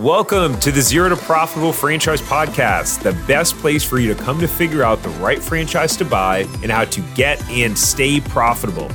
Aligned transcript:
Welcome 0.00 0.58
to 0.60 0.72
the 0.72 0.80
Zero 0.80 1.10
to 1.10 1.16
Profitable 1.16 1.74
Franchise 1.74 2.22
Podcast, 2.22 3.02
the 3.02 3.12
best 3.26 3.54
place 3.58 3.84
for 3.84 3.98
you 3.98 4.14
to 4.14 4.18
come 4.18 4.40
to 4.40 4.48
figure 4.48 4.82
out 4.82 5.02
the 5.02 5.10
right 5.10 5.38
franchise 5.38 5.94
to 5.98 6.06
buy 6.06 6.48
and 6.62 6.72
how 6.72 6.86
to 6.86 7.02
get 7.14 7.46
and 7.50 7.78
stay 7.78 8.18
profitable. 8.18 8.90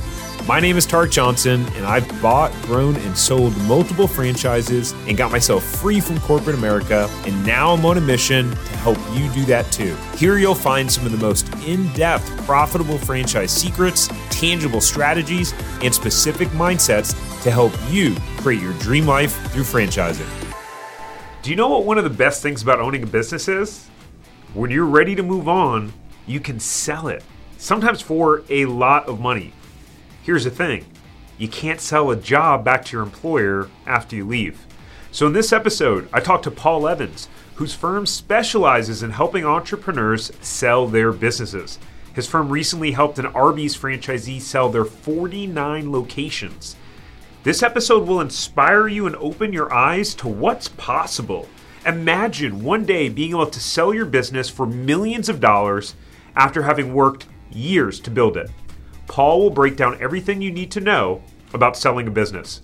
My 0.48 0.58
name 0.58 0.76
is 0.76 0.84
Tark 0.84 1.12
Johnson, 1.12 1.64
and 1.74 1.86
I've 1.86 2.08
bought, 2.20 2.52
grown, 2.62 2.96
and 2.96 3.16
sold 3.16 3.56
multiple 3.68 4.08
franchises 4.08 4.94
and 5.06 5.16
got 5.16 5.30
myself 5.30 5.62
free 5.62 6.00
from 6.00 6.18
corporate 6.18 6.56
America. 6.56 7.08
And 7.24 7.46
now 7.46 7.72
I'm 7.72 7.86
on 7.86 7.98
a 7.98 8.00
mission 8.00 8.50
to 8.50 8.76
help 8.78 8.98
you 9.12 9.30
do 9.30 9.44
that 9.44 9.70
too. 9.70 9.94
Here 10.16 10.38
you'll 10.38 10.56
find 10.56 10.90
some 10.90 11.06
of 11.06 11.12
the 11.12 11.18
most 11.18 11.48
in 11.64 11.86
depth, 11.92 12.26
profitable 12.46 12.98
franchise 12.98 13.52
secrets, 13.52 14.08
tangible 14.30 14.80
strategies, 14.80 15.54
and 15.84 15.94
specific 15.94 16.48
mindsets 16.48 17.12
to 17.44 17.52
help 17.52 17.72
you 17.90 18.16
create 18.38 18.60
your 18.60 18.72
dream 18.80 19.06
life 19.06 19.36
through 19.52 19.62
franchising. 19.62 20.45
Do 21.46 21.52
you 21.52 21.56
know 21.56 21.68
what 21.68 21.84
one 21.84 21.96
of 21.96 22.02
the 22.02 22.10
best 22.10 22.42
things 22.42 22.60
about 22.60 22.80
owning 22.80 23.04
a 23.04 23.06
business 23.06 23.46
is? 23.46 23.86
When 24.52 24.72
you're 24.72 24.84
ready 24.84 25.14
to 25.14 25.22
move 25.22 25.46
on, 25.46 25.92
you 26.26 26.40
can 26.40 26.58
sell 26.58 27.06
it, 27.06 27.22
sometimes 27.56 28.00
for 28.00 28.42
a 28.50 28.66
lot 28.66 29.06
of 29.06 29.20
money. 29.20 29.52
Here's 30.24 30.42
the 30.42 30.50
thing 30.50 30.86
you 31.38 31.46
can't 31.46 31.80
sell 31.80 32.10
a 32.10 32.16
job 32.16 32.64
back 32.64 32.84
to 32.86 32.96
your 32.96 33.04
employer 33.04 33.70
after 33.86 34.16
you 34.16 34.26
leave. 34.26 34.66
So, 35.12 35.28
in 35.28 35.34
this 35.34 35.52
episode, 35.52 36.08
I 36.12 36.18
talked 36.18 36.42
to 36.42 36.50
Paul 36.50 36.88
Evans, 36.88 37.28
whose 37.54 37.76
firm 37.76 38.06
specializes 38.06 39.04
in 39.04 39.12
helping 39.12 39.44
entrepreneurs 39.44 40.32
sell 40.40 40.88
their 40.88 41.12
businesses. 41.12 41.78
His 42.12 42.26
firm 42.26 42.48
recently 42.48 42.90
helped 42.90 43.20
an 43.20 43.26
Arby's 43.26 43.76
franchisee 43.76 44.40
sell 44.40 44.68
their 44.68 44.84
49 44.84 45.92
locations. 45.92 46.74
This 47.46 47.62
episode 47.62 48.08
will 48.08 48.22
inspire 48.22 48.88
you 48.88 49.06
and 49.06 49.14
open 49.14 49.52
your 49.52 49.72
eyes 49.72 50.14
to 50.16 50.26
what's 50.26 50.66
possible. 50.66 51.48
Imagine 51.86 52.64
one 52.64 52.84
day 52.84 53.08
being 53.08 53.30
able 53.30 53.46
to 53.46 53.60
sell 53.60 53.94
your 53.94 54.04
business 54.04 54.50
for 54.50 54.66
millions 54.66 55.28
of 55.28 55.38
dollars 55.38 55.94
after 56.34 56.64
having 56.64 56.92
worked 56.92 57.26
years 57.52 58.00
to 58.00 58.10
build 58.10 58.36
it. 58.36 58.50
Paul 59.06 59.42
will 59.42 59.50
break 59.50 59.76
down 59.76 59.96
everything 60.00 60.42
you 60.42 60.50
need 60.50 60.72
to 60.72 60.80
know 60.80 61.22
about 61.54 61.76
selling 61.76 62.08
a 62.08 62.10
business. 62.10 62.62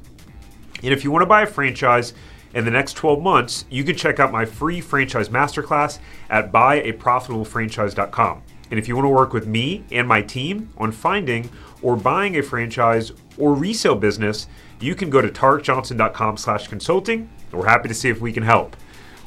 And 0.82 0.92
if 0.92 1.04
you 1.04 1.12
want 1.12 1.22
to 1.22 1.26
buy 1.26 1.42
a 1.42 1.46
franchise 1.46 2.12
in 2.52 2.64
the 2.64 2.72
next 2.72 2.94
12 2.94 3.22
months, 3.22 3.64
you 3.70 3.84
can 3.84 3.94
check 3.94 4.18
out 4.18 4.32
my 4.32 4.44
free 4.44 4.80
franchise 4.80 5.28
masterclass 5.28 6.00
at 6.28 6.50
buyaprofitablefranchise.com. 6.50 8.42
And 8.72 8.78
if 8.78 8.88
you 8.88 8.96
want 8.96 9.04
to 9.04 9.10
work 9.10 9.34
with 9.34 9.46
me 9.46 9.84
and 9.90 10.08
my 10.08 10.22
team 10.22 10.70
on 10.78 10.92
finding 10.92 11.50
or 11.82 11.94
buying 11.94 12.38
a 12.38 12.42
franchise 12.42 13.12
or 13.36 13.52
resale 13.52 13.96
business, 13.96 14.46
you 14.80 14.94
can 14.94 15.10
go 15.10 15.20
to 15.20 15.28
tarkjohnson.com 15.28 16.38
slash 16.38 16.68
consulting. 16.68 17.28
We're 17.52 17.66
happy 17.66 17.88
to 17.88 17.94
see 17.94 18.08
if 18.08 18.22
we 18.22 18.32
can 18.32 18.42
help. 18.42 18.74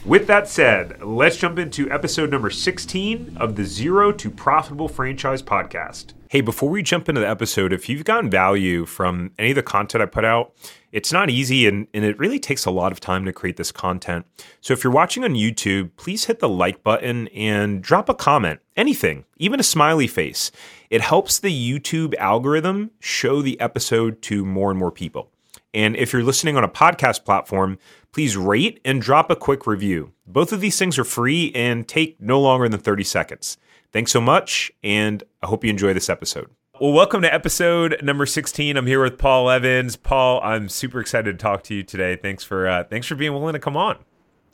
With 0.05 0.27
that 0.27 0.47
said, 0.47 1.01
let's 1.01 1.35
jump 1.35 1.57
into 1.57 1.89
episode 1.89 2.29
number 2.29 2.51
16 2.51 3.37
of 3.39 3.55
the 3.55 3.65
Zero 3.65 4.11
to 4.11 4.29
Profitable 4.29 4.87
Franchise 4.87 5.41
podcast. 5.41 6.13
Hey, 6.29 6.41
before 6.41 6.69
we 6.69 6.83
jump 6.83 7.09
into 7.09 7.21
the 7.21 7.27
episode, 7.27 7.73
if 7.73 7.89
you've 7.89 8.03
gotten 8.03 8.29
value 8.29 8.85
from 8.85 9.31
any 9.39 9.49
of 9.49 9.55
the 9.55 9.63
content 9.63 10.03
I 10.03 10.05
put 10.05 10.23
out, 10.23 10.53
it's 10.91 11.11
not 11.11 11.31
easy 11.31 11.65
and, 11.65 11.87
and 11.91 12.05
it 12.05 12.19
really 12.19 12.37
takes 12.37 12.65
a 12.65 12.71
lot 12.71 12.91
of 12.91 12.99
time 12.99 13.25
to 13.25 13.33
create 13.33 13.57
this 13.57 13.71
content. 13.71 14.27
So 14.61 14.73
if 14.73 14.83
you're 14.83 14.93
watching 14.93 15.23
on 15.23 15.33
YouTube, 15.33 15.89
please 15.97 16.25
hit 16.25 16.37
the 16.37 16.49
like 16.49 16.83
button 16.83 17.27
and 17.29 17.81
drop 17.81 18.07
a 18.07 18.13
comment, 18.13 18.59
anything, 18.77 19.25
even 19.37 19.59
a 19.59 19.63
smiley 19.63 20.05
face. 20.05 20.51
It 20.91 21.01
helps 21.01 21.39
the 21.39 21.49
YouTube 21.49 22.13
algorithm 22.17 22.91
show 22.99 23.41
the 23.41 23.59
episode 23.59 24.21
to 24.23 24.45
more 24.45 24.69
and 24.69 24.79
more 24.79 24.91
people. 24.91 25.31
And 25.75 25.97
if 25.97 26.13
you're 26.13 26.23
listening 26.23 26.55
on 26.55 26.63
a 26.63 26.69
podcast 26.69 27.25
platform, 27.25 27.77
please 28.16 28.38
rate 28.38 28.80
and 28.85 29.02
drop 29.02 29.30
a 29.30 29.35
quick 29.35 29.67
review. 29.67 30.13
Both 30.25 30.53
of 30.53 30.61
these 30.61 30.80
things 30.80 30.97
are 30.97 31.03
free 31.03 31.52
and 31.53 31.85
take 31.85 32.16
no 32.22 32.39
longer 32.39 32.69
than 32.69 32.80
30 32.80 33.03
seconds. 33.03 33.57
Thanks 33.91 34.09
so 34.09 34.22
much, 34.22 34.72
and 34.81 35.22
I 35.44 35.47
hope 35.47 35.66
you 35.66 35.69
enjoy 35.69 35.94
this 35.94 36.09
episode. 36.09 36.49
Well, 36.80 36.94
welcome 36.94 37.22
to 37.23 37.34
episode 37.34 37.97
number 38.01 38.25
16. 38.25 38.78
I'm 38.78 38.88
here 38.88 39.03
with 39.03 39.17
Paul 39.17 39.50
Evans. 39.50 39.97
Paul, 39.97 40.39
I'm 40.44 40.69
super 40.69 41.01
excited 41.01 41.38
to 41.38 41.44
talk 41.44 41.63
to 41.63 41.75
you 41.75 41.84
today. 41.84 42.16
Thanks 42.16 42.45
for 42.45 42.69
uh, 42.69 42.85
thanks 42.85 43.06
for 43.06 43.16
being 43.16 43.34
willing 43.34 43.51
to 43.51 43.59
come 43.59 43.75
on. 43.75 43.97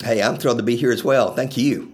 Hey, 0.04 0.24
I'm 0.24 0.38
thrilled 0.38 0.58
to 0.58 0.64
be 0.64 0.76
here 0.76 0.92
as 0.92 1.04
well. 1.04 1.36
Thank 1.36 1.56
you. 1.56 1.94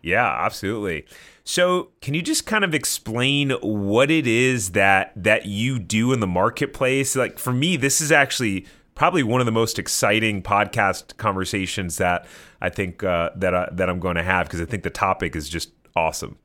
Yeah, 0.00 0.26
absolutely. 0.26 1.04
So, 1.44 1.90
can 2.00 2.14
you 2.14 2.22
just 2.22 2.46
kind 2.46 2.64
of 2.64 2.74
explain 2.74 3.50
what 3.60 4.10
it 4.10 4.26
is 4.26 4.70
that 4.70 5.12
that 5.16 5.44
you 5.44 5.78
do 5.78 6.14
in 6.14 6.20
the 6.20 6.26
marketplace? 6.26 7.14
Like 7.14 7.38
for 7.38 7.52
me, 7.52 7.76
this 7.76 8.00
is 8.00 8.10
actually 8.10 8.64
probably 8.94 9.22
one 9.22 9.40
of 9.40 9.46
the 9.46 9.52
most 9.52 9.78
exciting 9.78 10.42
podcast 10.42 11.16
conversations 11.16 11.96
that 11.98 12.26
I 12.60 12.68
think 12.68 13.02
uh, 13.02 13.30
that 13.36 13.54
I, 13.54 13.68
that 13.72 13.88
I'm 13.88 14.00
going 14.00 14.16
to 14.16 14.22
have 14.22 14.46
because 14.46 14.60
I 14.60 14.64
think 14.64 14.82
the 14.82 14.90
topic 14.90 15.36
is 15.36 15.48
just 15.48 15.70
awesome. 15.96 16.38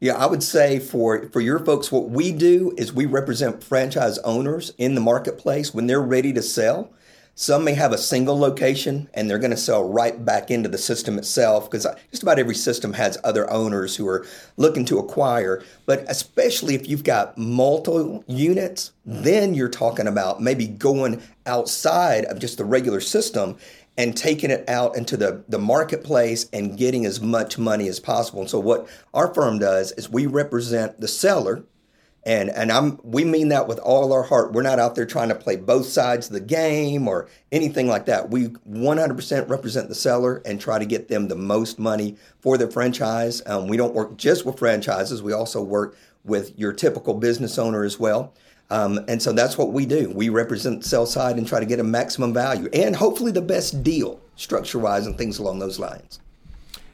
Yeah, 0.00 0.14
I 0.14 0.26
would 0.26 0.42
say 0.42 0.78
for 0.78 1.28
for 1.30 1.40
your 1.40 1.58
folks, 1.58 1.90
what 1.90 2.10
we 2.10 2.30
do 2.32 2.72
is 2.76 2.92
we 2.92 3.06
represent 3.06 3.62
franchise 3.62 4.18
owners 4.18 4.72
in 4.78 4.94
the 4.94 5.00
marketplace 5.00 5.74
when 5.74 5.86
they're 5.86 6.00
ready 6.00 6.32
to 6.32 6.42
sell. 6.42 6.92
Some 7.40 7.62
may 7.62 7.74
have 7.74 7.92
a 7.92 7.98
single 7.98 8.36
location 8.36 9.08
and 9.14 9.30
they're 9.30 9.38
going 9.38 9.52
to 9.52 9.56
sell 9.56 9.88
right 9.88 10.24
back 10.24 10.50
into 10.50 10.68
the 10.68 10.76
system 10.76 11.18
itself 11.18 11.70
because 11.70 11.86
just 12.10 12.24
about 12.24 12.40
every 12.40 12.56
system 12.56 12.94
has 12.94 13.16
other 13.22 13.48
owners 13.48 13.94
who 13.94 14.08
are 14.08 14.26
looking 14.56 14.84
to 14.86 14.98
acquire. 14.98 15.62
But 15.86 16.04
especially 16.08 16.74
if 16.74 16.88
you've 16.88 17.04
got 17.04 17.38
multiple 17.38 18.24
units, 18.26 18.90
then 19.06 19.54
you're 19.54 19.68
talking 19.68 20.08
about 20.08 20.42
maybe 20.42 20.66
going 20.66 21.22
outside 21.46 22.24
of 22.24 22.40
just 22.40 22.58
the 22.58 22.64
regular 22.64 23.00
system 23.00 23.56
and 23.96 24.16
taking 24.16 24.50
it 24.50 24.68
out 24.68 24.96
into 24.96 25.16
the, 25.16 25.44
the 25.48 25.60
marketplace 25.60 26.50
and 26.52 26.76
getting 26.76 27.06
as 27.06 27.20
much 27.20 27.56
money 27.56 27.86
as 27.86 28.00
possible. 28.00 28.40
And 28.40 28.50
so 28.50 28.58
what 28.58 28.88
our 29.14 29.32
firm 29.32 29.60
does 29.60 29.92
is 29.92 30.10
we 30.10 30.26
represent 30.26 31.00
the 31.00 31.06
seller 31.06 31.62
and 32.24 32.50
and 32.50 32.70
I'm 32.70 32.98
we 33.02 33.24
mean 33.24 33.48
that 33.48 33.68
with 33.68 33.78
all 33.78 34.12
our 34.12 34.22
heart. 34.22 34.52
We're 34.52 34.62
not 34.62 34.78
out 34.78 34.94
there 34.94 35.06
trying 35.06 35.28
to 35.28 35.34
play 35.34 35.56
both 35.56 35.86
sides 35.86 36.26
of 36.26 36.32
the 36.32 36.40
game 36.40 37.08
or 37.08 37.28
anything 37.52 37.86
like 37.86 38.06
that. 38.06 38.30
We 38.30 38.48
100% 38.48 39.48
represent 39.48 39.88
the 39.88 39.94
seller 39.94 40.42
and 40.44 40.60
try 40.60 40.78
to 40.78 40.86
get 40.86 41.08
them 41.08 41.28
the 41.28 41.36
most 41.36 41.78
money 41.78 42.16
for 42.40 42.58
their 42.58 42.70
franchise. 42.70 43.42
Um, 43.46 43.68
we 43.68 43.76
don't 43.76 43.94
work 43.94 44.16
just 44.16 44.44
with 44.44 44.58
franchises. 44.58 45.22
We 45.22 45.32
also 45.32 45.62
work 45.62 45.96
with 46.24 46.58
your 46.58 46.72
typical 46.72 47.14
business 47.14 47.58
owner 47.58 47.84
as 47.84 47.98
well. 47.98 48.34
Um, 48.70 49.00
and 49.08 49.22
so 49.22 49.32
that's 49.32 49.56
what 49.56 49.72
we 49.72 49.86
do. 49.86 50.10
We 50.14 50.28
represent 50.28 50.82
the 50.82 50.88
sell 50.88 51.06
side 51.06 51.38
and 51.38 51.46
try 51.46 51.60
to 51.60 51.66
get 51.66 51.80
a 51.80 51.84
maximum 51.84 52.34
value 52.34 52.68
and 52.74 52.94
hopefully 52.94 53.32
the 53.32 53.40
best 53.40 53.82
deal 53.82 54.20
structure 54.36 54.78
wise 54.78 55.06
and 55.06 55.16
things 55.16 55.38
along 55.38 55.60
those 55.60 55.78
lines. 55.78 56.20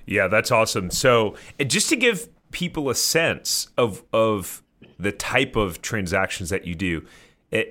Yeah, 0.06 0.28
that's 0.28 0.50
awesome. 0.50 0.90
So 0.90 1.34
just 1.66 1.88
to 1.88 1.96
give 1.96 2.28
people 2.52 2.90
a 2.90 2.94
sense 2.94 3.68
of 3.76 4.04
of 4.12 4.62
the 4.98 5.12
type 5.12 5.56
of 5.56 5.82
transactions 5.82 6.50
that 6.50 6.66
you 6.66 6.74
do. 6.74 7.04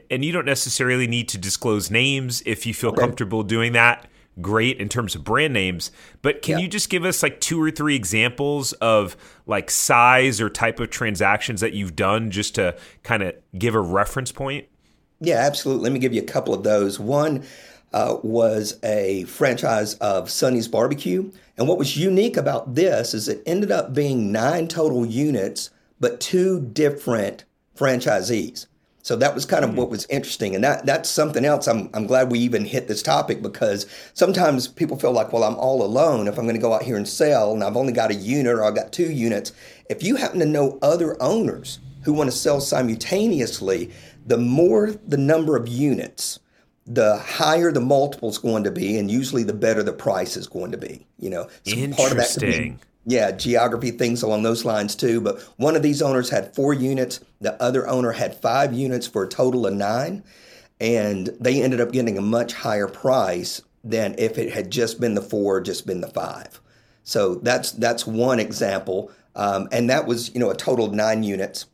And 0.09 0.23
you 0.23 0.31
don't 0.31 0.45
necessarily 0.45 1.07
need 1.07 1.27
to 1.29 1.37
disclose 1.37 1.91
names 1.91 2.41
if 2.45 2.65
you 2.65 2.73
feel 2.73 2.91
okay. 2.91 3.01
comfortable 3.01 3.43
doing 3.43 3.73
that. 3.73 4.07
Great 4.41 4.79
in 4.79 4.89
terms 4.89 5.13
of 5.13 5.23
brand 5.23 5.53
names, 5.53 5.91
but 6.23 6.41
can 6.41 6.57
yeah. 6.57 6.63
you 6.63 6.67
just 6.67 6.89
give 6.89 7.05
us 7.05 7.21
like 7.21 7.39
two 7.39 7.61
or 7.61 7.69
three 7.69 7.95
examples 7.95 8.73
of 8.73 9.15
like 9.45 9.69
size 9.69 10.41
or 10.41 10.49
type 10.49 10.79
of 10.79 10.89
transactions 10.89 11.61
that 11.61 11.73
you've 11.73 11.95
done 11.95 12.31
just 12.31 12.55
to 12.55 12.75
kind 13.03 13.21
of 13.21 13.35
give 13.55 13.75
a 13.75 13.79
reference 13.79 14.31
point? 14.31 14.67
Yeah, 15.19 15.35
absolutely. 15.35 15.83
Let 15.83 15.93
me 15.93 15.99
give 15.99 16.13
you 16.13 16.21
a 16.21 16.25
couple 16.25 16.51
of 16.51 16.63
those. 16.63 16.99
One 16.99 17.43
uh, 17.93 18.17
was 18.23 18.79
a 18.83 19.25
franchise 19.25 19.93
of 19.95 20.31
Sonny's 20.31 20.67
Barbecue. 20.67 21.31
And 21.57 21.67
what 21.67 21.77
was 21.77 21.95
unique 21.95 22.35
about 22.35 22.73
this 22.73 23.13
is 23.13 23.27
it 23.27 23.43
ended 23.45 23.71
up 23.71 23.93
being 23.93 24.31
nine 24.31 24.67
total 24.67 25.05
units 25.05 25.69
but 26.03 26.19
two 26.19 26.59
different 26.59 27.45
franchisees. 27.77 28.67
So 29.03 29.15
that 29.15 29.33
was 29.33 29.45
kind 29.45 29.63
of 29.63 29.77
what 29.77 29.85
mm-hmm. 29.85 29.91
was 29.91 30.05
interesting. 30.07 30.53
And 30.53 30.61
that 30.61 30.85
that's 30.85 31.09
something 31.09 31.45
else. 31.45 31.65
I'm, 31.65 31.89
I'm 31.93 32.07
glad 32.07 32.29
we 32.29 32.39
even 32.39 32.65
hit 32.65 32.89
this 32.89 33.01
topic 33.01 33.41
because 33.41 33.85
sometimes 34.13 34.67
people 34.67 34.99
feel 34.99 35.13
like, 35.13 35.31
well, 35.31 35.45
I'm 35.45 35.55
all 35.55 35.81
alone 35.81 36.27
if 36.27 36.37
I'm 36.37 36.43
going 36.43 36.57
to 36.57 36.61
go 36.61 36.73
out 36.73 36.83
here 36.83 36.97
and 36.97 37.07
sell 37.07 37.53
and 37.53 37.63
I've 37.63 37.77
only 37.77 37.93
got 37.93 38.11
a 38.11 38.15
unit 38.15 38.53
or 38.53 38.65
I've 38.65 38.75
got 38.75 38.91
two 38.91 39.13
units. 39.13 39.53
If 39.89 40.03
you 40.03 40.17
happen 40.17 40.39
to 40.39 40.45
know 40.45 40.77
other 40.81 41.15
owners 41.23 41.79
who 42.03 42.11
want 42.11 42.29
to 42.29 42.35
sell 42.35 42.59
simultaneously, 42.59 43.89
the 44.25 44.37
more 44.37 44.91
the 45.07 45.15
number 45.15 45.55
of 45.55 45.69
units, 45.69 46.41
the 46.85 47.17
higher 47.17 47.71
the 47.71 47.79
multiple 47.79 48.27
is 48.27 48.37
going 48.37 48.65
to 48.65 48.71
be, 48.71 48.97
and 48.97 49.09
usually 49.09 49.43
the 49.43 49.53
better 49.53 49.83
the 49.83 49.93
price 49.93 50.35
is 50.35 50.47
going 50.47 50.71
to 50.71 50.77
be. 50.77 51.07
You 51.17 51.29
know, 51.29 51.47
so 51.63 51.75
part 51.93 52.11
of 52.11 52.17
that 52.17 52.29
could 52.37 52.41
be 52.41 52.75
yeah, 53.05 53.31
geography, 53.31 53.91
things 53.91 54.23
along 54.23 54.43
those 54.43 54.65
lines 54.65 54.95
too. 54.95 55.21
But 55.21 55.41
one 55.57 55.75
of 55.75 55.83
these 55.83 56.01
owners 56.01 56.29
had 56.29 56.55
four 56.55 56.73
units, 56.73 57.19
the 57.41 57.61
other 57.61 57.87
owner 57.87 58.11
had 58.11 58.41
five 58.41 58.73
units 58.73 59.07
for 59.07 59.23
a 59.23 59.29
total 59.29 59.67
of 59.67 59.73
nine. 59.73 60.23
And 60.79 61.27
they 61.39 61.61
ended 61.61 61.79
up 61.79 61.91
getting 61.91 62.17
a 62.17 62.21
much 62.21 62.53
higher 62.53 62.87
price 62.87 63.61
than 63.83 64.15
if 64.17 64.37
it 64.37 64.53
had 64.53 64.71
just 64.71 64.99
been 64.99 65.13
the 65.13 65.21
four, 65.21 65.61
just 65.61 65.85
been 65.85 66.01
the 66.01 66.07
five. 66.07 66.59
So 67.03 67.35
that's 67.35 67.71
that's 67.73 68.07
one 68.07 68.39
example. 68.39 69.11
Um, 69.35 69.67
and 69.71 69.89
that 69.89 70.07
was, 70.07 70.33
you 70.33 70.39
know, 70.39 70.49
a 70.49 70.55
total 70.55 70.85
of 70.85 70.93
nine 70.93 71.23
units. 71.23 71.65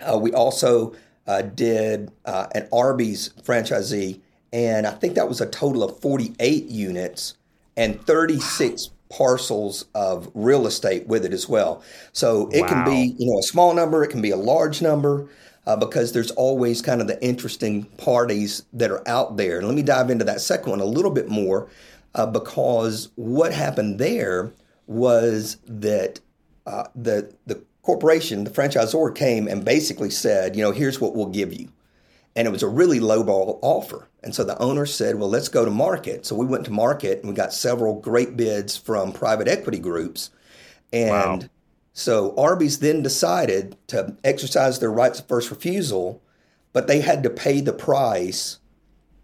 Uh, 0.00 0.18
we 0.18 0.32
also 0.32 0.94
uh, 1.26 1.42
did 1.42 2.10
uh, 2.24 2.46
an 2.54 2.68
Arby's 2.72 3.30
franchisee 3.42 4.20
and 4.52 4.86
I 4.86 4.92
think 4.92 5.14
that 5.14 5.28
was 5.28 5.40
a 5.40 5.46
total 5.46 5.82
of 5.82 6.00
48 6.00 6.66
units 6.66 7.34
and 7.76 8.00
36 8.06 8.90
parcels 9.08 9.86
of 9.94 10.30
real 10.34 10.66
estate 10.66 11.06
with 11.06 11.24
it 11.24 11.32
as 11.32 11.48
well. 11.48 11.82
So 12.12 12.48
it 12.52 12.62
wow. 12.62 12.68
can 12.68 12.84
be, 12.84 13.14
you 13.18 13.30
know, 13.30 13.38
a 13.38 13.42
small 13.42 13.74
number, 13.74 14.04
it 14.04 14.08
can 14.08 14.22
be 14.22 14.30
a 14.30 14.36
large 14.36 14.82
number. 14.82 15.28
Uh, 15.66 15.76
because 15.76 16.12
there's 16.12 16.30
always 16.30 16.80
kind 16.80 17.02
of 17.02 17.08
the 17.08 17.22
interesting 17.22 17.84
parties 17.98 18.62
that 18.72 18.90
are 18.90 19.06
out 19.06 19.36
there. 19.36 19.58
And 19.58 19.66
let 19.66 19.76
me 19.76 19.82
dive 19.82 20.08
into 20.08 20.24
that 20.24 20.40
second 20.40 20.70
one 20.70 20.80
a 20.80 20.86
little 20.86 21.10
bit 21.10 21.28
more, 21.28 21.68
uh, 22.14 22.24
because 22.24 23.10
what 23.16 23.52
happened 23.52 23.98
there 23.98 24.50
was 24.86 25.58
that 25.66 26.20
uh, 26.64 26.84
the 26.94 27.34
the 27.44 27.62
corporation, 27.82 28.44
the 28.44 28.50
franchisor, 28.50 29.14
came 29.14 29.46
and 29.46 29.62
basically 29.62 30.08
said, 30.08 30.56
you 30.56 30.62
know, 30.62 30.70
here's 30.70 31.02
what 31.02 31.14
we'll 31.14 31.26
give 31.26 31.52
you, 31.52 31.68
and 32.38 32.46
it 32.46 32.52
was 32.52 32.62
a 32.62 32.68
really 32.68 33.00
lowball 33.00 33.58
offer. 33.62 34.08
And 34.22 34.32
so 34.32 34.44
the 34.44 34.56
owner 34.58 34.86
said, 34.86 35.16
well, 35.16 35.28
let's 35.28 35.48
go 35.48 35.64
to 35.64 35.72
market. 35.72 36.24
So 36.24 36.36
we 36.36 36.46
went 36.46 36.66
to 36.66 36.70
market 36.70 37.18
and 37.18 37.28
we 37.28 37.34
got 37.34 37.52
several 37.52 37.98
great 37.98 38.36
bids 38.36 38.76
from 38.76 39.12
private 39.12 39.48
equity 39.48 39.80
groups. 39.80 40.30
And 40.92 41.42
wow. 41.42 41.48
so 41.94 42.36
Arby's 42.36 42.78
then 42.78 43.02
decided 43.02 43.76
to 43.88 44.16
exercise 44.22 44.78
their 44.78 44.92
rights 44.92 45.18
of 45.18 45.26
first 45.26 45.50
refusal, 45.50 46.22
but 46.72 46.86
they 46.86 47.00
had 47.00 47.24
to 47.24 47.30
pay 47.30 47.60
the 47.60 47.72
price 47.72 48.60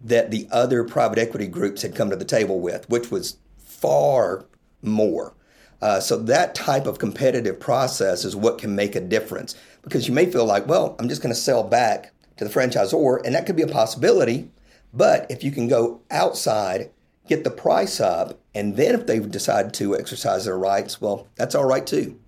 that 0.01 0.33
the 0.33 0.49
other 0.51 0.83
private 0.83 1.21
equity 1.21 1.47
groups 1.47 1.83
had 1.83 1.95
come 1.95 2.11
to 2.11 2.17
the 2.17 2.25
table 2.25 2.59
with, 2.59 2.91
which 2.91 3.13
was 3.13 3.37
far 3.59 4.45
more. 4.83 5.35
Uh, 5.81 6.01
so 6.01 6.17
that 6.17 6.57
type 6.57 6.87
of 6.87 6.99
competitive 6.99 7.61
process 7.61 8.25
is 8.25 8.35
what 8.35 8.59
can 8.59 8.75
make 8.75 8.97
a 8.97 9.01
difference 9.01 9.55
because 9.83 10.09
you 10.09 10.15
may 10.15 10.27
feel 10.27 10.45
like, 10.45 10.67
well, 10.67 10.97
I'm 10.99 11.09
just 11.09 11.23
going 11.23 11.33
to 11.33 11.41
sell 11.41 11.63
back 11.63 12.11
to 12.37 12.45
the 12.45 12.51
franchisor, 12.51 13.25
and 13.25 13.35
that 13.35 13.47
could 13.47 13.57
be 13.57 13.63
a 13.63 13.69
possibility. 13.69 14.51
But 14.93 15.31
if 15.31 15.43
you 15.43 15.51
can 15.51 15.69
go 15.69 16.01
outside, 16.11 16.91
get 17.27 17.45
the 17.45 17.51
price 17.51 18.01
up, 18.01 18.39
and 18.55 18.77
then 18.77 18.95
if 18.95 19.07
they 19.07 19.19
decide 19.19 19.75
to 19.75 19.97
exercise 19.97 20.45
their 20.45 20.59
rights, 20.59 21.01
well, 21.01 21.27
that's 21.37 21.55
all 21.55 21.65
right 21.65 21.87
too. 21.87 22.19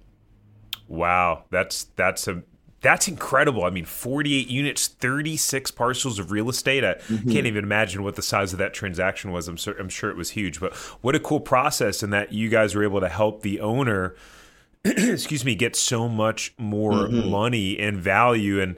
Wow, 0.89 1.45
that's 1.51 1.85
that's 1.97 2.29
a 2.29 2.43
that's 2.87 3.09
incredible. 3.09 3.65
I 3.65 3.71
mean, 3.71 3.85
48 3.85 4.49
units, 4.49 4.87
36 4.87 5.71
parcels 5.73 6.19
of 6.19 6.31
real 6.31 6.49
estate. 6.49 6.85
I 6.85 6.95
mm-hmm. 6.95 7.33
can't 7.33 7.47
even 7.47 7.65
imagine 7.65 8.05
what 8.05 8.17
the 8.17 8.23
size 8.23 8.53
of 8.53 8.59
that 8.61 8.75
transaction 8.75 9.33
was. 9.33 9.49
I'm, 9.49 9.57
sure 9.57 9.75
I'm 9.79 9.89
sure 9.89 10.11
it 10.11 10.17
was 10.17 10.31
huge, 10.31 10.61
but 10.61 10.75
what 11.03 11.15
a 11.15 11.21
cool 11.21 11.41
process 11.41 12.03
and 12.03 12.13
that 12.13 12.33
you 12.33 12.49
guys 12.49 12.75
were 12.75 12.85
able 12.85 13.01
to 13.01 13.09
help 13.09 13.43
the 13.43 13.61
owner, 13.61 14.15
excuse 14.85 15.45
me, 15.45 15.55
get 15.55 15.75
so 15.75 16.09
much 16.09 16.55
more 16.59 16.93
mm-hmm. 16.93 17.29
money 17.29 17.79
and 17.79 17.99
value. 17.99 18.61
And 18.61 18.77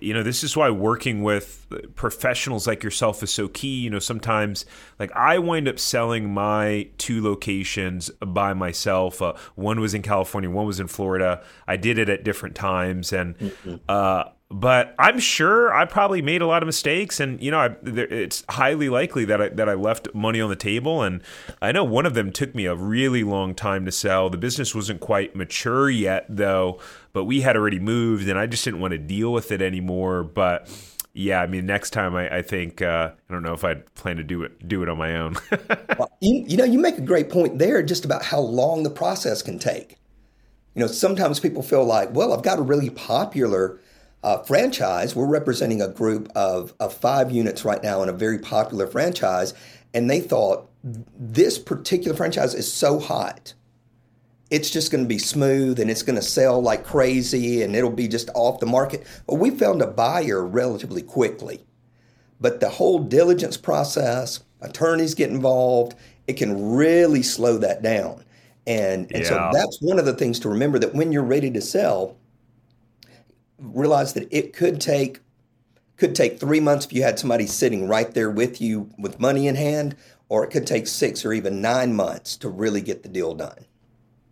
you 0.00 0.12
know 0.12 0.22
this 0.22 0.42
is 0.42 0.56
why 0.56 0.70
working 0.70 1.22
with 1.22 1.66
professionals 1.94 2.66
like 2.66 2.82
yourself 2.82 3.22
is 3.22 3.32
so 3.32 3.48
key. 3.48 3.80
You 3.80 3.90
know 3.90 3.98
sometimes 3.98 4.66
like 4.98 5.10
i 5.12 5.38
wind 5.38 5.68
up 5.68 5.78
selling 5.78 6.32
my 6.32 6.88
two 6.98 7.22
locations 7.22 8.10
by 8.20 8.54
myself. 8.54 9.22
Uh, 9.22 9.34
one 9.54 9.80
was 9.80 9.94
in 9.94 10.02
california 10.02 10.50
one 10.50 10.66
was 10.66 10.80
in 10.80 10.88
florida. 10.88 11.42
I 11.66 11.76
did 11.76 11.98
it 11.98 12.08
at 12.08 12.24
different 12.24 12.54
times. 12.54 13.12
And 13.12 13.38
mm-hmm. 13.38 13.76
uh, 13.88 14.24
but 14.48 14.94
I'm 14.98 15.18
sure 15.18 15.74
I 15.74 15.86
probably 15.86 16.22
made 16.22 16.40
a 16.40 16.46
lot 16.46 16.62
of 16.62 16.66
mistakes, 16.66 17.18
and 17.18 17.42
you 17.42 17.50
know, 17.50 17.58
I, 17.58 17.76
it's 17.84 18.44
highly 18.48 18.88
likely 18.88 19.24
that 19.24 19.42
I, 19.42 19.48
that 19.50 19.68
I 19.68 19.74
left 19.74 20.14
money 20.14 20.40
on 20.40 20.50
the 20.50 20.56
table. 20.56 21.02
And 21.02 21.20
I 21.60 21.72
know 21.72 21.82
one 21.82 22.06
of 22.06 22.14
them 22.14 22.30
took 22.30 22.54
me 22.54 22.66
a 22.66 22.74
really 22.76 23.24
long 23.24 23.54
time 23.56 23.84
to 23.86 23.92
sell. 23.92 24.30
The 24.30 24.38
business 24.38 24.72
wasn't 24.72 25.00
quite 25.00 25.34
mature 25.34 25.90
yet, 25.90 26.26
though, 26.28 26.80
but 27.12 27.24
we 27.24 27.40
had 27.40 27.56
already 27.56 27.80
moved, 27.80 28.28
and 28.28 28.38
I 28.38 28.46
just 28.46 28.64
didn't 28.64 28.80
want 28.80 28.92
to 28.92 28.98
deal 28.98 29.32
with 29.32 29.50
it 29.50 29.60
anymore. 29.60 30.22
But 30.22 30.70
yeah, 31.12 31.40
I 31.42 31.48
mean, 31.48 31.66
next 31.66 31.90
time 31.90 32.14
I, 32.14 32.36
I 32.36 32.42
think 32.42 32.82
uh, 32.82 33.10
I 33.28 33.32
don't 33.32 33.42
know 33.42 33.54
if 33.54 33.64
I'd 33.64 33.92
plan 33.96 34.16
to 34.18 34.22
do 34.22 34.44
it 34.44 34.68
do 34.68 34.80
it 34.84 34.88
on 34.88 34.96
my 34.96 35.16
own. 35.16 35.34
well, 35.98 36.12
you, 36.20 36.44
you 36.46 36.56
know, 36.56 36.64
you 36.64 36.78
make 36.78 36.98
a 36.98 37.02
great 37.02 37.30
point 37.30 37.58
there, 37.58 37.82
just 37.82 38.04
about 38.04 38.22
how 38.22 38.38
long 38.38 38.84
the 38.84 38.90
process 38.90 39.42
can 39.42 39.58
take. 39.58 39.96
You 40.76 40.82
know, 40.82 40.86
sometimes 40.86 41.40
people 41.40 41.62
feel 41.64 41.84
like, 41.84 42.14
well, 42.14 42.32
I've 42.32 42.42
got 42.42 42.60
a 42.60 42.62
really 42.62 42.90
popular 42.90 43.80
uh, 44.26 44.42
franchise. 44.42 45.14
We're 45.14 45.24
representing 45.28 45.80
a 45.80 45.86
group 45.86 46.28
of, 46.34 46.74
of 46.80 46.92
five 46.92 47.30
units 47.30 47.64
right 47.64 47.80
now 47.80 48.02
in 48.02 48.08
a 48.08 48.12
very 48.12 48.40
popular 48.40 48.88
franchise. 48.88 49.54
And 49.94 50.10
they 50.10 50.20
thought 50.20 50.68
this 50.82 51.60
particular 51.60 52.16
franchise 52.16 52.52
is 52.52 52.70
so 52.70 52.98
hot. 52.98 53.54
It's 54.50 54.68
just 54.68 54.90
going 54.90 55.04
to 55.04 55.08
be 55.08 55.18
smooth 55.18 55.78
and 55.78 55.88
it's 55.88 56.02
going 56.02 56.16
to 56.16 56.22
sell 56.22 56.60
like 56.60 56.84
crazy 56.84 57.62
and 57.62 57.76
it'll 57.76 57.88
be 57.88 58.08
just 58.08 58.28
off 58.34 58.58
the 58.58 58.66
market. 58.66 59.06
But 59.28 59.36
we 59.36 59.50
found 59.50 59.80
a 59.80 59.86
buyer 59.86 60.44
relatively 60.44 61.02
quickly. 61.02 61.64
But 62.40 62.58
the 62.58 62.68
whole 62.68 62.98
diligence 62.98 63.56
process, 63.56 64.40
attorneys 64.60 65.14
get 65.14 65.30
involved, 65.30 65.94
it 66.26 66.32
can 66.32 66.74
really 66.74 67.22
slow 67.22 67.58
that 67.58 67.80
down. 67.80 68.24
And, 68.66 69.06
and 69.12 69.22
yeah. 69.22 69.28
so 69.28 69.50
that's 69.52 69.80
one 69.80 70.00
of 70.00 70.04
the 70.04 70.14
things 70.14 70.40
to 70.40 70.48
remember 70.48 70.80
that 70.80 70.96
when 70.96 71.12
you're 71.12 71.22
ready 71.22 71.52
to 71.52 71.60
sell, 71.60 72.16
realize 73.58 74.14
that 74.14 74.28
it 74.30 74.52
could 74.52 74.80
take 74.80 75.20
could 75.96 76.14
take 76.14 76.38
three 76.38 76.60
months 76.60 76.84
if 76.84 76.92
you 76.92 77.02
had 77.02 77.18
somebody 77.18 77.46
sitting 77.46 77.88
right 77.88 78.12
there 78.12 78.30
with 78.30 78.60
you 78.60 78.90
with 78.98 79.18
money 79.18 79.46
in 79.46 79.54
hand, 79.54 79.96
or 80.28 80.44
it 80.44 80.50
could 80.50 80.66
take 80.66 80.86
six 80.86 81.24
or 81.24 81.32
even 81.32 81.62
nine 81.62 81.94
months 81.94 82.36
to 82.36 82.48
really 82.48 82.82
get 82.82 83.02
the 83.02 83.08
deal 83.08 83.34
done. 83.34 83.64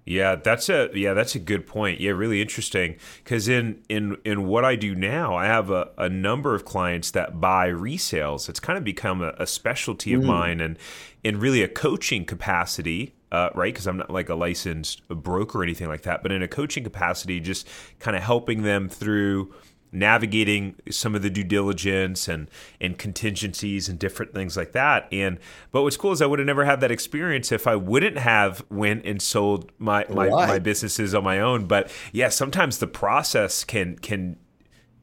Yeah, 0.06 0.34
that's 0.34 0.68
a 0.68 0.90
yeah, 0.92 1.14
that's 1.14 1.34
a 1.34 1.38
good 1.38 1.66
point. 1.66 1.98
Yeah, 2.00 2.10
really 2.10 2.42
interesting. 2.42 2.96
Because 3.22 3.48
in 3.48 3.82
in 3.88 4.18
in 4.24 4.46
what 4.46 4.64
I 4.64 4.76
do 4.76 4.94
now, 4.94 5.34
I 5.34 5.46
have 5.46 5.70
a, 5.70 5.90
a 5.96 6.10
number 6.10 6.54
of 6.54 6.66
clients 6.66 7.10
that 7.12 7.40
buy 7.40 7.68
resales. 7.68 8.48
It's 8.50 8.60
kind 8.60 8.76
of 8.76 8.84
become 8.84 9.22
a, 9.22 9.34
a 9.38 9.46
specialty 9.46 10.12
of 10.12 10.22
mm. 10.22 10.26
mine, 10.26 10.60
and 10.60 10.78
in 11.22 11.40
really 11.40 11.62
a 11.62 11.68
coaching 11.68 12.26
capacity 12.26 13.14
uh, 13.34 13.50
right? 13.56 13.74
Because 13.74 13.88
I'm 13.88 13.96
not 13.96 14.10
like 14.10 14.28
a 14.28 14.36
licensed 14.36 15.06
broker 15.08 15.58
or 15.58 15.62
anything 15.64 15.88
like 15.88 16.02
that, 16.02 16.22
but 16.22 16.30
in 16.30 16.40
a 16.40 16.46
coaching 16.46 16.84
capacity, 16.84 17.40
just 17.40 17.66
kind 17.98 18.16
of 18.16 18.22
helping 18.22 18.62
them 18.62 18.88
through 18.88 19.52
navigating 19.90 20.76
some 20.90 21.16
of 21.16 21.22
the 21.22 21.30
due 21.30 21.42
diligence 21.42 22.28
and 22.28 22.48
and 22.80 22.96
contingencies 22.96 23.88
and 23.88 23.98
different 23.98 24.34
things 24.34 24.56
like 24.56 24.70
that. 24.70 25.08
And 25.10 25.40
but 25.72 25.82
what's 25.82 25.96
cool 25.96 26.12
is 26.12 26.22
I 26.22 26.26
would 26.26 26.38
have 26.38 26.46
never 26.46 26.64
had 26.64 26.80
that 26.80 26.92
experience 26.92 27.50
if 27.50 27.66
I 27.66 27.74
wouldn't 27.74 28.18
have 28.18 28.64
went 28.70 29.04
and 29.04 29.20
sold 29.20 29.72
my 29.78 30.06
my, 30.08 30.28
my 30.28 30.60
businesses 30.60 31.12
on 31.12 31.24
my 31.24 31.40
own. 31.40 31.66
But 31.66 31.90
yeah, 32.12 32.28
sometimes 32.28 32.78
the 32.78 32.86
process 32.86 33.64
can 33.64 33.98
can 33.98 34.36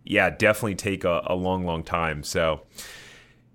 yeah 0.05 0.29
definitely 0.29 0.75
take 0.75 1.03
a, 1.03 1.21
a 1.25 1.35
long 1.35 1.65
long 1.65 1.83
time. 1.83 2.23
So 2.23 2.61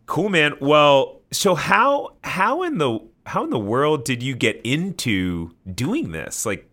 cool, 0.04 0.28
man. 0.28 0.52
Well, 0.60 1.22
so 1.32 1.54
how 1.54 2.16
how 2.22 2.62
in 2.62 2.76
the 2.76 3.00
how 3.26 3.44
in 3.44 3.50
the 3.50 3.58
world 3.58 4.04
did 4.04 4.22
you 4.22 4.36
get 4.36 4.60
into 4.62 5.50
doing 5.72 6.12
this? 6.12 6.46
Like, 6.46 6.70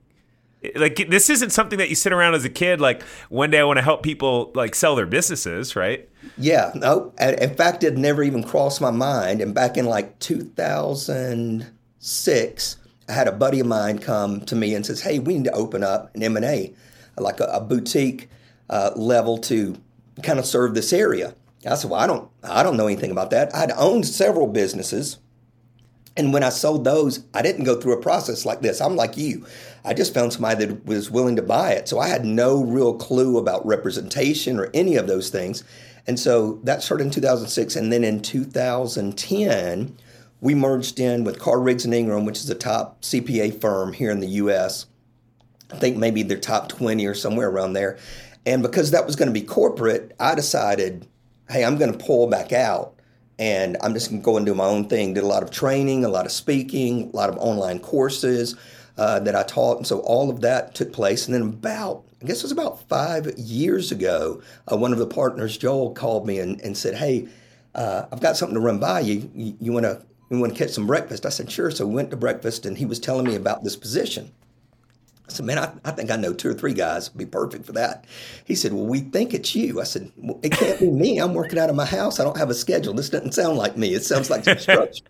like 0.75 1.09
this 1.09 1.29
isn't 1.29 1.49
something 1.49 1.79
that 1.79 1.89
you 1.89 1.95
sit 1.95 2.13
around 2.13 2.35
as 2.35 2.45
a 2.45 2.49
kid. 2.49 2.79
Like 2.79 3.01
one 3.29 3.49
day 3.49 3.59
I 3.59 3.63
want 3.63 3.77
to 3.77 3.83
help 3.83 4.03
people 4.03 4.51
like 4.55 4.75
sell 4.75 4.95
their 4.95 5.07
businesses, 5.07 5.75
right? 5.75 6.07
Yeah, 6.37 6.71
no. 6.75 7.11
In 7.19 7.53
fact, 7.55 7.83
it 7.83 7.97
never 7.97 8.23
even 8.23 8.43
crossed 8.43 8.79
my 8.79 8.91
mind. 8.91 9.41
And 9.41 9.53
back 9.53 9.75
in 9.75 9.85
like 9.85 10.17
2006, 10.19 12.77
I 13.09 13.11
had 13.11 13.27
a 13.27 13.33
buddy 13.33 13.59
of 13.59 13.67
mine 13.67 13.99
come 13.99 14.39
to 14.45 14.55
me 14.55 14.73
and 14.73 14.85
says, 14.85 15.01
"Hey, 15.01 15.19
we 15.19 15.33
need 15.33 15.43
to 15.45 15.53
open 15.53 15.83
up 15.83 16.15
an 16.15 16.23
M 16.23 16.37
and 16.37 16.45
A, 16.45 16.73
like 17.17 17.41
a, 17.41 17.45
a 17.45 17.59
boutique 17.59 18.29
uh, 18.69 18.91
level 18.95 19.37
to 19.39 19.75
kind 20.21 20.39
of 20.39 20.45
serve 20.45 20.75
this 20.75 20.93
area." 20.93 21.35
I 21.69 21.75
said, 21.75 21.91
"Well, 21.91 21.99
I 21.99 22.07
don't, 22.07 22.29
I 22.43 22.63
don't 22.63 22.77
know 22.77 22.87
anything 22.87 23.11
about 23.11 23.31
that. 23.31 23.53
I'd 23.53 23.71
owned 23.71 24.07
several 24.07 24.47
businesses." 24.47 25.17
And 26.15 26.31
when 26.31 26.43
I 26.43 26.49
sold 26.49 26.83
those, 26.83 27.23
I 27.33 27.41
didn't 27.41 27.63
go 27.63 27.79
through 27.79 27.93
a 27.93 28.01
process 28.01 28.45
like 28.45 28.61
this. 28.61 28.81
I'm 28.81 28.95
like 28.95 29.17
you. 29.17 29.45
I 29.83 29.93
just 29.93 30.13
found 30.13 30.31
somebody 30.31 30.65
that 30.65 30.85
was 30.85 31.09
willing 31.09 31.35
to 31.37 31.41
buy 31.41 31.71
it. 31.71 31.89
So 31.89 31.99
I 31.99 32.07
had 32.07 32.23
no 32.23 32.63
real 32.63 32.93
clue 32.93 33.37
about 33.37 33.65
representation 33.65 34.59
or 34.59 34.69
any 34.73 34.95
of 34.95 35.07
those 35.07 35.29
things. 35.29 35.63
And 36.05 36.19
so 36.19 36.59
that 36.63 36.83
started 36.83 37.05
in 37.05 37.11
2006. 37.11 37.75
And 37.75 37.91
then 37.91 38.03
in 38.03 38.21
2010, 38.21 39.97
we 40.41 40.53
merged 40.53 40.99
in 40.99 41.23
with 41.23 41.39
Carr 41.39 41.59
Riggs 41.59 41.85
and 41.85 41.93
Ingram, 41.93 42.25
which 42.25 42.39
is 42.39 42.49
a 42.49 42.55
top 42.55 43.01
CPA 43.01 43.59
firm 43.59 43.93
here 43.93 44.11
in 44.11 44.19
the 44.19 44.27
US. 44.27 44.85
I 45.71 45.77
think 45.77 45.97
maybe 45.97 46.21
they're 46.21 46.37
top 46.37 46.69
20 46.69 47.05
or 47.07 47.15
somewhere 47.15 47.49
around 47.49 47.73
there. 47.73 47.97
And 48.45 48.61
because 48.61 48.91
that 48.91 49.05
was 49.05 49.15
going 49.15 49.29
to 49.29 49.33
be 49.33 49.45
corporate, 49.45 50.13
I 50.19 50.35
decided, 50.35 51.07
hey, 51.49 51.65
I'm 51.65 51.77
going 51.77 51.91
to 51.91 52.05
pull 52.05 52.27
back 52.27 52.51
out 52.51 52.93
and 53.39 53.77
I'm 53.81 53.93
just 53.93 54.09
going 54.09 54.21
to 54.21 54.25
go 54.25 54.37
and 54.37 54.45
do 54.45 54.53
my 54.53 54.65
own 54.65 54.87
thing. 54.87 55.13
Did 55.13 55.23
a 55.23 55.27
lot 55.27 55.43
of 55.43 55.51
training, 55.51 56.05
a 56.05 56.09
lot 56.09 56.25
of 56.25 56.31
speaking, 56.31 57.09
a 57.13 57.15
lot 57.15 57.29
of 57.29 57.37
online 57.37 57.79
courses 57.79 58.55
uh, 58.97 59.19
that 59.21 59.35
I 59.35 59.43
taught, 59.43 59.77
and 59.77 59.87
so 59.87 59.99
all 59.99 60.29
of 60.29 60.41
that 60.41 60.75
took 60.75 60.93
place. 60.93 61.25
And 61.25 61.33
then 61.33 61.41
about, 61.41 62.03
I 62.21 62.25
guess 62.25 62.37
it 62.37 62.43
was 62.43 62.51
about 62.51 62.87
five 62.87 63.33
years 63.37 63.91
ago, 63.91 64.41
uh, 64.71 64.77
one 64.77 64.93
of 64.93 64.99
the 64.99 65.07
partners, 65.07 65.57
Joel, 65.57 65.93
called 65.93 66.27
me 66.27 66.39
and, 66.39 66.61
and 66.61 66.77
said, 66.77 66.95
"Hey, 66.95 67.27
uh, 67.75 68.05
I've 68.11 68.21
got 68.21 68.37
something 68.37 68.55
to 68.55 68.61
run 68.61 68.79
by 68.79 68.99
you. 68.99 69.29
You, 69.33 69.57
you 69.59 69.73
want 69.73 69.85
to 69.85 70.01
you 70.29 70.39
want 70.39 70.53
to 70.53 70.59
catch 70.59 70.71
some 70.71 70.87
breakfast?" 70.87 71.25
I 71.25 71.29
said, 71.29 71.51
"Sure." 71.51 71.71
So 71.71 71.87
we 71.87 71.95
went 71.95 72.11
to 72.11 72.17
breakfast, 72.17 72.65
and 72.65 72.77
he 72.77 72.85
was 72.85 72.99
telling 72.99 73.25
me 73.25 73.35
about 73.35 73.63
this 73.63 73.75
position. 73.75 74.31
I 75.27 75.31
said, 75.31 75.45
man, 75.45 75.57
I, 75.57 75.71
I 75.85 75.91
think 75.91 76.11
I 76.11 76.17
know 76.17 76.33
two 76.33 76.49
or 76.49 76.53
three 76.53 76.73
guys 76.73 77.09
would 77.09 77.17
be 77.17 77.25
perfect 77.25 77.65
for 77.65 77.71
that. 77.73 78.05
He 78.43 78.55
said, 78.55 78.73
well, 78.73 78.85
we 78.85 78.99
think 78.99 79.33
it's 79.33 79.55
you. 79.55 79.79
I 79.79 79.85
said, 79.85 80.11
well, 80.17 80.39
it 80.43 80.51
can't 80.51 80.79
be 80.79 80.89
me. 80.89 81.17
I'm 81.17 81.33
working 81.33 81.59
out 81.59 81.69
of 81.69 81.75
my 81.75 81.85
house. 81.85 82.19
I 82.19 82.25
don't 82.25 82.37
have 82.37 82.49
a 82.49 82.53
schedule. 82.53 82.93
This 82.93 83.09
doesn't 83.09 83.33
sound 83.33 83.57
like 83.57 83.77
me. 83.77 83.93
It 83.93 84.03
sounds 84.03 84.29
like 84.29 84.43
some 84.43 84.57
structure. 84.57 85.05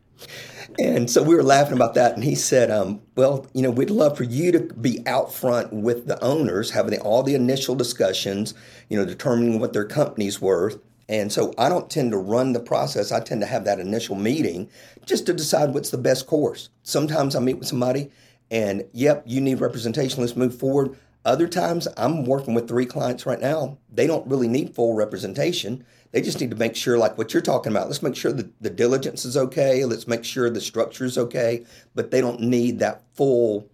and 0.80 1.10
so 1.10 1.24
we 1.24 1.34
were 1.34 1.44
laughing 1.44 1.74
about 1.74 1.96
that. 1.96 2.14
And 2.14 2.24
he 2.24 2.36
said, 2.36 2.70
um, 2.70 3.02
well, 3.16 3.48
you 3.54 3.64
know, 3.64 3.72
we'd 3.72 3.90
love 3.90 4.16
for 4.16 4.24
you 4.24 4.52
to 4.52 4.60
be 4.60 5.02
out 5.08 5.34
front 5.34 5.74
with 5.74 6.06
the 6.06 6.24
owners, 6.24 6.70
having 6.70 7.00
all 7.02 7.24
the 7.24 7.34
initial 7.34 7.74
discussions, 7.74 8.54
you 8.90 8.98
know, 8.98 9.06
determining 9.06 9.60
what 9.60 9.74
their 9.74 9.86
company's 9.86 10.40
worth. 10.40 10.80
And 11.10 11.32
so 11.32 11.54
I 11.58 11.70
don't 11.70 11.90
tend 11.90 12.12
to 12.12 12.18
run 12.18 12.54
the 12.54 12.60
process. 12.60 13.12
I 13.12 13.20
tend 13.20 13.42
to 13.42 13.48
have 13.48 13.66
that 13.66 13.80
initial 13.80 14.16
meeting 14.16 14.70
just 15.06 15.26
to 15.26 15.34
decide 15.34 15.74
what's 15.74 15.90
the 15.90 15.98
best 15.98 16.28
course. 16.28 16.70
Sometimes 16.84 17.36
I 17.36 17.40
meet 17.40 17.58
with 17.58 17.68
somebody 17.68 18.10
and, 18.54 18.86
yep, 18.94 19.24
you 19.26 19.42
need 19.42 19.60
representation. 19.60 20.22
Let's 20.22 20.36
move 20.36 20.56
forward. 20.56 20.96
Other 21.26 21.48
times 21.48 21.88
I'm 21.98 22.24
working 22.24 22.54
with 22.54 22.68
three 22.68 22.86
clients 22.86 23.26
right 23.26 23.42
now. 23.42 23.80
They 23.92 24.06
don't 24.06 24.28
really 24.28 24.48
need 24.48 24.76
full 24.76 24.94
representation. 24.94 25.84
They 26.12 26.22
just 26.22 26.40
need 26.40 26.52
to 26.52 26.56
make 26.56 26.76
sure, 26.76 27.00
like 27.00 27.18
what 27.18 27.34
you're 27.34 27.42
talking 27.42 27.72
about, 27.72 27.88
let's 27.88 28.04
make 28.04 28.16
sure 28.16 28.32
that 28.32 28.62
the 28.62 28.70
diligence 28.70 29.26
is 29.26 29.36
okay. 29.36 29.84
Let's 29.86 30.08
make 30.08 30.24
sure 30.24 30.52
the 30.52 30.62
structure 30.62 31.04
is 31.04 31.18
okay. 31.18 31.66
But 31.96 32.12
they 32.12 32.22
don't 32.22 32.42
need 32.42 32.78
that 32.78 33.02
full 33.16 33.68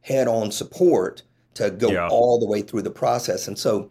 head 0.00 0.26
on 0.26 0.50
support 0.50 1.22
to 1.54 1.70
go 1.70 1.90
yeah. 1.90 2.08
all 2.08 2.40
the 2.40 2.46
way 2.46 2.62
through 2.62 2.82
the 2.82 2.90
process. 2.90 3.46
And 3.46 3.58
so, 3.58 3.90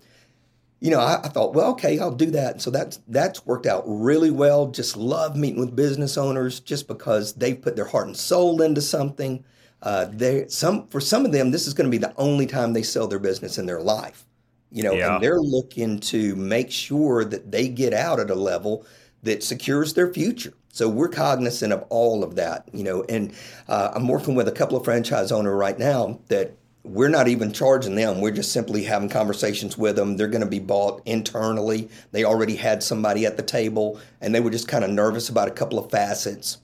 you 0.79 0.89
know, 0.89 0.99
I, 0.99 1.19
I, 1.23 1.27
thought, 1.27 1.53
well, 1.53 1.71
okay, 1.73 1.99
I'll 1.99 2.09
do 2.09 2.31
that. 2.31 2.53
And 2.53 2.61
so 2.61 2.71
that's 2.71 2.99
that's 3.07 3.45
worked 3.45 3.67
out 3.67 3.83
really 3.85 4.31
well. 4.31 4.65
Just 4.71 4.97
love 4.97 5.35
meeting 5.35 5.59
with 5.59 5.75
business 5.75 6.17
owners 6.17 6.59
just 6.59 6.87
because 6.87 7.33
they've 7.33 7.61
put 7.61 7.75
their 7.75 7.85
heart 7.85 8.07
and 8.07 8.17
soul 8.17 8.63
into 8.63 8.81
something. 8.81 9.43
Uh, 9.83 10.05
they 10.05 10.47
some 10.47 10.87
for 10.87 10.99
some 10.99 11.25
of 11.25 11.31
them, 11.31 11.51
this 11.51 11.67
is 11.67 11.73
going 11.73 11.85
to 11.85 11.91
be 11.91 11.97
the 11.97 12.13
only 12.17 12.47
time 12.47 12.73
they 12.73 12.81
sell 12.81 13.07
their 13.07 13.19
business 13.19 13.57
in 13.57 13.65
their 13.65 13.81
life. 13.81 14.25
You 14.71 14.81
know, 14.81 14.93
yeah. 14.93 15.15
and 15.15 15.23
they're 15.23 15.41
looking 15.41 15.99
to 15.99 16.35
make 16.35 16.71
sure 16.71 17.23
that 17.25 17.51
they 17.51 17.67
get 17.67 17.93
out 17.93 18.19
at 18.19 18.31
a 18.31 18.35
level 18.35 18.87
that 19.21 19.43
secures 19.43 19.93
their 19.93 20.11
future. 20.11 20.53
So 20.69 20.89
we're 20.89 21.09
cognizant 21.09 21.71
of 21.71 21.85
all 21.89 22.23
of 22.23 22.35
that, 22.35 22.67
you 22.73 22.83
know. 22.83 23.03
And 23.03 23.33
uh, 23.67 23.91
I'm 23.93 24.07
working 24.07 24.33
with 24.33 24.47
a 24.47 24.51
couple 24.51 24.75
of 24.75 24.83
franchise 24.83 25.31
owners 25.31 25.53
right 25.53 25.77
now 25.77 26.19
that 26.29 26.57
we're 26.83 27.09
not 27.09 27.27
even 27.27 27.53
charging 27.53 27.95
them. 27.95 28.19
We're 28.19 28.31
just 28.31 28.51
simply 28.51 28.83
having 28.83 29.09
conversations 29.09 29.77
with 29.77 29.95
them. 29.95 30.17
They're 30.17 30.27
going 30.27 30.41
to 30.43 30.47
be 30.47 30.59
bought 30.59 31.01
internally. 31.05 31.89
They 32.11 32.23
already 32.23 32.55
had 32.55 32.83
somebody 32.83 33.25
at 33.25 33.37
the 33.37 33.43
table 33.43 33.99
and 34.19 34.33
they 34.33 34.39
were 34.39 34.49
just 34.49 34.67
kind 34.67 34.83
of 34.83 34.89
nervous 34.89 35.29
about 35.29 35.47
a 35.47 35.51
couple 35.51 35.79
of 35.79 35.89
facets. 35.91 36.57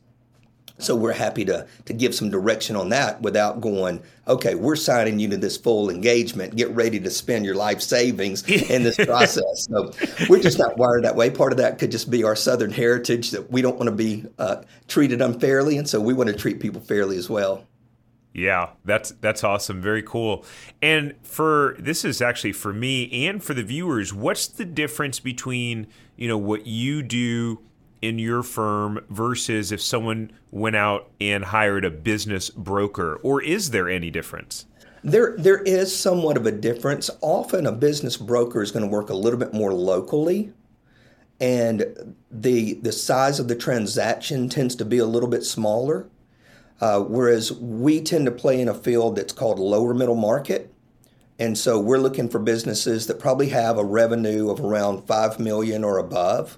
So 0.80 0.96
we're 0.96 1.14
happy 1.14 1.46
to 1.46 1.68
to 1.86 1.94
give 1.94 2.16
some 2.16 2.30
direction 2.30 2.76
on 2.76 2.90
that 2.90 3.22
without 3.22 3.62
going, 3.62 4.02
okay, 4.28 4.56
we're 4.56 4.76
signing 4.76 5.20
you 5.20 5.28
to 5.30 5.38
this 5.38 5.58
full 5.58 5.90
engagement. 5.90 6.56
Get 6.56 6.70
ready 6.72 7.00
to 7.00 7.10
spend 7.10 7.46
your 7.46 7.56
life 7.56 7.82
savings 7.82 8.48
in 8.48 8.84
this 8.84 8.96
process. 9.06 9.68
so 9.70 9.92
we're 10.30 10.42
just 10.42 10.58
not 10.58 10.78
wired 10.78 11.04
that 11.04 11.16
way. 11.16 11.30
Part 11.30 11.52
of 11.52 11.58
that 11.58 11.80
could 11.80 11.92
just 11.92 12.10
be 12.10 12.24
our 12.24 12.36
Southern 12.36 12.72
heritage 12.72 13.32
that 13.32 13.52
we 13.52 13.62
don't 13.62 13.78
want 13.78 13.90
to 13.90 13.96
be 13.96 14.26
uh, 14.38 14.64
treated 14.88 15.22
unfairly, 15.22 15.78
and 15.78 15.88
so 15.88 16.00
we 16.00 16.14
want 16.14 16.30
to 16.30 16.36
treat 16.36 16.60
people 16.60 16.82
fairly 16.82 17.18
as 17.18 17.30
well. 17.30 17.66
Yeah, 18.34 18.70
that's 18.86 19.12
that's 19.22 19.44
awesome. 19.44 19.82
Very 19.82 20.04
cool. 20.04 20.46
And 20.82 21.16
for 21.24 21.76
this 21.80 22.06
is 22.06 22.22
actually 22.22 22.54
for 22.54 22.72
me 22.72 23.28
and 23.28 23.44
for 23.44 23.54
the 23.54 23.64
viewers, 23.64 24.14
what's 24.14 24.48
the 24.48 24.66
difference 24.66 25.20
between, 25.20 25.88
you 26.16 26.28
know, 26.28 26.38
what 26.38 26.68
you 26.68 27.02
do 27.02 27.60
in 28.02 28.20
your 28.20 28.44
firm 28.44 29.04
versus 29.10 29.72
if 29.72 29.82
someone 29.82 30.32
went 30.52 30.76
out 30.76 31.10
and 31.20 31.46
hired 31.46 31.86
a 31.86 31.90
business 31.90 32.50
broker 32.50 33.20
or 33.24 33.42
is 33.42 33.72
there 33.72 33.90
any 33.90 34.10
difference? 34.10 34.66
There, 35.04 35.36
there 35.38 35.62
is 35.64 35.96
somewhat 35.96 36.38
of 36.38 36.46
a 36.46 36.52
difference. 36.52 37.10
Often, 37.22 37.66
a 37.66 37.72
business 37.72 38.18
broker 38.18 38.62
is 38.62 38.72
going 38.72 38.84
to 38.84 38.92
work 38.92 39.10
a 39.10 39.16
little 39.16 39.40
bit 39.40 39.54
more 39.54 39.74
locally, 39.74 40.52
and 41.40 42.16
the 42.30 42.74
the 42.74 42.92
size 42.92 43.40
of 43.40 43.48
the 43.48 43.56
transaction 43.56 44.50
tends 44.50 44.76
to 44.76 44.84
be 44.84 44.98
a 44.98 45.06
little 45.06 45.30
bit 45.30 45.46
smaller. 45.46 46.10
Uh, 46.82 47.02
whereas 47.02 47.52
we 47.52 48.02
tend 48.02 48.26
to 48.26 48.32
play 48.32 48.60
in 48.60 48.70
a 48.70 48.74
field 48.74 49.16
that's 49.16 49.34
called 49.34 49.60
lower 49.60 49.94
middle 49.94 50.16
market. 50.16 50.74
And 51.38 51.58
so 51.58 51.80
we're 51.80 51.98
looking 51.98 52.30
for 52.30 52.40
businesses 52.40 53.08
that 53.08 53.20
probably 53.20 53.50
have 53.50 53.78
a 53.78 53.84
revenue 53.84 54.50
of 54.50 54.60
around 54.62 55.06
5 55.06 55.40
million 55.40 55.84
or 55.84 55.98
above. 55.98 56.58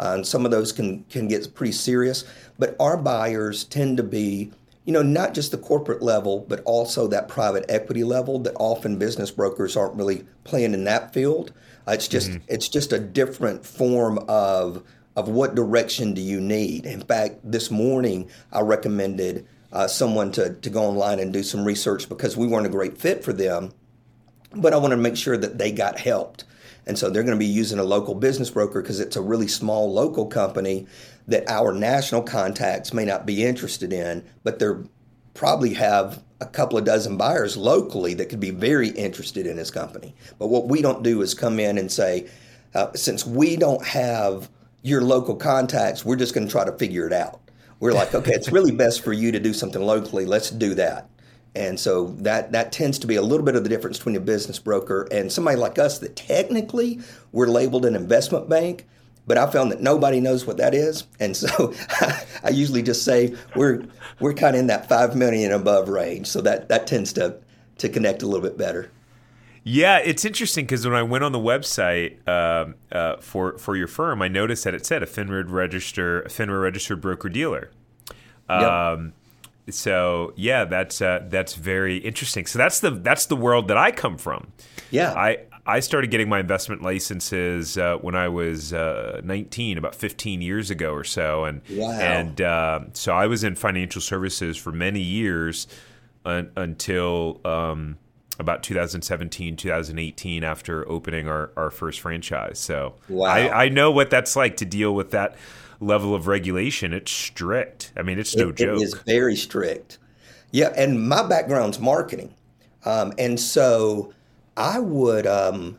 Uh, 0.00 0.14
and 0.14 0.26
some 0.26 0.46
of 0.46 0.50
those 0.50 0.72
can, 0.72 1.04
can 1.04 1.28
get 1.28 1.54
pretty 1.54 1.72
serious. 1.72 2.24
But 2.58 2.74
our 2.80 2.96
buyers 2.96 3.64
tend 3.64 3.98
to 3.98 4.02
be, 4.02 4.50
you 4.86 4.92
know, 4.94 5.02
not 5.02 5.34
just 5.34 5.50
the 5.50 5.58
corporate 5.58 6.00
level, 6.00 6.46
but 6.48 6.62
also 6.64 7.06
that 7.08 7.28
private 7.28 7.66
equity 7.68 8.02
level 8.02 8.38
that 8.40 8.54
often 8.58 8.98
business 8.98 9.30
brokers 9.30 9.76
aren't 9.76 9.94
really 9.94 10.24
playing 10.44 10.72
in 10.72 10.84
that 10.84 11.12
field. 11.12 11.52
Uh, 11.86 11.92
it's 11.92 12.08
just 12.08 12.30
mm-hmm. 12.30 12.44
it's 12.48 12.68
just 12.68 12.92
a 12.92 12.98
different 12.98 13.64
form 13.64 14.18
of 14.26 14.82
of 15.16 15.28
what 15.28 15.54
direction 15.54 16.14
do 16.14 16.22
you 16.22 16.40
need. 16.40 16.86
In 16.86 17.02
fact, 17.02 17.38
this 17.44 17.70
morning 17.70 18.30
I 18.52 18.60
recommended 18.60 19.46
uh, 19.72 19.86
someone 19.86 20.32
to, 20.32 20.54
to 20.54 20.70
go 20.70 20.82
online 20.82 21.20
and 21.20 21.32
do 21.32 21.42
some 21.42 21.64
research 21.64 22.08
because 22.08 22.36
we 22.36 22.46
weren't 22.46 22.66
a 22.66 22.70
great 22.70 22.96
fit 22.96 23.22
for 23.22 23.34
them. 23.34 23.72
But 24.54 24.72
I 24.72 24.78
want 24.78 24.92
to 24.92 24.96
make 24.96 25.16
sure 25.16 25.36
that 25.36 25.58
they 25.58 25.72
got 25.72 25.98
helped. 25.98 26.44
And 26.86 26.98
so 26.98 27.10
they're 27.10 27.22
going 27.22 27.38
to 27.38 27.38
be 27.38 27.46
using 27.46 27.78
a 27.78 27.84
local 27.84 28.14
business 28.14 28.50
broker 28.50 28.82
because 28.82 29.00
it's 29.00 29.16
a 29.16 29.20
really 29.20 29.48
small 29.48 29.92
local 29.92 30.26
company 30.26 30.86
that 31.28 31.48
our 31.48 31.72
national 31.72 32.22
contacts 32.22 32.92
may 32.92 33.04
not 33.04 33.26
be 33.26 33.44
interested 33.44 33.92
in, 33.92 34.24
but 34.42 34.58
they're 34.58 34.82
probably 35.34 35.74
have 35.74 36.22
a 36.40 36.46
couple 36.46 36.78
of 36.78 36.84
dozen 36.84 37.16
buyers 37.16 37.56
locally 37.56 38.14
that 38.14 38.28
could 38.28 38.40
be 38.40 38.50
very 38.50 38.88
interested 38.88 39.46
in 39.46 39.56
this 39.56 39.70
company. 39.70 40.14
But 40.38 40.48
what 40.48 40.68
we 40.68 40.82
don't 40.82 41.02
do 41.02 41.22
is 41.22 41.34
come 41.34 41.60
in 41.60 41.78
and 41.78 41.90
say, 41.90 42.28
uh, 42.74 42.92
since 42.94 43.26
we 43.26 43.56
don't 43.56 43.84
have 43.86 44.50
your 44.82 45.02
local 45.02 45.36
contacts, 45.36 46.04
we're 46.04 46.16
just 46.16 46.34
going 46.34 46.46
to 46.46 46.50
try 46.50 46.64
to 46.64 46.72
figure 46.72 47.06
it 47.06 47.12
out 47.12 47.40
we're 47.80 47.92
like, 47.92 48.14
okay, 48.14 48.32
it's 48.32 48.52
really 48.52 48.72
best 48.72 49.02
for 49.02 49.12
you 49.12 49.32
to 49.32 49.40
do 49.40 49.52
something 49.52 49.82
locally. 49.82 50.26
Let's 50.26 50.50
do 50.50 50.74
that. 50.74 51.08
And 51.54 51.80
so 51.80 52.08
that 52.18 52.52
that 52.52 52.70
tends 52.70 52.98
to 53.00 53.06
be 53.06 53.16
a 53.16 53.22
little 53.22 53.44
bit 53.44 53.56
of 53.56 53.64
the 53.64 53.68
difference 53.68 53.98
between 53.98 54.16
a 54.16 54.20
business 54.20 54.58
broker 54.58 55.08
and 55.10 55.32
somebody 55.32 55.56
like 55.56 55.78
us 55.78 55.98
that 55.98 56.14
technically 56.14 57.00
we're 57.32 57.48
labeled 57.48 57.84
an 57.84 57.96
investment 57.96 58.48
bank, 58.48 58.86
but 59.26 59.36
I 59.36 59.50
found 59.50 59.72
that 59.72 59.80
nobody 59.80 60.20
knows 60.20 60.46
what 60.46 60.58
that 60.58 60.74
is. 60.74 61.04
And 61.18 61.36
so 61.36 61.74
I 62.44 62.50
usually 62.50 62.82
just 62.82 63.04
say 63.04 63.34
we're 63.56 63.84
we're 64.20 64.34
kind 64.34 64.54
of 64.54 64.60
in 64.60 64.66
that 64.68 64.88
five 64.88 65.16
million 65.16 65.50
and 65.52 65.60
above 65.60 65.88
range. 65.88 66.28
So 66.28 66.40
that 66.42 66.68
that 66.68 66.86
tends 66.86 67.12
to 67.14 67.36
to 67.78 67.88
connect 67.88 68.22
a 68.22 68.26
little 68.26 68.42
bit 68.42 68.56
better. 68.56 68.90
Yeah, 69.62 69.98
it's 69.98 70.24
interesting 70.24 70.64
because 70.64 70.86
when 70.86 70.94
I 70.94 71.02
went 71.02 71.22
on 71.22 71.32
the 71.32 71.38
website 71.38 72.26
um, 72.26 72.76
uh, 72.90 73.16
for 73.16 73.58
for 73.58 73.76
your 73.76 73.88
firm, 73.88 74.22
I 74.22 74.28
noticed 74.28 74.64
that 74.64 74.74
it 74.74 74.86
said 74.86 75.02
a 75.02 75.06
FINRA 75.06 75.50
register, 75.50 76.22
a 76.22 76.28
FINRA 76.28 76.62
registered 76.62 77.00
broker 77.00 77.28
dealer. 77.28 77.70
Um, 78.48 79.04
yep. 79.04 79.12
So 79.68 80.32
yeah, 80.36 80.64
that's 80.64 81.00
uh, 81.00 81.26
that's 81.28 81.54
very 81.54 81.98
interesting. 81.98 82.46
So 82.46 82.58
that's 82.58 82.80
the 82.80 82.90
that's 82.90 83.26
the 83.26 83.36
world 83.36 83.68
that 83.68 83.76
I 83.76 83.90
come 83.90 84.16
from. 84.18 84.52
Yeah, 84.90 85.12
I 85.12 85.38
I 85.66 85.80
started 85.80 86.10
getting 86.10 86.28
my 86.28 86.40
investment 86.40 86.82
licenses 86.82 87.78
uh, 87.78 87.96
when 87.96 88.14
I 88.14 88.28
was 88.28 88.72
uh, 88.72 89.20
19, 89.22 89.78
about 89.78 89.94
15 89.94 90.40
years 90.40 90.70
ago 90.70 90.92
or 90.92 91.04
so, 91.04 91.44
and 91.44 91.60
wow. 91.70 91.90
and 91.92 92.40
uh, 92.40 92.80
so 92.92 93.14
I 93.14 93.26
was 93.26 93.44
in 93.44 93.54
financial 93.54 94.00
services 94.00 94.56
for 94.56 94.72
many 94.72 95.00
years 95.00 95.66
un- 96.24 96.50
until. 96.56 97.40
Um, 97.44 97.98
about 98.38 98.62
2017, 98.62 99.54
2018 99.54 100.44
after 100.44 100.88
opening 100.88 101.28
our, 101.28 101.50
our 101.58 101.70
first 101.70 102.00
franchise. 102.00 102.58
So 102.58 102.94
wow. 103.10 103.26
I, 103.26 103.64
I 103.64 103.68
know 103.68 103.90
what 103.90 104.08
that's 104.08 104.34
like 104.34 104.56
to 104.56 104.64
deal 104.64 104.94
with 104.94 105.10
that 105.10 105.36
level 105.80 106.14
of 106.14 106.26
regulation. 106.26 106.92
It's 106.92 107.10
strict. 107.10 107.92
I 107.96 108.02
mean, 108.02 108.18
it's 108.18 108.36
no 108.36 108.50
it, 108.50 108.56
joke. 108.56 108.80
It 108.80 108.84
is 108.84 108.94
very 109.06 109.36
strict. 109.36 109.98
Yeah, 110.52 110.72
and 110.76 111.08
my 111.08 111.26
background's 111.26 111.78
marketing, 111.78 112.34
um, 112.84 113.12
and 113.18 113.38
so 113.38 114.12
I 114.56 114.80
would 114.80 115.26
um, 115.26 115.78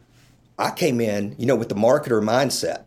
I 0.58 0.72
came 0.72 1.01
in, 1.01 1.36
you 1.38 1.46
know, 1.46 1.55
with 1.55 1.70
the 1.70 1.75
marketer 1.75 2.24
mindset, 2.24 2.84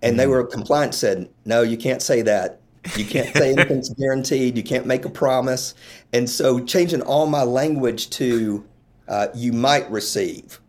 and 0.00 0.12
mm-hmm. 0.12 0.16
they 0.16 0.26
were 0.26 0.44
compliance 0.44 0.96
said, 0.96 1.28
no, 1.44 1.62
you 1.62 1.76
can't 1.76 2.00
say 2.00 2.22
that. 2.22 2.60
You 2.96 3.04
can't 3.04 3.34
say 3.34 3.52
anything's 3.52 3.88
guaranteed. 3.98 4.56
You 4.56 4.62
can't 4.62 4.86
make 4.86 5.04
a 5.04 5.10
promise. 5.10 5.74
And 6.12 6.28
so 6.28 6.60
changing 6.60 7.02
all 7.02 7.26
my 7.26 7.42
language 7.42 8.10
to 8.10 8.64
uh, 9.08 9.28
you 9.34 9.52
might 9.52 9.90
receive. 9.90 10.60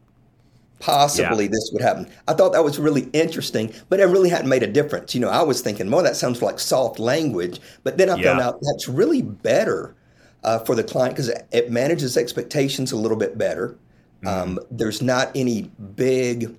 Possibly 0.79 1.45
yeah. 1.45 1.51
this 1.51 1.69
would 1.73 1.81
happen. 1.81 2.07
I 2.27 2.33
thought 2.33 2.53
that 2.53 2.63
was 2.63 2.79
really 2.79 3.09
interesting, 3.13 3.73
but 3.89 3.99
it 3.99 4.05
really 4.05 4.29
hadn't 4.29 4.49
made 4.49 4.63
a 4.63 4.67
difference. 4.67 5.15
You 5.15 5.21
know, 5.21 5.29
I 5.29 5.41
was 5.41 5.61
thinking, 5.61 5.89
well, 5.89 6.03
that 6.03 6.15
sounds 6.15 6.41
like 6.41 6.59
soft 6.59 6.99
language, 6.99 7.59
but 7.83 7.97
then 7.97 8.09
I 8.09 8.15
yeah. 8.15 8.23
found 8.23 8.41
out 8.41 8.59
that's 8.61 8.89
really 8.89 9.21
better 9.21 9.95
uh, 10.43 10.59
for 10.59 10.75
the 10.75 10.83
client 10.83 11.15
because 11.15 11.31
it 11.51 11.71
manages 11.71 12.17
expectations 12.17 12.91
a 12.91 12.97
little 12.97 13.17
bit 13.17 13.37
better. 13.37 13.77
Mm-hmm. 14.23 14.27
Um, 14.27 14.59
there's 14.69 15.01
not 15.01 15.31
any 15.33 15.71
big, 15.95 16.55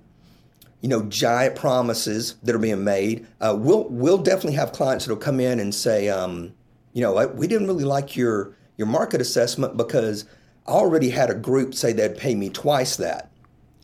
you 0.81 0.89
know, 0.89 1.03
giant 1.03 1.55
promises 1.55 2.35
that 2.43 2.55
are 2.55 2.59
being 2.59 2.83
made. 2.83 3.25
Uh, 3.39 3.55
we'll 3.57 3.85
we'll 3.85 4.17
definitely 4.17 4.53
have 4.53 4.73
clients 4.73 5.05
that'll 5.05 5.17
come 5.17 5.39
in 5.39 5.59
and 5.59 5.73
say, 5.73 6.09
um, 6.09 6.53
you 6.93 7.01
know, 7.01 7.27
we 7.27 7.47
didn't 7.47 7.67
really 7.67 7.85
like 7.85 8.15
your 8.15 8.55
your 8.77 8.87
market 8.87 9.21
assessment 9.21 9.77
because 9.77 10.25
I 10.67 10.71
already 10.71 11.09
had 11.09 11.29
a 11.29 11.35
group 11.35 11.73
say 11.73 11.93
they'd 11.93 12.17
pay 12.17 12.35
me 12.35 12.49
twice 12.49 12.97
that. 12.97 13.31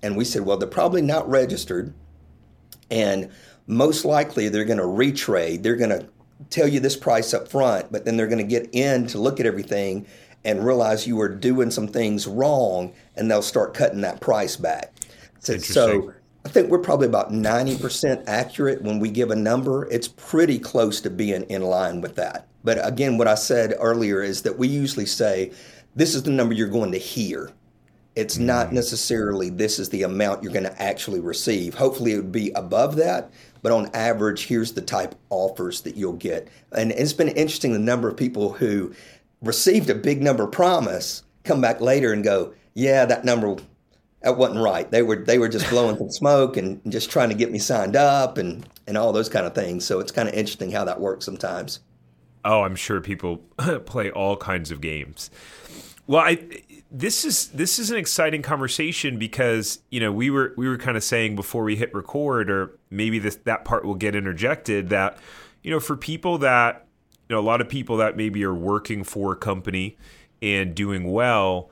And 0.04 0.16
we 0.16 0.26
said, 0.26 0.44
well, 0.44 0.58
they're 0.58 0.68
probably 0.68 1.02
not 1.02 1.28
registered. 1.28 1.94
And 2.92 3.32
most 3.66 4.06
likely 4.06 4.50
they're 4.50 4.66
going 4.66 4.78
to 4.78 4.84
retrade. 4.84 5.64
They're 5.64 5.76
going 5.76 5.90
to 5.90 6.06
tell 6.50 6.68
you 6.68 6.80
this 6.80 6.96
price 6.96 7.34
up 7.34 7.48
front, 7.48 7.92
but 7.92 8.06
then 8.06 8.18
they're 8.18 8.28
going 8.28 8.38
to 8.38 8.44
get 8.44 8.70
in 8.74 9.08
to 9.08 9.18
look 9.18 9.40
at 9.40 9.46
everything 9.46 10.06
and 10.44 10.66
realize 10.66 11.08
you 11.08 11.16
were 11.16 11.30
doing 11.30 11.72
some 11.72 11.88
things 11.88 12.28
wrong 12.28 12.94
and 13.16 13.32
they'll 13.32 13.42
start 13.42 13.74
cutting 13.74 14.02
that 14.02 14.20
price 14.20 14.58
back. 14.58 14.94
So, 15.40 15.58
so 15.58 16.14
I 16.46 16.50
think 16.50 16.70
we're 16.70 16.80
probably 16.80 17.08
about 17.08 17.32
90% 17.32 18.26
accurate 18.28 18.82
when 18.82 19.00
we 19.00 19.10
give 19.10 19.32
a 19.32 19.36
number. 19.36 19.90
It's 19.90 20.08
pretty 20.08 20.60
close 20.60 21.00
to 21.02 21.10
being 21.10 21.44
in 21.44 21.62
line 21.62 22.02
with 22.02 22.16
that. 22.16 22.48
But 22.64 22.86
again, 22.86 23.18
what 23.18 23.28
I 23.28 23.36
said 23.36 23.76
earlier 23.80 24.22
is 24.22 24.42
that 24.42 24.58
we 24.58 24.68
usually 24.68 25.06
say, 25.06 25.52
this 25.96 26.16
is 26.16 26.24
the 26.24 26.32
number 26.32 26.54
you're 26.54 26.68
going 26.68 26.92
to 26.92 26.98
hear. 26.98 27.52
It's 28.16 28.38
not 28.38 28.70
mm. 28.70 28.74
necessarily 28.74 29.50
this 29.50 29.80
is 29.80 29.90
the 29.90 30.04
amount 30.04 30.44
you're 30.44 30.54
going 30.54 30.64
to 30.66 30.82
actually 30.82 31.20
receive. 31.20 31.74
Hopefully, 31.74 32.14
it 32.14 32.18
would 32.18 32.32
be 32.32 32.52
above 32.52 32.96
that, 32.98 33.32
but 33.62 33.72
on 33.72 33.90
average, 33.94 34.46
here's 34.46 34.74
the 34.74 34.82
type 34.82 35.16
offers 35.30 35.82
that 35.82 35.96
you'll 35.96 36.14
get. 36.14 36.48
And 36.72 36.92
it's 36.92 37.14
been 37.14 37.30
interesting 37.30 37.74
the 37.74 37.80
number 37.80 38.08
of 38.10 38.18
people 38.18 38.54
who 38.54 38.94
received 39.42 39.90
a 39.90 39.96
big 39.96 40.22
number 40.22 40.48
promise 40.48 41.24
come 41.44 41.62
back 41.62 41.82
later 41.82 42.14
and 42.14 42.24
go, 42.24 42.54
yeah, 42.74 43.06
that 43.06 43.26
number 43.26 43.58
that 44.22 44.38
wasn't 44.38 44.64
right. 44.64 44.90
They 44.90 45.02
were 45.02 45.18
they 45.18 45.38
were 45.38 45.50
just 45.50 45.70
blowing 45.70 45.98
some 45.98 46.10
smoke 46.10 46.58
and 46.58 46.82
just 46.92 47.12
trying 47.12 47.30
to 47.30 47.36
get 47.36 47.52
me 47.52 47.60
signed 47.60 47.96
up 47.96 48.38
and 48.38 48.68
and 48.88 48.98
all 48.98 49.12
those 49.12 49.30
kind 49.30 49.46
of 49.46 49.54
things. 49.54 49.86
So 49.86 50.00
it's 50.00 50.12
kind 50.12 50.28
of 50.28 50.34
interesting 50.34 50.72
how 50.72 50.86
that 50.86 51.00
works 51.00 51.26
sometimes. 51.26 51.82
Oh, 52.46 52.64
I'm 52.64 52.76
sure 52.76 53.00
people 53.02 53.38
play 53.86 54.12
all 54.12 54.38
kinds 54.38 54.72
of 54.72 54.82
games. 54.82 55.30
Well, 56.08 56.22
I 56.22 56.40
this 56.94 57.26
is 57.26 57.48
this 57.48 57.80
is 57.80 57.90
an 57.90 57.98
exciting 57.98 58.44
conversation 58.44 59.18
because 59.18 59.80
you 59.90 60.00
know 60.00 60.12
we 60.12 60.30
were 60.30 60.54
we 60.56 60.70
were 60.70 60.78
kind 60.78 60.96
of 60.96 61.04
saying 61.04 61.36
before 61.36 61.64
we 61.64 61.76
hit 61.76 61.94
record, 61.94 62.52
or 62.52 62.78
maybe 62.92 63.18
this 63.18 63.36
that 63.44 63.66
part 63.66 63.84
will 63.84 63.96
get 63.96 64.16
interjected 64.16 64.90
that 64.90 65.18
you 65.64 65.72
know 65.72 65.80
for 65.80 65.98
people 65.98 66.38
that 66.38 66.86
you 67.28 67.36
know 67.36 67.42
a 67.42 67.44
lot 67.44 67.62
of 67.62 67.68
people 67.68 67.98
that 67.98 68.16
maybe 68.16 68.44
are 68.44 68.54
working 68.54 69.04
for 69.04 69.34
a 69.34 69.36
company 69.36 69.98
and 70.42 70.76
doing 70.76 71.12
well. 71.12 71.72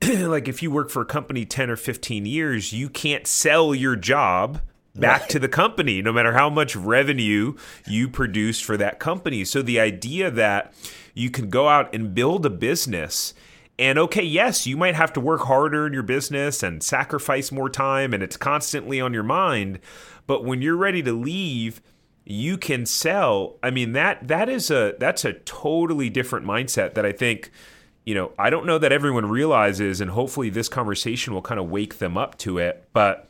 like 0.02 0.48
if 0.48 0.62
you 0.62 0.70
work 0.70 0.88
for 0.88 1.02
a 1.02 1.06
company 1.06 1.44
10 1.44 1.68
or 1.68 1.76
15 1.76 2.24
years, 2.24 2.72
you 2.72 2.88
can't 2.88 3.26
sell 3.26 3.74
your 3.74 3.96
job 3.96 4.60
back 4.94 5.22
right. 5.22 5.30
to 5.30 5.38
the 5.38 5.48
company, 5.48 6.00
no 6.00 6.12
matter 6.12 6.32
how 6.32 6.48
much 6.48 6.74
revenue 6.74 7.54
you 7.86 8.08
produce 8.08 8.60
for 8.60 8.76
that 8.76 8.98
company. 8.98 9.44
So 9.44 9.60
the 9.60 9.80
idea 9.80 10.30
that 10.30 10.72
you 11.14 11.30
can 11.30 11.50
go 11.50 11.68
out 11.68 11.94
and 11.94 12.14
build 12.14 12.46
a 12.46 12.50
business. 12.50 13.34
And 13.78 13.98
okay, 13.98 14.22
yes, 14.22 14.66
you 14.66 14.76
might 14.76 14.94
have 14.94 15.12
to 15.14 15.20
work 15.20 15.42
harder 15.42 15.86
in 15.86 15.92
your 15.92 16.04
business 16.04 16.62
and 16.62 16.82
sacrifice 16.82 17.50
more 17.50 17.68
time, 17.68 18.14
and 18.14 18.22
it's 18.22 18.36
constantly 18.36 19.00
on 19.00 19.12
your 19.12 19.24
mind. 19.24 19.80
But 20.26 20.44
when 20.44 20.62
you're 20.62 20.76
ready 20.76 21.02
to 21.02 21.12
leave, 21.12 21.80
you 22.24 22.56
can 22.56 22.86
sell. 22.86 23.56
I 23.62 23.70
mean 23.70 23.92
that 23.92 24.28
that 24.28 24.48
is 24.48 24.70
a 24.70 24.94
that's 24.98 25.24
a 25.24 25.34
totally 25.34 26.08
different 26.08 26.46
mindset 26.46 26.94
that 26.94 27.04
I 27.04 27.12
think 27.12 27.50
you 28.04 28.14
know 28.14 28.32
I 28.38 28.48
don't 28.48 28.64
know 28.64 28.78
that 28.78 28.92
everyone 28.92 29.26
realizes, 29.26 30.00
and 30.00 30.10
hopefully 30.10 30.50
this 30.50 30.68
conversation 30.68 31.34
will 31.34 31.42
kind 31.42 31.60
of 31.60 31.68
wake 31.68 31.98
them 31.98 32.16
up 32.16 32.38
to 32.38 32.58
it. 32.58 32.88
But 32.92 33.28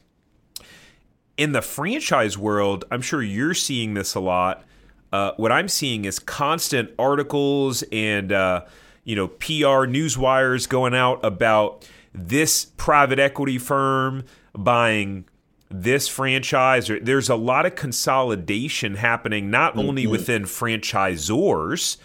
in 1.37 1.53
the 1.53 1.63
franchise 1.63 2.39
world, 2.39 2.85
I'm 2.91 3.03
sure 3.03 3.23
you're 3.23 3.55
seeing 3.55 3.95
this 3.95 4.15
a 4.15 4.21
lot. 4.21 4.65
Uh, 5.13 5.33
what 5.37 5.53
I'm 5.53 5.69
seeing 5.69 6.05
is 6.05 6.19
constant 6.19 6.91
articles 6.99 7.83
and 7.91 8.33
uh, 8.33 8.65
you 9.05 9.17
know 9.17 9.29
PR 9.29 9.87
news 9.87 10.19
wires 10.19 10.67
going 10.67 10.95
out 10.95 11.25
about 11.25 11.89
this 12.13 12.67
private 12.77 13.19
equity 13.19 13.59
firm 13.59 14.25
buying 14.57 15.25
this 15.71 16.09
franchise. 16.09 16.91
There's 17.03 17.29
a 17.29 17.35
lot 17.35 17.67
of 17.67 17.75
consolidation 17.75 18.97
happening, 18.97 19.51
not 19.51 19.73
mm-hmm. 19.73 19.89
only 19.89 20.07
within 20.07 20.45
franchisors. 20.45 21.97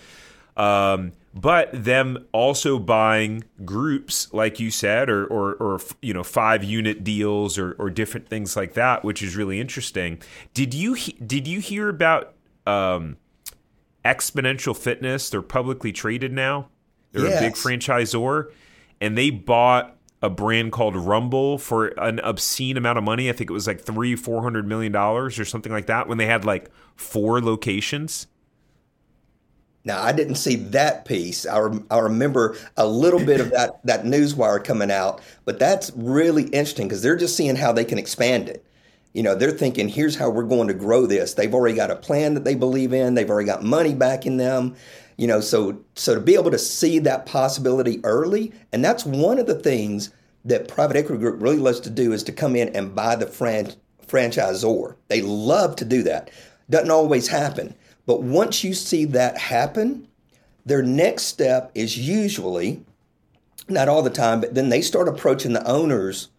Um, 0.58 1.14
but 1.34 1.70
them 1.72 2.26
also 2.32 2.80
buying 2.80 3.44
groups, 3.64 4.34
like 4.34 4.60
you 4.60 4.72
said, 4.72 5.10
or 5.10 5.26
or, 5.28 5.54
or 5.56 5.80
you 6.02 6.14
know 6.14 6.24
five 6.24 6.64
unit 6.64 7.04
deals 7.04 7.58
or, 7.58 7.74
or 7.74 7.90
different 7.90 8.28
things 8.28 8.56
like 8.56 8.74
that, 8.74 9.04
which 9.04 9.22
is 9.22 9.36
really 9.36 9.60
interesting. 9.60 10.20
Did 10.54 10.74
you 10.74 10.96
did 10.96 11.48
you 11.48 11.60
hear 11.60 11.88
about 11.88 12.34
um, 12.66 13.18
Xponential 14.04 14.76
Fitness? 14.76 15.30
They're 15.30 15.42
publicly 15.42 15.92
traded 15.92 16.34
now. 16.34 16.70
They're 17.12 17.28
yes. 17.28 17.42
a 17.42 17.46
big 17.46 17.54
franchisor, 17.54 18.52
and 19.02 19.18
they 19.18 19.30
bought 19.30 19.96
a 20.22 20.30
brand 20.30 20.72
called 20.72 20.96
Rumble 20.96 21.58
for 21.58 21.88
an 21.88 22.20
obscene 22.20 22.78
amount 22.78 22.98
of 22.98 23.04
money. 23.04 23.30
I 23.30 23.34
think 23.34 23.50
it 23.50 23.54
was 23.54 23.68
like 23.68 23.82
three, 23.82 24.16
four 24.16 24.44
hundred 24.44 24.68
million 24.68 24.92
dollars 24.92 25.40
or 25.40 25.46
something 25.46 25.72
like 25.72 25.88
that. 25.88 26.08
When 26.08 26.18
they 26.18 26.26
had 26.26 26.46
like 26.46 26.70
four 26.96 27.42
locations. 27.42 28.28
Now, 29.86 30.04
I 30.04 30.12
didn't 30.12 30.36
see 30.36 30.56
that 30.56 31.06
piece. 31.06 31.46
I, 31.46 31.58
rem- 31.60 31.88
I 31.90 32.00
remember 32.00 32.58
a 32.76 32.86
little 32.86 33.26
bit 33.26 33.40
of 33.40 33.50
that, 33.52 33.80
that 33.86 34.06
news 34.06 34.36
wire 34.36 34.60
coming 34.60 34.92
out, 34.92 35.22
but 35.46 35.58
that's 35.58 35.90
really 35.96 36.44
interesting 36.44 36.90
because 36.90 37.02
they're 37.02 37.16
just 37.16 37.38
seeing 37.38 37.56
how 37.56 37.72
they 37.72 37.86
can 37.86 37.98
expand 37.98 38.50
it. 38.50 38.66
You 39.14 39.24
know, 39.24 39.36
they're 39.36 39.52
thinking, 39.52 39.90
here's 39.90 40.16
how 40.16 40.30
we're 40.30 40.44
going 40.44 40.68
to 40.68 40.74
grow 40.74 41.06
this. 41.06 41.34
They've 41.34 41.54
already 41.54 41.76
got 41.76 41.92
a 41.92 41.96
plan 41.96 42.36
that 42.36 42.44
they 42.44 42.56
believe 42.56 42.94
in, 42.94 43.16
they've 43.16 43.30
already 43.30 43.48
got 43.48 43.64
money 43.64 43.94
backing 43.94 44.38
them. 44.38 44.76
You 45.18 45.28
know, 45.28 45.42
so 45.42 45.84
so 45.96 46.16
to 46.16 46.22
be 46.22 46.36
able 46.36 46.52
to 46.52 46.58
see 46.58 47.00
that 47.00 47.26
possibility 47.26 48.00
early, 48.04 48.54
and 48.72 48.86
that's 48.86 49.06
one 49.06 49.38
of 49.38 49.48
the 49.48 49.60
things 49.60 50.12
that 50.46 50.68
private 50.68 50.96
equity 50.96 51.20
group 51.20 51.42
really 51.42 51.58
loves 51.58 51.80
to 51.82 51.90
do 51.90 52.14
is 52.14 52.24
to 52.24 52.32
come 52.32 52.56
in 52.56 52.70
and 52.70 52.96
buy 52.96 53.16
the 53.16 53.28
fran- 53.28 53.74
franchisor. 54.08 54.96
They 55.10 55.22
love 55.22 55.76
to 55.78 55.86
do 55.86 56.04
that. 56.04 56.32
Doesn't 56.70 56.92
always 56.92 57.28
happen. 57.28 57.76
But 58.06 58.22
once 58.24 58.64
you 58.64 58.74
see 58.74 59.06
that 59.06 59.38
happen, 59.38 60.08
their 60.66 60.82
next 60.82 61.24
step 61.24 61.72
is 61.76 61.98
usually, 61.98 62.84
not 63.68 63.90
all 63.90 64.02
the 64.02 64.10
time, 64.10 64.40
but 64.42 64.56
then 64.56 64.70
they 64.70 64.82
start 64.82 65.08
approaching 65.08 65.54
the 65.54 65.68
owners 65.68 66.30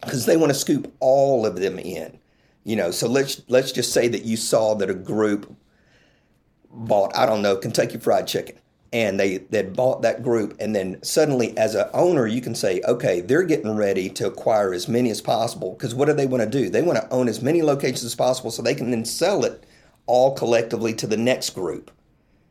because 0.00 0.26
they 0.26 0.36
want 0.36 0.50
to 0.50 0.58
scoop 0.58 0.92
all 1.00 1.46
of 1.46 1.56
them 1.56 1.78
in. 1.78 2.18
You 2.64 2.76
know, 2.76 2.90
so 2.90 3.08
let's 3.08 3.42
let's 3.48 3.72
just 3.72 3.92
say 3.92 4.08
that 4.08 4.24
you 4.24 4.36
saw 4.36 4.74
that 4.74 4.90
a 4.90 4.94
group 4.94 5.54
bought, 6.70 7.16
I 7.16 7.26
don't 7.26 7.42
know, 7.42 7.56
Kentucky 7.56 7.98
Fried 7.98 8.26
Chicken, 8.26 8.56
and 8.92 9.18
they 9.18 9.38
they 9.38 9.62
bought 9.62 10.02
that 10.02 10.22
group, 10.22 10.56
and 10.60 10.74
then 10.76 11.02
suddenly, 11.02 11.56
as 11.56 11.74
an 11.74 11.88
owner, 11.94 12.26
you 12.26 12.40
can 12.40 12.54
say, 12.54 12.82
okay, 12.86 13.22
they're 13.22 13.44
getting 13.44 13.76
ready 13.76 14.10
to 14.10 14.26
acquire 14.26 14.74
as 14.74 14.88
many 14.88 15.10
as 15.10 15.20
possible. 15.20 15.72
Because 15.72 15.94
what 15.94 16.06
do 16.06 16.12
they 16.12 16.26
want 16.26 16.42
to 16.42 16.48
do? 16.48 16.68
They 16.68 16.82
want 16.82 16.98
to 16.98 17.08
own 17.10 17.28
as 17.28 17.42
many 17.42 17.62
locations 17.62 18.04
as 18.04 18.14
possible, 18.14 18.50
so 18.50 18.62
they 18.62 18.74
can 18.74 18.90
then 18.90 19.04
sell 19.04 19.44
it 19.44 19.64
all 20.06 20.34
collectively 20.34 20.92
to 20.94 21.06
the 21.06 21.16
next 21.16 21.50
group. 21.50 21.90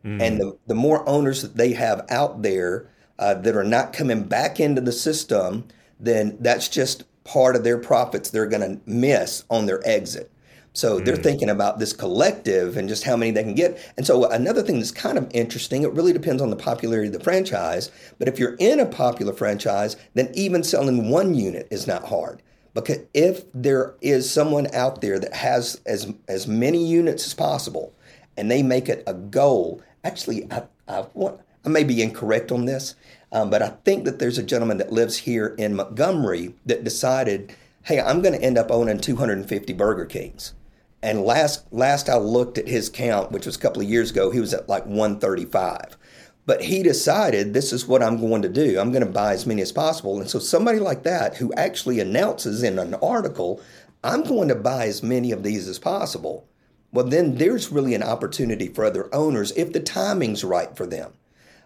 Mm. 0.04 0.22
And 0.22 0.40
the, 0.40 0.58
the 0.68 0.76
more 0.76 1.08
owners 1.08 1.42
that 1.42 1.58
they 1.58 1.74
have 1.74 2.06
out 2.10 2.42
there 2.42 2.90
uh, 3.20 3.34
that 3.36 3.56
are 3.56 3.66
not 3.66 3.94
coming 3.94 4.24
back 4.24 4.60
into 4.60 4.82
the 4.82 4.94
system, 4.94 5.68
then 6.00 6.38
that's 6.40 6.70
just 6.70 7.04
part 7.30 7.56
of 7.56 7.64
their 7.64 7.78
profits 7.78 8.32
they're 8.32 8.48
going 8.48 8.62
to 8.62 8.82
miss 8.90 9.44
on 9.52 9.68
their 9.68 9.88
exit. 9.88 10.32
So 10.74 11.00
they're 11.00 11.16
mm. 11.16 11.24
thinking 11.24 11.50
about 11.50 11.78
this 11.78 11.94
collective 11.94 12.76
and 12.76 12.90
just 12.90 13.04
how 13.04 13.16
many 13.16 13.32
they 13.32 13.44
can 13.44 13.54
get. 13.54 13.80
And 13.98 14.06
so 14.06 14.26
another 14.30 14.64
thing 14.64 14.80
that's 14.80 14.92
kind 14.92 15.18
of 15.18 15.30
interesting, 15.32 15.84
it 15.84 15.92
really 15.94 16.14
depends 16.14 16.42
on 16.42 16.50
the 16.50 16.56
popularity 16.56 17.08
of 17.08 17.14
the 17.14 17.20
franchise. 17.20 17.92
But 18.18 18.28
if 18.28 18.40
you're 18.40 18.56
in 18.60 18.80
a 18.80 18.86
popular 18.86 19.34
franchise, 19.34 19.96
then 20.16 20.32
even 20.34 20.64
selling 20.64 21.10
one 21.10 21.36
unit 21.36 21.68
is 21.70 21.86
not 21.86 22.06
hard. 22.06 22.42
Because 22.74 23.00
if 23.14 23.44
there 23.54 23.96
is 24.02 24.32
someone 24.32 24.68
out 24.74 25.02
there 25.02 25.20
that 25.20 25.34
has 25.34 25.82
as 25.86 26.14
as 26.28 26.48
many 26.48 26.84
units 26.86 27.26
as 27.26 27.34
possible, 27.34 27.94
and 28.38 28.50
they 28.50 28.64
make 28.64 28.90
it 28.90 29.04
a 29.06 29.14
goal, 29.14 29.82
actually, 30.04 30.48
I, 30.52 30.64
I, 30.88 31.06
want, 31.14 31.42
I 31.66 31.70
may 31.70 31.84
be 31.84 32.02
incorrect 32.02 32.52
on 32.52 32.66
this, 32.66 32.96
um, 33.32 33.50
but 33.50 33.62
I 33.62 33.70
think 33.84 34.06
that 34.06 34.20
there's 34.20 34.38
a 34.38 34.44
gentleman 34.44 34.78
that 34.78 34.92
lives 34.92 35.18
here 35.18 35.56
in 35.58 35.76
Montgomery 35.76 36.56
that 36.66 36.84
decided, 36.84 37.54
hey, 37.84 38.00
I'm 38.00 38.22
going 38.22 38.34
to 38.34 38.44
end 38.44 38.58
up 38.58 38.72
owning 38.72 39.00
250 39.00 39.74
Burger 39.74 40.06
Kings. 40.06 40.54
And 41.02 41.24
last 41.24 41.72
last 41.72 42.10
I 42.10 42.18
looked 42.18 42.58
at 42.58 42.68
his 42.68 42.90
count, 42.90 43.32
which 43.32 43.46
was 43.46 43.56
a 43.56 43.60
couple 43.60 43.82
of 43.82 43.90
years 43.90 44.12
ago, 44.12 44.32
he 44.32 44.40
was 44.40 44.54
at 44.54 44.68
like 44.68 44.86
135. 44.86 45.98
But 46.46 46.64
he 46.64 46.82
decided 46.82 47.54
this 47.54 47.72
is 47.72 47.88
what 47.88 48.02
I'm 48.02 48.20
going 48.20 48.42
to 48.42 48.50
do. 48.50 48.80
I'm 48.80 48.92
going 48.92 49.06
to 49.06 49.12
buy 49.12 49.34
as 49.34 49.46
many 49.46 49.62
as 49.62 49.72
possible. 49.72 50.20
And 50.20 50.30
so 50.30 50.40
somebody 50.40 50.80
like 50.80 51.04
that 51.04 51.38
who 51.38 51.54
actually 51.54 52.00
announces 52.00 52.64
in 52.64 52.80
an 52.80 52.96
article, 52.96 53.62
I'm 54.04 54.24
going 54.24 54.48
to 54.48 54.56
buy 54.56 54.88
as 54.88 55.04
many 55.04 55.32
of 55.32 55.44
these 55.44 55.68
as 55.68 55.78
possible. 55.78 56.48
Well, 56.92 57.06
then 57.06 57.36
there's 57.36 57.72
really 57.72 57.94
an 57.94 58.02
opportunity 58.02 58.68
for 58.68 58.84
other 58.84 59.14
owners 59.14 59.52
if 59.52 59.74
the 59.74 59.80
timing's 59.80 60.44
right 60.44 60.76
for 60.76 60.88
them. 60.88 61.14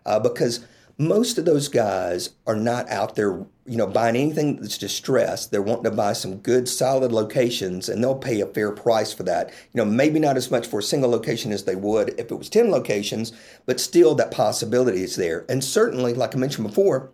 Uh, 0.05 0.19
because 0.19 0.65
most 0.97 1.37
of 1.37 1.45
those 1.45 1.67
guys 1.67 2.31
are 2.45 2.55
not 2.55 2.89
out 2.89 3.15
there, 3.15 3.45
you 3.65 3.77
know, 3.77 3.87
buying 3.87 4.15
anything 4.15 4.57
that's 4.57 4.77
distressed. 4.77 5.51
They're 5.51 5.61
wanting 5.61 5.85
to 5.85 5.91
buy 5.91 6.13
some 6.13 6.37
good, 6.37 6.69
solid 6.69 7.11
locations, 7.11 7.89
and 7.89 8.03
they'll 8.03 8.15
pay 8.15 8.41
a 8.41 8.45
fair 8.45 8.71
price 8.71 9.11
for 9.11 9.23
that. 9.23 9.49
You 9.73 9.83
know, 9.83 9.85
maybe 9.85 10.19
not 10.19 10.37
as 10.37 10.51
much 10.51 10.67
for 10.67 10.79
a 10.79 10.83
single 10.83 11.09
location 11.09 11.51
as 11.51 11.63
they 11.63 11.75
would 11.75 12.09
if 12.19 12.31
it 12.31 12.35
was 12.35 12.49
10 12.49 12.69
locations, 12.69 13.31
but 13.65 13.79
still 13.79 14.13
that 14.15 14.31
possibility 14.31 15.03
is 15.03 15.15
there. 15.15 15.45
And 15.49 15.63
certainly, 15.63 16.13
like 16.13 16.35
I 16.35 16.37
mentioned 16.37 16.67
before, 16.67 17.11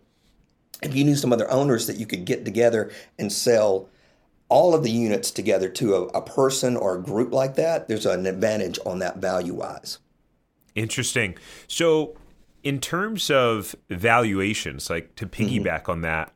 if 0.82 0.94
you 0.94 1.04
knew 1.04 1.16
some 1.16 1.32
other 1.32 1.50
owners 1.50 1.86
that 1.86 1.96
you 1.96 2.06
could 2.06 2.24
get 2.24 2.44
together 2.44 2.90
and 3.18 3.32
sell 3.32 3.88
all 4.48 4.74
of 4.74 4.82
the 4.82 4.90
units 4.90 5.30
together 5.30 5.68
to 5.68 5.94
a, 5.94 6.02
a 6.08 6.22
person 6.22 6.76
or 6.76 6.96
a 6.96 7.02
group 7.02 7.32
like 7.32 7.54
that, 7.54 7.88
there's 7.88 8.06
an 8.06 8.26
advantage 8.26 8.78
on 8.84 8.98
that 8.98 9.18
value 9.18 9.54
wise. 9.54 9.98
Interesting. 10.74 11.36
So, 11.66 12.16
in 12.62 12.80
terms 12.80 13.30
of 13.30 13.74
valuations, 13.88 14.90
like 14.90 15.14
to 15.16 15.26
Mm-hmm. 15.26 15.66
piggyback 15.66 15.88
on 15.88 16.02
that, 16.02 16.32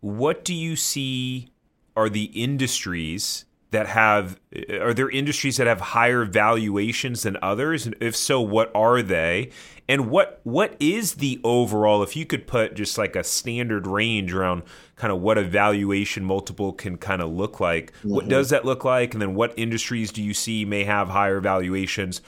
what 0.00 0.44
do 0.44 0.54
you 0.54 0.76
see 0.76 1.50
are 1.96 2.08
the 2.08 2.24
industries 2.24 3.44
that 3.70 3.86
have 3.86 4.38
are 4.70 4.94
there 4.94 5.10
industries 5.10 5.58
that 5.58 5.66
have 5.66 5.80
higher 5.80 6.24
valuations 6.24 7.22
than 7.22 7.36
others? 7.42 7.86
And 7.86 7.96
if 8.00 8.16
so 8.16 8.40
what 8.40 8.70
are 8.74 9.02
they? 9.02 9.50
And 9.88 10.08
what 10.10 10.40
what 10.44 10.76
is 10.80 11.14
the 11.14 11.40
overall 11.44 12.02
if 12.02 12.16
you 12.16 12.24
could 12.24 12.46
put 12.46 12.74
just 12.74 12.96
like 12.96 13.16
a 13.16 13.24
standard 13.24 13.86
range 13.86 14.32
around 14.32 14.62
kind 14.96 15.12
of 15.12 15.20
what 15.20 15.36
a 15.38 15.42
valuation 15.42 16.24
multiple 16.24 16.72
can 16.72 16.96
kind 16.96 17.20
of 17.20 17.30
look 17.30 17.60
like 17.60 17.92
what 18.02 18.28
does 18.28 18.50
that 18.50 18.64
look 18.64 18.84
like? 18.84 19.12
And 19.12 19.20
then 19.20 19.34
what 19.34 19.52
industries 19.58 20.12
do 20.12 20.22
you 20.22 20.34
see 20.34 20.64
may 20.64 20.84
have 20.84 21.08
higher 21.08 21.40
valuations 21.40 22.22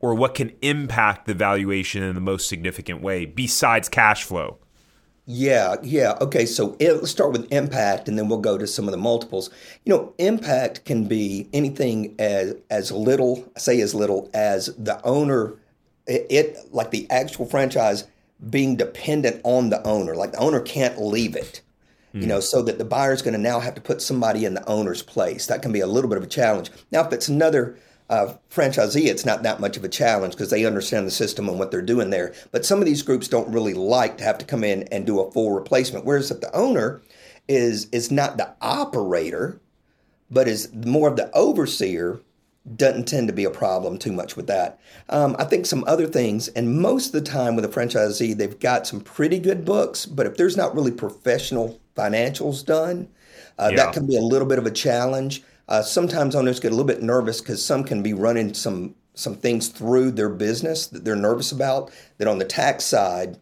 or 0.00 0.14
what 0.14 0.34
can 0.34 0.52
impact 0.62 1.26
the 1.26 1.34
valuation 1.34 2.02
in 2.02 2.14
the 2.14 2.20
most 2.20 2.48
significant 2.48 3.00
way 3.02 3.24
besides 3.24 3.88
cash 3.88 4.24
flow 4.24 4.58
Yeah, 5.28 5.74
yeah. 5.82 6.14
Okay, 6.20 6.46
so 6.46 6.76
it, 6.78 6.92
let's 6.92 7.10
start 7.10 7.32
with 7.32 7.52
impact, 7.52 8.08
and 8.08 8.16
then 8.16 8.28
we'll 8.28 8.38
go 8.38 8.56
to 8.56 8.66
some 8.66 8.86
of 8.86 8.92
the 8.92 8.96
multiples. 8.96 9.50
You 9.84 9.92
know, 9.92 10.14
impact 10.18 10.84
can 10.84 11.08
be 11.08 11.48
anything 11.52 12.14
as 12.20 12.54
as 12.70 12.92
little, 12.92 13.44
say 13.56 13.80
as 13.80 13.92
little 13.92 14.30
as 14.32 14.66
the 14.76 15.04
owner, 15.04 15.54
it, 16.06 16.26
it 16.30 16.56
like 16.70 16.92
the 16.92 17.10
actual 17.10 17.44
franchise 17.44 18.04
being 18.50 18.76
dependent 18.76 19.40
on 19.42 19.70
the 19.70 19.84
owner. 19.84 20.14
Like 20.14 20.30
the 20.30 20.38
owner 20.38 20.60
can't 20.60 21.02
leave 21.02 21.34
it. 21.34 21.60
You 22.12 22.22
hmm. 22.22 22.28
know, 22.28 22.40
so 22.40 22.62
that 22.62 22.78
the 22.78 22.84
buyer's 22.84 23.20
going 23.20 23.34
to 23.34 23.40
now 23.40 23.58
have 23.58 23.74
to 23.74 23.80
put 23.80 24.00
somebody 24.00 24.44
in 24.44 24.54
the 24.54 24.66
owner's 24.68 25.02
place. 25.02 25.48
That 25.48 25.60
can 25.60 25.72
be 25.72 25.80
a 25.80 25.88
little 25.88 26.08
bit 26.08 26.18
of 26.18 26.24
a 26.24 26.28
challenge. 26.28 26.70
Now, 26.92 27.04
if 27.04 27.12
it's 27.12 27.26
another 27.26 27.76
uh, 28.08 28.34
franchisee, 28.50 29.06
it's 29.06 29.26
not 29.26 29.42
that 29.42 29.60
much 29.60 29.76
of 29.76 29.84
a 29.84 29.88
challenge 29.88 30.34
because 30.34 30.50
they 30.50 30.64
understand 30.64 31.06
the 31.06 31.10
system 31.10 31.48
and 31.48 31.58
what 31.58 31.70
they're 31.70 31.82
doing 31.82 32.10
there. 32.10 32.32
But 32.52 32.64
some 32.64 32.78
of 32.78 32.86
these 32.86 33.02
groups 33.02 33.28
don't 33.28 33.52
really 33.52 33.74
like 33.74 34.18
to 34.18 34.24
have 34.24 34.38
to 34.38 34.44
come 34.44 34.62
in 34.64 34.84
and 34.84 35.06
do 35.06 35.20
a 35.20 35.30
full 35.32 35.50
replacement. 35.52 36.04
Whereas 36.04 36.30
if 36.30 36.40
the 36.40 36.54
owner 36.54 37.02
is 37.48 37.88
is 37.92 38.10
not 38.10 38.36
the 38.36 38.52
operator, 38.60 39.60
but 40.30 40.48
is 40.48 40.72
more 40.72 41.08
of 41.08 41.16
the 41.16 41.30
overseer, 41.36 42.20
doesn't 42.74 43.06
tend 43.06 43.28
to 43.28 43.32
be 43.34 43.44
a 43.44 43.50
problem 43.50 43.96
too 43.98 44.12
much 44.12 44.36
with 44.36 44.48
that. 44.48 44.80
Um, 45.08 45.36
I 45.38 45.44
think 45.44 45.66
some 45.66 45.84
other 45.86 46.06
things, 46.08 46.48
and 46.48 46.80
most 46.80 47.06
of 47.06 47.12
the 47.12 47.20
time 47.20 47.54
with 47.54 47.64
a 47.64 47.68
franchisee, 47.68 48.36
they've 48.36 48.58
got 48.58 48.86
some 48.86 49.00
pretty 49.00 49.38
good 49.38 49.64
books, 49.64 50.04
but 50.04 50.26
if 50.26 50.36
there's 50.36 50.56
not 50.56 50.74
really 50.74 50.90
professional 50.90 51.80
financials 51.96 52.64
done, 52.66 53.08
uh, 53.58 53.68
Yeah. 53.70 53.76
that 53.76 53.92
can 53.94 54.06
be 54.06 54.16
a 54.16 54.20
little 54.20 54.48
bit 54.48 54.58
of 54.58 54.66
a 54.66 54.70
challenge. 54.72 55.44
Uh, 55.68 55.82
sometimes 55.82 56.34
owners 56.36 56.60
get 56.60 56.68
a 56.68 56.74
little 56.74 56.86
bit 56.86 57.02
nervous 57.02 57.40
because 57.40 57.64
some 57.64 57.84
can 57.84 58.02
be 58.02 58.12
running 58.14 58.54
some 58.54 58.94
some 59.14 59.34
things 59.34 59.68
through 59.68 60.10
their 60.10 60.28
business 60.28 60.86
that 60.88 61.04
they're 61.04 61.16
nervous 61.16 61.50
about. 61.52 61.90
That 62.18 62.28
on 62.28 62.38
the 62.38 62.44
tax 62.44 62.84
side, 62.84 63.38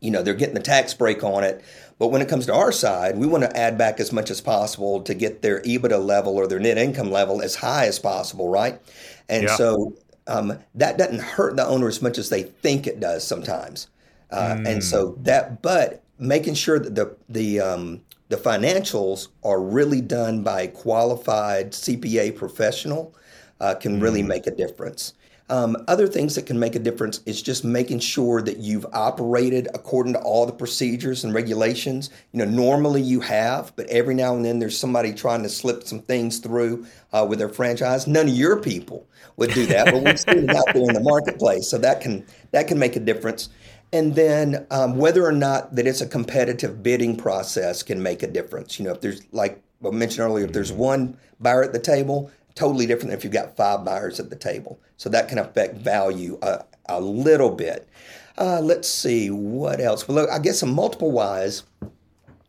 you 0.00 0.10
know, 0.10 0.22
they're 0.22 0.34
getting 0.34 0.54
the 0.54 0.60
tax 0.60 0.94
break 0.94 1.24
on 1.24 1.42
it. 1.44 1.64
But 1.98 2.08
when 2.08 2.22
it 2.22 2.28
comes 2.28 2.46
to 2.46 2.54
our 2.54 2.70
side, 2.70 3.18
we 3.18 3.26
want 3.26 3.42
to 3.42 3.56
add 3.56 3.76
back 3.76 3.98
as 3.98 4.12
much 4.12 4.30
as 4.30 4.40
possible 4.40 5.00
to 5.02 5.14
get 5.14 5.42
their 5.42 5.60
EBITDA 5.62 6.04
level 6.04 6.36
or 6.36 6.46
their 6.46 6.60
net 6.60 6.78
income 6.78 7.10
level 7.10 7.42
as 7.42 7.56
high 7.56 7.86
as 7.86 7.98
possible, 7.98 8.48
right? 8.48 8.80
And 9.28 9.48
Yeah. 9.48 9.56
so 9.56 9.94
um, 10.28 10.58
that 10.74 10.98
doesn't 10.98 11.20
hurt 11.20 11.56
the 11.56 11.66
owner 11.66 11.88
as 11.88 12.00
much 12.02 12.18
as 12.18 12.28
they 12.28 12.42
think 12.44 12.86
it 12.86 13.00
does 13.00 13.26
sometimes. 13.26 13.88
Uh, 14.30 14.58
And 14.64 14.84
so 14.84 15.16
that, 15.22 15.62
but 15.62 16.04
making 16.18 16.54
sure 16.54 16.78
that 16.78 16.94
the 16.94 17.16
the 17.28 17.60
um, 17.60 18.02
the 18.28 18.36
financials 18.36 19.28
are 19.42 19.60
really 19.60 20.00
done 20.00 20.42
by 20.42 20.62
a 20.62 20.68
qualified 20.68 21.72
CPA 21.72 22.36
professional 22.36 23.14
uh, 23.60 23.74
can 23.74 24.00
really 24.00 24.22
make 24.22 24.46
a 24.46 24.50
difference. 24.50 25.14
Um, 25.50 25.82
other 25.88 26.06
things 26.06 26.34
that 26.34 26.44
can 26.44 26.58
make 26.58 26.74
a 26.74 26.78
difference 26.78 27.20
is 27.24 27.40
just 27.40 27.64
making 27.64 28.00
sure 28.00 28.42
that 28.42 28.58
you've 28.58 28.84
operated 28.92 29.66
according 29.72 30.12
to 30.12 30.20
all 30.20 30.44
the 30.44 30.52
procedures 30.52 31.24
and 31.24 31.32
regulations. 31.32 32.10
You 32.32 32.44
know, 32.44 32.50
normally 32.50 33.00
you 33.00 33.20
have, 33.20 33.72
but 33.74 33.86
every 33.86 34.14
now 34.14 34.36
and 34.36 34.44
then 34.44 34.58
there's 34.58 34.76
somebody 34.76 35.14
trying 35.14 35.42
to 35.44 35.48
slip 35.48 35.84
some 35.84 36.00
things 36.00 36.38
through 36.38 36.86
uh, 37.14 37.26
with 37.26 37.38
their 37.38 37.48
franchise. 37.48 38.06
None 38.06 38.28
of 38.28 38.34
your 38.34 38.60
people 38.60 39.08
would 39.36 39.54
do 39.54 39.64
that, 39.66 39.86
but 39.86 40.02
we've 40.02 40.20
seen 40.20 40.50
it 40.50 40.54
out 40.54 40.66
there 40.74 40.82
in 40.82 40.92
the 40.92 41.00
marketplace, 41.00 41.66
so 41.66 41.78
that 41.78 42.02
can 42.02 42.26
that 42.50 42.68
can 42.68 42.78
make 42.78 42.96
a 42.96 43.00
difference. 43.00 43.48
And 43.92 44.14
then 44.14 44.66
um, 44.70 44.96
whether 44.96 45.24
or 45.24 45.32
not 45.32 45.74
that 45.74 45.86
it's 45.86 46.00
a 46.00 46.06
competitive 46.06 46.82
bidding 46.82 47.16
process 47.16 47.82
can 47.82 48.02
make 48.02 48.22
a 48.22 48.26
difference. 48.26 48.78
You 48.78 48.86
know, 48.86 48.92
if 48.92 49.00
there's 49.00 49.22
like 49.32 49.62
I 49.84 49.90
mentioned 49.90 50.20
earlier, 50.20 50.44
if 50.44 50.52
there's 50.52 50.72
one 50.72 51.16
buyer 51.40 51.62
at 51.62 51.72
the 51.72 51.78
table, 51.78 52.30
totally 52.54 52.86
different 52.86 53.10
than 53.10 53.18
if 53.18 53.24
you've 53.24 53.32
got 53.32 53.56
five 53.56 53.84
buyers 53.84 54.18
at 54.18 54.30
the 54.30 54.36
table. 54.36 54.78
So 54.96 55.08
that 55.10 55.28
can 55.28 55.38
affect 55.38 55.76
value 55.76 56.38
a, 56.42 56.64
a 56.88 57.00
little 57.00 57.50
bit. 57.50 57.88
Uh, 58.36 58.60
let's 58.60 58.88
see 58.88 59.30
what 59.30 59.80
else. 59.80 60.06
Well, 60.06 60.16
look, 60.16 60.30
I 60.30 60.38
guess 60.38 60.62
a 60.62 60.66
multiple 60.66 61.10
wise, 61.10 61.62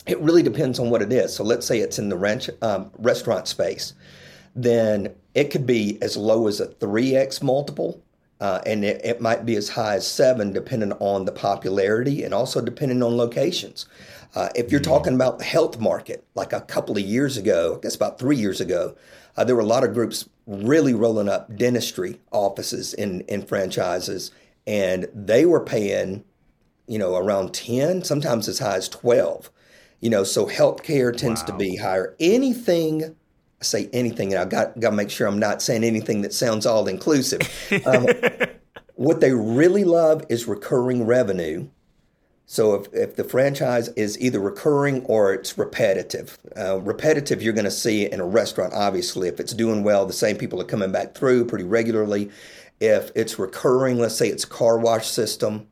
it 0.08 0.20
really 0.20 0.44
depends 0.44 0.80
on 0.80 0.90
what 0.90 1.02
it 1.02 1.14
is. 1.14 1.36
So 1.36 1.44
let's 1.44 1.66
say 1.66 1.80
it's 1.80 2.00
in 2.00 2.10
the 2.10 2.18
ranch, 2.18 2.50
um, 2.62 2.92
restaurant 2.98 3.48
space, 3.48 3.94
then 4.56 5.14
it 5.36 5.52
could 5.52 5.66
be 5.66 6.00
as 6.02 6.18
low 6.18 6.48
as 6.48 6.60
a 6.60 6.68
3x 6.68 7.44
multiple. 7.44 8.02
Uh, 8.40 8.62
and 8.66 8.86
it, 8.86 9.02
it 9.04 9.20
might 9.20 9.46
be 9.46 9.56
as 9.56 9.70
high 9.70 9.96
as 9.96 10.08
seven, 10.08 10.54
depending 10.54 10.94
on 10.94 11.26
the 11.26 11.32
popularity 11.32 12.24
and 12.24 12.34
also 12.34 12.62
depending 12.62 13.04
on 13.04 13.18
locations. 13.18 13.86
Uh, 14.36 14.50
if 14.56 14.72
you're 14.72 14.80
talking 14.80 15.14
about 15.14 15.40
the 15.40 15.46
health 15.46 15.80
market, 15.80 16.26
like 16.36 16.54
a 16.54 16.62
couple 16.62 16.96
of 16.98 17.04
years 17.04 17.36
ago, 17.36 17.76
I 17.78 17.82
guess 17.82 17.96
about 17.96 18.20
three 18.20 18.38
years 18.38 18.62
ago, 18.62 18.96
uh, 19.36 19.44
there 19.44 19.56
were 19.56 19.62
a 19.62 19.66
lot 19.66 19.84
of 19.84 19.94
groups 19.94 20.30
really 20.46 20.94
rolling 20.94 21.28
up 21.28 21.56
dentistry 21.56 22.20
offices 22.32 22.94
in, 22.94 23.22
in 23.22 23.42
franchises, 23.42 24.32
and 24.68 25.08
they 25.14 25.46
were 25.46 25.64
paying, 25.64 26.24
you 26.88 27.00
know, 27.00 27.16
around 27.16 27.54
10, 27.54 28.04
sometimes 28.04 28.48
as 28.48 28.60
high 28.60 28.76
as 28.76 28.88
12. 28.88 29.50
You 30.00 30.10
know, 30.10 30.24
so 30.24 30.46
healthcare 30.46 31.16
tends 31.16 31.44
to 31.44 31.54
be 31.54 31.76
higher. 31.76 32.16
Anything, 32.20 33.16
I 33.62 33.66
say 33.66 33.90
anything, 33.92 34.34
and 34.34 34.42
I 34.42 34.46
got 34.46 34.80
got 34.80 34.92
to 34.92 34.96
make 34.96 35.10
sure 35.10 35.28
I'm 35.28 35.40
not 35.40 35.62
saying 35.62 35.84
anything 35.84 36.22
that 36.22 36.34
sounds 36.34 36.66
all 36.66 36.88
inclusive. 36.88 37.42
Um, 37.86 38.08
what 38.96 39.22
they 39.22 39.34
really 39.34 39.84
love 39.84 40.26
is 40.30 40.48
recurring 40.48 41.06
revenue. 41.06 41.68
So 42.46 42.74
if, 42.74 42.94
if 42.94 43.16
the 43.16 43.24
franchise 43.24 43.90
is 43.90 44.20
either 44.20 44.40
recurring 44.40 45.06
or 45.06 45.34
it's 45.34 45.56
repetitive, 45.56 46.38
uh, 46.58 46.80
repetitive 46.80 47.44
you're 47.44 47.54
going 47.54 47.66
to 47.66 47.72
see 47.72 48.12
in 48.12 48.20
a 48.20 48.26
restaurant. 48.26 48.74
Obviously, 48.74 49.28
if 49.28 49.40
it's 49.40 49.54
doing 49.54 49.84
well, 49.84 50.08
the 50.08 50.14
same 50.14 50.36
people 50.36 50.60
are 50.60 50.66
coming 50.66 50.92
back 50.92 51.14
through 51.14 51.46
pretty 51.46 51.64
regularly. 51.64 52.32
If 52.80 53.12
it's 53.14 53.38
recurring, 53.38 54.00
let's 54.00 54.16
say 54.16 54.30
it's 54.30 54.46
car 54.46 54.80
wash 54.80 55.08
system, 55.08 55.68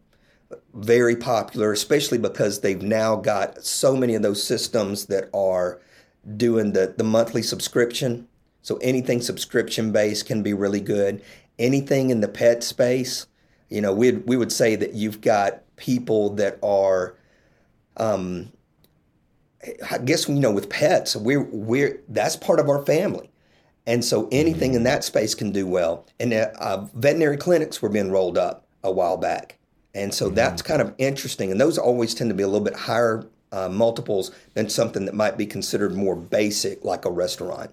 very 0.76 1.16
popular, 1.16 1.72
especially 1.72 2.20
because 2.20 2.62
they've 2.62 2.82
now 2.82 3.16
got 3.16 3.64
so 3.64 3.96
many 3.96 4.14
of 4.14 4.22
those 4.22 4.44
systems 4.44 5.08
that 5.08 5.30
are 5.34 5.82
doing 6.36 6.74
the, 6.74 6.94
the 6.98 7.04
monthly 7.04 7.42
subscription. 7.42 8.28
So 8.62 8.78
anything 8.78 9.22
subscription 9.22 9.92
based 9.92 10.26
can 10.26 10.44
be 10.44 10.54
really 10.54 10.82
good. 10.82 11.24
Anything 11.58 12.10
in 12.10 12.20
the 12.20 12.28
pet 12.28 12.64
space, 12.64 13.28
you 13.70 13.82
know, 13.82 13.94
we 13.94 14.12
we 14.12 14.38
would 14.38 14.52
say 14.52 14.76
that 14.76 14.94
you've 14.94 15.22
got 15.22 15.64
people 15.76 16.32
that 16.32 16.60
are, 16.62 17.16
um, 17.98 18.52
I 19.90 19.98
guess 20.00 20.28
you 20.28 20.36
know, 20.36 20.52
with 20.52 20.70
pets, 20.70 21.16
we're 21.16 21.44
we're 21.44 22.02
that's 22.10 22.36
part 22.36 22.60
of 22.60 22.70
our 22.70 22.86
family, 22.86 23.30
and 23.86 24.04
so 24.04 24.28
anything 24.32 24.74
in 24.74 24.84
that 24.84 25.04
space 25.04 25.34
can 25.34 25.52
do 25.52 25.66
well. 25.66 26.06
And 26.20 26.34
uh, 26.34 26.86
veterinary 26.94 27.38
clinics 27.38 27.82
were 27.82 27.90
being 27.90 28.12
rolled 28.12 28.38
up 28.38 28.68
a 28.84 28.92
while 28.92 29.18
back, 29.18 29.58
and 29.96 30.14
so 30.14 30.30
that's 30.30 30.62
kind 30.62 30.82
of 30.82 30.94
interesting. 30.98 31.52
And 31.52 31.60
those 31.60 31.78
always 31.78 32.14
tend 32.14 32.30
to 32.30 32.36
be 32.36 32.44
a 32.44 32.48
little 32.48 32.64
bit 32.64 32.76
higher 32.76 33.26
uh, 33.52 33.70
multiples 33.70 34.32
than 34.54 34.70
something 34.70 35.06
that 35.06 35.16
might 35.16 35.38
be 35.38 35.46
considered 35.46 35.94
more 35.94 36.16
basic, 36.16 36.84
like 36.84 37.06
a 37.06 37.12
restaurant. 37.12 37.72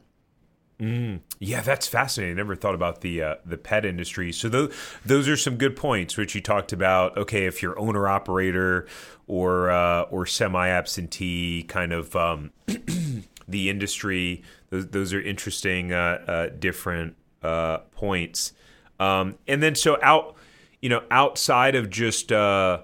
Yeah, 1.44 1.60
that's 1.60 1.86
fascinating. 1.86 2.36
I 2.36 2.38
never 2.38 2.56
thought 2.56 2.74
about 2.74 3.00
the 3.00 3.22
uh, 3.22 3.34
the 3.44 3.56
pet 3.58 3.84
industry. 3.84 4.32
So 4.32 4.48
those 4.48 4.74
those 5.04 5.28
are 5.28 5.36
some 5.36 5.56
good 5.56 5.76
points, 5.76 6.16
which 6.16 6.34
you 6.34 6.40
talked 6.40 6.72
about. 6.72 7.16
Okay, 7.16 7.44
if 7.44 7.62
you're 7.62 7.78
owner 7.78 8.08
operator 8.08 8.86
or 9.26 9.70
uh, 9.70 10.02
or 10.02 10.26
semi 10.26 10.68
absentee, 10.68 11.64
kind 11.64 11.92
of 11.92 12.16
um, 12.16 12.50
the 13.48 13.68
industry. 13.68 14.42
Those, 14.70 14.88
those 14.88 15.12
are 15.12 15.20
interesting, 15.20 15.92
uh, 15.92 16.24
uh, 16.26 16.48
different 16.58 17.16
uh, 17.42 17.78
points. 17.92 18.52
Um, 18.98 19.36
and 19.46 19.62
then 19.62 19.74
so 19.74 19.98
out, 20.02 20.34
you 20.80 20.88
know, 20.88 21.02
outside 21.10 21.74
of 21.74 21.90
just 21.90 22.32
uh, 22.32 22.82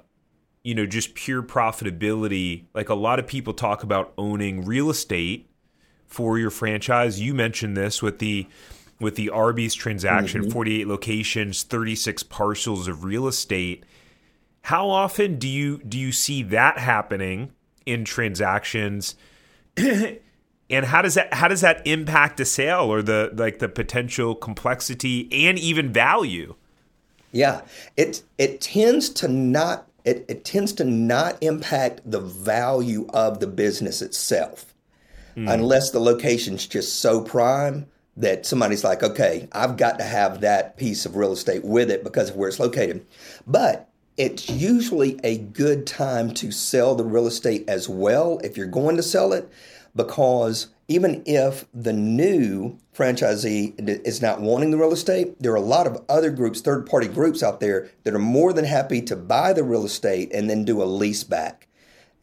you 0.63 0.75
know 0.75 0.87
just 0.87 1.15
pure 1.15 1.43
profitability, 1.43 2.65
like 2.75 2.89
a 2.89 2.95
lot 2.95 3.19
of 3.19 3.27
people 3.27 3.55
talk 3.55 3.83
about 3.83 4.13
owning 4.19 4.65
real 4.65 4.91
estate 4.91 5.49
for 6.07 6.39
your 6.39 6.51
franchise. 6.51 7.21
You 7.21 7.35
mentioned 7.35 7.77
this 7.77 8.03
with 8.03 8.19
the 8.19 8.47
with 9.01 9.17
the 9.17 9.31
Arby's 9.31 9.75
transaction, 9.75 10.43
mm-hmm. 10.43 10.51
48 10.51 10.87
locations, 10.87 11.63
36 11.63 12.23
parcels 12.25 12.87
of 12.87 13.03
real 13.03 13.27
estate. 13.27 13.85
how 14.63 14.91
often 14.91 15.39
do 15.39 15.49
you 15.49 15.79
do 15.79 15.99
you 15.99 16.13
see 16.13 16.43
that 16.43 16.79
happening 16.79 17.53
in 17.87 18.05
transactions? 18.05 19.17
and 19.77 20.85
how 20.87 21.01
does 21.03 21.15
that 21.15 21.33
how 21.33 21.49
does 21.49 21.63
that 21.63 21.87
impact 21.87 22.39
a 22.41 22.45
sale 22.45 22.93
or 22.93 23.03
the 23.03 23.31
like 23.35 23.59
the 23.59 23.69
potential 23.69 24.35
complexity 24.35 25.29
and 25.49 25.59
even 25.59 25.93
value? 25.93 26.55
Yeah, 27.33 27.63
it 27.97 28.23
it 28.39 28.61
tends 28.61 29.09
to 29.11 29.29
not 29.29 29.87
it, 30.05 30.25
it 30.29 30.45
tends 30.45 30.73
to 30.75 30.85
not 30.85 31.37
impact 31.43 32.01
the 32.05 32.21
value 32.21 33.07
of 33.13 33.41
the 33.41 33.47
business 33.47 34.03
itself 34.03 34.75
mm. 35.37 35.53
unless 35.53 35.91
the 35.91 36.01
location's 36.01 36.67
just 36.67 37.01
so 37.01 37.23
prime 37.23 37.87
that 38.17 38.45
somebody's 38.45 38.85
like, 38.85 39.03
okay, 39.03 39.49
I've 39.53 39.77
got 39.77 39.99
to 39.99 40.05
have 40.05 40.41
that 40.43 40.77
piece 40.77 41.07
of 41.07 41.17
real 41.17 41.33
estate 41.33 41.65
with 41.65 41.91
it 41.91 42.05
because 42.05 42.31
of 42.31 42.37
where 42.37 42.49
it's 42.49 42.61
located. 42.61 43.07
But 43.47 43.89
it's 44.17 44.51
usually 44.51 45.19
a 45.25 45.39
good 45.39 45.87
time 45.87 46.35
to 46.35 46.51
sell 46.51 46.95
the 46.95 47.05
real 47.05 47.27
estate 47.27 47.65
as 47.69 47.89
well 47.89 48.39
if 48.45 48.57
you're 48.57 48.67
going 48.67 48.97
to 48.97 49.03
sell 49.03 49.33
it 49.33 49.51
because 49.97 50.69
even 50.91 51.23
if 51.25 51.67
the 51.73 51.93
new 51.93 52.77
franchisee 52.93 53.79
is 54.05 54.21
not 54.21 54.41
wanting 54.41 54.73
the 54.73 54.77
real 54.77 54.93
estate, 54.93 55.41
there 55.41 55.53
are 55.53 55.57
a 55.57 55.61
lot 55.61 55.87
of 55.87 56.05
other 56.09 56.31
groups, 56.31 56.61
third 56.61 56.85
party 56.85 57.07
groups 57.07 57.45
out 57.45 57.61
there 57.61 57.89
that 58.03 58.13
are 58.13 58.19
more 58.19 58.53
than 58.53 58.65
happy 58.65 59.01
to 59.01 59.15
buy 59.15 59.53
the 59.53 59.63
real 59.63 59.85
estate 59.85 60.33
and 60.35 60.51
then 60.51 60.65
do 60.65 60.83
a 60.83 60.85
lease 60.85 61.23
back 61.23 61.69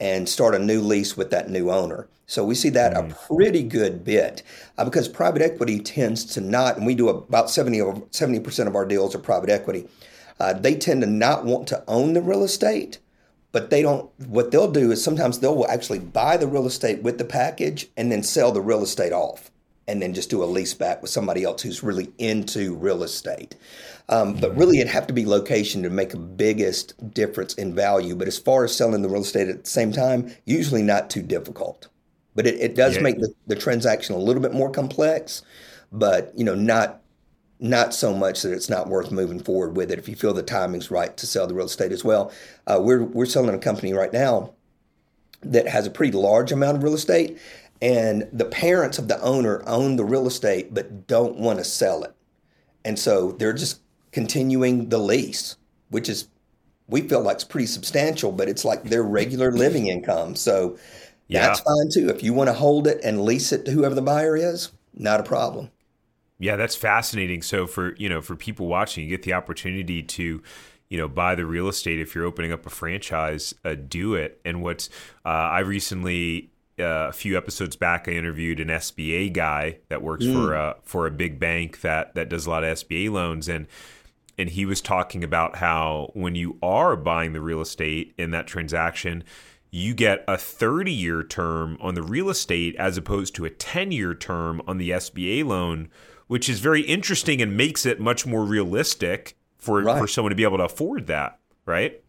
and 0.02 0.28
start 0.28 0.54
a 0.54 0.60
new 0.60 0.82
lease 0.82 1.16
with 1.16 1.32
that 1.32 1.50
new 1.50 1.72
owner. 1.72 2.10
So 2.26 2.44
we 2.44 2.56
see 2.56 2.68
that 2.72 2.94
mm-hmm. 2.94 3.12
a 3.12 3.36
pretty 3.36 3.64
good 3.64 4.04
bit 4.04 4.44
uh, 4.78 4.84
because 4.84 5.08
private 5.08 5.42
equity 5.42 5.80
tends 5.80 6.26
to 6.26 6.42
not, 6.42 6.76
and 6.76 6.86
we 6.86 6.94
do 6.94 7.08
about 7.08 7.50
70 7.50 7.80
percent 8.42 8.68
of 8.68 8.76
our 8.76 8.86
deals 8.86 9.16
are 9.16 9.20
private 9.20 9.50
equity. 9.50 9.88
Uh, 10.42 10.52
they 10.52 10.76
tend 10.76 11.02
to 11.02 11.08
not 11.08 11.46
want 11.46 11.68
to 11.70 11.86
own 11.88 12.12
the 12.12 12.22
real 12.22 12.44
estate, 12.44 13.00
but 13.52 13.70
they 13.70 13.82
don't. 13.82 14.10
What 14.28 14.52
they'll 14.52 14.72
do 14.72 14.92
is 14.92 15.04
sometimes 15.04 15.40
they'll 15.40 15.66
actually 15.68 16.00
buy 16.00 16.38
the 16.38 16.48
real 16.48 16.68
estate 16.68 17.02
with 17.04 17.18
the 17.18 17.26
package 17.26 17.88
and 17.98 18.12
then 18.12 18.24
sell 18.24 18.52
the 18.52 18.62
real 18.62 18.84
estate 18.84 19.14
off, 19.14 19.52
and 19.88 20.02
then 20.02 20.14
just 20.14 20.30
do 20.30 20.44
a 20.44 20.46
lease 20.46 20.74
back 20.74 21.02
with 21.02 21.12
somebody 21.12 21.44
else 21.44 21.62
who's 21.62 21.84
really 21.84 22.12
into 22.18 22.76
real 22.76 23.04
estate. 23.04 23.56
Um, 24.10 24.36
but 24.36 24.56
really, 24.56 24.80
it'd 24.80 24.92
have 24.92 25.08
to 25.08 25.14
be 25.14 25.26
location 25.26 25.84
to 25.84 25.90
make 25.90 26.12
the 26.12 26.18
biggest 26.18 27.14
difference 27.14 27.54
in 27.56 27.76
value. 27.76 28.16
But 28.16 28.28
as 28.28 28.38
far 28.38 28.64
as 28.64 28.76
selling 28.76 29.02
the 29.02 29.10
real 29.10 29.22
estate 29.22 29.50
at 29.50 29.64
the 29.64 29.70
same 29.70 29.92
time, 29.92 30.34
usually 30.46 30.82
not 30.82 31.10
too 31.10 31.22
difficult. 31.22 31.88
But 32.36 32.48
it, 32.48 32.56
it 32.56 32.76
does 32.76 32.96
yeah. 32.96 33.02
make 33.02 33.20
the, 33.20 33.34
the 33.48 33.56
transaction 33.56 34.16
a 34.16 34.20
little 34.20 34.42
bit 34.42 34.54
more 34.54 34.70
complex, 34.70 35.42
but 35.92 36.32
you 36.38 36.44
know, 36.46 36.56
not 36.56 37.02
not 37.60 37.94
so 37.94 38.14
much 38.14 38.44
that 38.44 38.54
it's 38.54 38.70
not 38.70 38.88
worth 38.88 39.12
moving 39.12 39.40
forward 39.40 39.76
with 39.76 39.92
it 39.92 39.98
if 39.98 40.08
you 40.08 40.16
feel 40.16 40.34
the 40.34 40.44
timing's 40.44 40.92
right 40.92 41.18
to 41.18 41.26
sell 41.26 41.48
the 41.48 41.54
real 41.54 41.66
estate 41.66 41.92
as 41.92 42.04
well. 42.04 42.32
Uh, 42.68 42.80
we're 42.82 43.04
we're 43.04 43.26
selling 43.26 43.56
a 43.56 43.60
company 43.60 43.94
right 43.94 44.14
now 44.14 44.54
that 45.42 45.68
has 45.68 45.88
a 45.88 45.92
pretty 45.92 46.16
large 46.16 46.52
amount 46.52 46.78
of 46.78 46.84
real 46.84 46.94
estate, 46.94 47.40
and 47.82 48.28
the 48.32 48.46
parents 48.46 49.00
of 49.00 49.08
the 49.08 49.20
owner 49.22 49.64
own 49.68 49.96
the 49.96 50.06
real 50.06 50.28
estate 50.28 50.74
but 50.74 51.08
don't 51.08 51.38
want 51.38 51.60
to 51.60 51.66
sell 51.66 52.04
it, 52.04 52.14
and 52.86 52.98
so 52.98 53.32
they're 53.34 53.54
just 53.54 53.82
continuing 54.12 54.90
the 54.90 55.00
lease, 55.00 55.58
which 55.90 56.10
is 56.10 56.28
we 56.88 57.02
feel 57.02 57.22
like 57.22 57.36
it's 57.36 57.44
pretty 57.44 57.68
substantial, 57.68 58.32
but 58.32 58.48
it's 58.48 58.64
like 58.64 58.84
their 58.84 59.04
regular 59.04 59.52
living 59.52 59.88
income. 59.88 60.36
So 60.36 60.78
yeah. 61.28 61.48
that's 61.48 61.60
fine 61.60 61.90
too. 61.92 62.10
If 62.10 62.24
you 62.24 62.34
want 62.34 62.48
to 62.48 62.54
hold 62.54 62.88
it 62.88 63.02
and 63.04 63.22
lease 63.22 63.52
it 63.52 63.66
to 63.66 63.72
whoever 63.72 63.96
the 63.96 64.02
buyer 64.02 64.38
is, 64.38 64.72
not 64.94 65.20
a 65.20 65.24
problem. 65.24 65.70
Yeah, 66.40 66.56
that's 66.56 66.76
fascinating. 66.76 67.42
So 67.42 67.68
for 67.68 67.96
you 67.96 68.10
know 68.10 68.22
for 68.22 68.36
people 68.36 68.68
watching, 68.68 69.04
you 69.04 69.10
get 69.10 69.24
the 69.24 69.34
opportunity 69.34 70.04
to 70.04 70.42
you 70.90 70.98
know 70.98 71.08
buy 71.08 71.36
the 71.36 71.46
real 71.46 71.68
estate 71.68 72.00
if 72.00 72.14
you're 72.14 72.26
opening 72.26 72.52
up 72.52 72.66
a 72.66 72.70
franchise. 72.70 73.54
Uh, 73.66 73.76
do 73.76 74.14
it. 74.14 74.40
And 74.46 74.62
what's 74.62 74.90
uh, 75.26 75.30
I 75.30 75.60
recently 75.60 76.52
uh, 76.80 77.10
a 77.10 77.12
few 77.12 77.38
episodes 77.38 77.76
back, 77.76 78.08
I 78.08 78.12
interviewed 78.12 78.60
an 78.60 78.68
SBA 78.68 79.34
guy 79.34 79.80
that 79.90 80.04
works 80.04 80.26
mm. 80.26 80.34
for 80.34 80.54
a 80.54 80.76
for 80.84 81.08
a 81.08 81.12
big 81.12 81.40
bank 81.40 81.82
that 81.82 82.14
that 82.16 82.30
does 82.30 82.46
a 82.46 82.50
lot 82.50 82.64
of 82.64 82.78
SBA 82.78 83.12
loans 83.12 83.48
and. 83.48 83.68
And 84.40 84.52
he 84.52 84.68
was 84.68 84.82
talking 84.82 85.24
about 85.24 85.56
how 85.56 86.12
when 86.14 86.36
you 86.36 86.60
are 86.62 86.96
buying 86.96 87.34
the 87.34 87.42
real 87.42 87.60
estate 87.60 88.14
in 88.20 88.30
that 88.30 88.46
transaction, 88.46 89.24
you 89.72 89.94
get 89.94 90.24
a 90.28 90.38
30 90.38 90.92
year 90.92 91.24
term 91.24 91.78
on 91.82 91.96
the 91.96 92.04
real 92.04 92.30
estate 92.30 92.76
as 92.78 92.98
opposed 92.98 93.36
to 93.36 93.46
a 93.46 93.50
10 93.50 93.92
year 93.92 94.14
term 94.14 94.62
on 94.68 94.78
the 94.78 94.92
SBA 94.92 95.46
loan, 95.46 95.90
which 96.28 96.50
is 96.50 96.60
very 96.60 96.82
interesting 96.82 97.42
and 97.42 97.58
makes 97.58 97.86
it 97.86 98.00
much 98.00 98.26
more 98.26 98.44
realistic 98.44 99.36
for 99.58 99.82
right. 99.82 100.00
for 100.00 100.08
someone 100.08 100.30
to 100.30 100.36
be 100.36 100.44
able 100.44 100.58
to 100.58 100.66
afford 100.66 101.08
that, 101.08 101.40
right? 101.66 102.02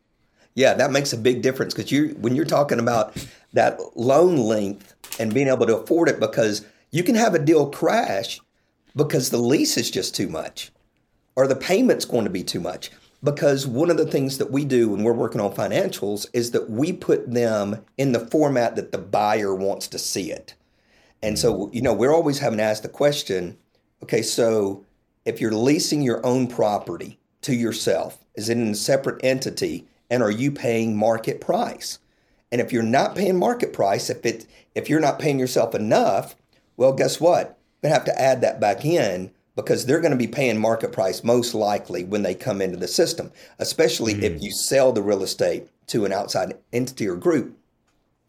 Yeah, 0.55 0.75
that 0.75 0.91
makes 0.91 1.13
a 1.13 1.19
big 1.19 1.43
difference 1.43 1.75
because 1.75 1.93
you 1.93 2.17
when 2.21 2.35
you're 2.35 2.45
talking 2.45 2.81
about 2.81 3.17
that 3.53 3.79
loan 3.97 4.37
length 4.37 4.95
and 5.21 5.33
being 5.33 5.49
able 5.49 5.67
to 5.67 5.77
afford 5.77 6.09
it 6.09 6.21
because 6.21 6.67
you 6.91 7.03
can 7.03 7.15
have 7.15 7.35
a 7.35 7.39
deal 7.39 7.71
crash 7.71 8.41
because 8.97 9.31
the 9.31 9.39
lease 9.39 9.77
is 9.77 9.91
just 9.91 10.15
too 10.15 10.29
much 10.29 10.73
or 11.37 11.47
the 11.47 11.57
payment's 11.57 12.05
going 12.05 12.25
to 12.25 12.31
be 12.31 12.43
too 12.43 12.61
much. 12.61 12.91
Because 13.23 13.67
one 13.67 13.91
of 13.91 13.97
the 13.97 14.07
things 14.07 14.39
that 14.39 14.53
we 14.53 14.65
do 14.65 14.91
when 14.91 15.03
we're 15.03 15.13
working 15.13 15.41
on 15.41 15.53
financials 15.53 16.27
is 16.33 16.53
that 16.53 16.71
we 16.71 16.93
put 16.93 17.33
them 17.33 17.85
in 17.97 18.13
the 18.13 18.21
format 18.21 18.77
that 18.77 18.93
the 18.93 18.99
buyer 18.99 19.55
wants 19.55 19.89
to 19.89 19.99
see 19.99 20.31
it. 20.31 20.55
And 21.23 21.39
so, 21.39 21.67
mm. 21.67 21.75
you 21.75 21.83
know, 21.83 21.93
we're 21.93 22.15
always 22.15 22.39
having 22.39 22.59
to 22.59 22.65
ask 22.65 22.83
the 22.83 22.89
question 22.89 23.59
Okay, 24.01 24.23
so 24.23 24.85
if 25.25 25.41
you're 25.41 25.53
leasing 25.53 26.03
your 26.03 26.25
own 26.25 26.47
property 26.47 27.19
to 27.43 27.53
yourself, 27.53 28.25
is 28.37 28.49
it 28.49 28.57
in 28.57 28.69
a 28.69 28.75
separate 28.77 29.25
entity 29.25 29.89
and 30.09 30.23
are 30.23 30.31
you 30.31 30.53
paying 30.53 30.97
market 30.97 31.41
price? 31.41 31.99
And 32.53 32.61
if 32.61 32.73
you're 32.73 32.83
not 32.85 33.17
paying 33.17 33.39
market 33.39 33.73
price, 33.73 34.09
if 34.09 34.25
it 34.25 34.47
if 34.75 34.89
you're 34.89 35.01
not 35.01 35.19
paying 35.19 35.39
yourself 35.41 35.75
enough, 35.75 36.37
well, 36.77 36.93
guess 36.93 37.21
what? 37.21 37.59
You're 37.83 37.91
gonna 37.91 37.95
have 37.95 38.05
to 38.05 38.21
add 38.21 38.41
that 38.43 38.61
back 38.61 38.85
in 38.85 39.33
because 39.65 39.87
they're 39.87 40.01
going 40.01 40.13
to 40.13 40.17
be 40.17 40.29
paying 40.29 40.57
market 40.57 40.93
price 40.93 41.25
most 41.25 41.53
likely 41.53 42.05
when 42.05 42.23
they 42.23 42.35
come 42.35 42.63
into 42.63 42.77
the 42.77 42.87
system, 42.87 43.33
especially 43.59 44.15
mm. 44.15 44.23
if 44.23 44.41
you 44.41 44.53
sell 44.53 44.93
the 44.93 45.03
real 45.03 45.23
estate 45.23 45.69
to 45.89 46.05
an 46.05 46.13
outside 46.13 46.57
entity 46.73 47.09
or 47.09 47.17
group. 47.17 47.59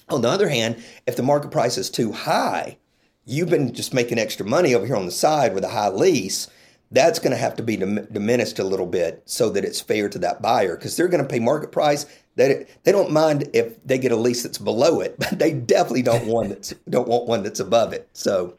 On 0.09 0.23
the 0.23 0.29
other 0.29 0.49
hand, 0.49 0.83
if 1.05 1.15
the 1.15 1.23
market 1.23 1.51
price 1.51 1.77
is 1.77 1.91
too 1.91 2.11
high, 2.11 2.77
you've 3.25 3.49
been 3.49 3.73
just 3.75 3.93
making 3.93 4.17
extra 4.17 4.43
money 4.43 4.73
over 4.73 4.87
here 4.87 4.95
on 4.95 5.05
the 5.05 5.11
side 5.11 5.53
with 5.53 5.63
a 5.63 5.69
high 5.69 5.89
lease. 5.89 6.47
That's 6.89 7.19
going 7.19 7.31
to 7.31 7.37
have 7.37 7.55
to 7.57 7.63
be 7.63 7.77
diminished 7.77 8.57
a 8.57 8.63
little 8.63 8.87
bit 8.87 9.21
so 9.25 9.51
that 9.51 9.63
it's 9.63 9.79
fair 9.79 10.09
to 10.09 10.17
that 10.19 10.41
buyer 10.41 10.75
because 10.75 10.97
they're 10.97 11.07
going 11.07 11.21
to 11.21 11.29
pay 11.29 11.37
market 11.37 11.71
price. 11.71 12.07
They, 12.37 12.65
they 12.83 12.91
don't 12.91 13.11
mind 13.11 13.47
if 13.53 13.83
they 13.83 13.99
get 13.99 14.11
a 14.11 14.15
lease 14.15 14.41
that's 14.41 14.57
below 14.57 15.01
it, 15.01 15.15
but 15.19 15.37
they 15.37 15.53
definitely 15.53 16.01
don't 16.01 16.25
want 16.25 16.49
that's 16.49 16.73
don't 16.89 17.07
want 17.07 17.27
one 17.27 17.43
that's 17.43 17.59
above 17.59 17.93
it. 17.93 18.09
So 18.13 18.57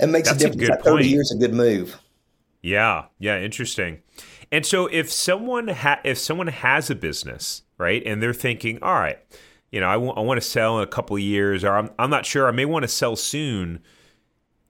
it 0.00 0.06
makes 0.08 0.28
that's 0.28 0.42
a 0.42 0.50
difference. 0.50 0.68
A 0.68 0.72
that 0.72 0.84
Thirty 0.84 1.02
point. 1.04 1.06
years 1.06 1.32
a 1.32 1.38
good 1.38 1.54
move. 1.54 1.98
Yeah, 2.62 3.06
yeah, 3.18 3.38
interesting. 3.40 4.02
And 4.52 4.66
so 4.66 4.86
if 4.86 5.10
someone 5.10 5.68
ha- 5.68 6.00
if 6.04 6.18
someone 6.18 6.48
has 6.48 6.90
a 6.90 6.94
business, 6.94 7.62
right, 7.78 8.02
and 8.04 8.22
they're 8.22 8.34
thinking, 8.34 8.82
all 8.82 8.94
right, 8.94 9.18
you 9.70 9.80
know, 9.80 9.88
I, 9.88 9.94
w- 9.94 10.12
I 10.12 10.20
want 10.20 10.40
to 10.40 10.46
sell 10.46 10.78
in 10.78 10.84
a 10.84 10.86
couple 10.90 11.16
of 11.16 11.22
years, 11.22 11.64
or 11.64 11.72
I'm, 11.72 11.90
I'm 11.98 12.10
not 12.10 12.26
sure, 12.26 12.48
I 12.48 12.50
may 12.50 12.64
want 12.64 12.82
to 12.82 12.88
sell 12.88 13.16
soon. 13.16 13.80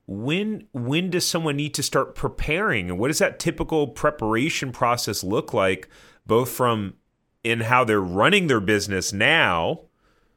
When 0.06 0.66
when 0.72 1.10
does 1.10 1.26
someone 1.26 1.56
need 1.56 1.74
to 1.74 1.82
start 1.82 2.14
preparing, 2.14 2.90
and 2.90 2.98
what 2.98 3.08
does 3.08 3.18
that 3.18 3.38
typical 3.38 3.88
preparation 3.88 4.72
process 4.72 5.22
look 5.24 5.54
like, 5.54 5.88
both 6.26 6.50
from 6.50 6.94
in 7.42 7.60
how 7.60 7.84
they're 7.84 8.00
running 8.00 8.46
their 8.48 8.60
business 8.60 9.12
now, 9.12 9.82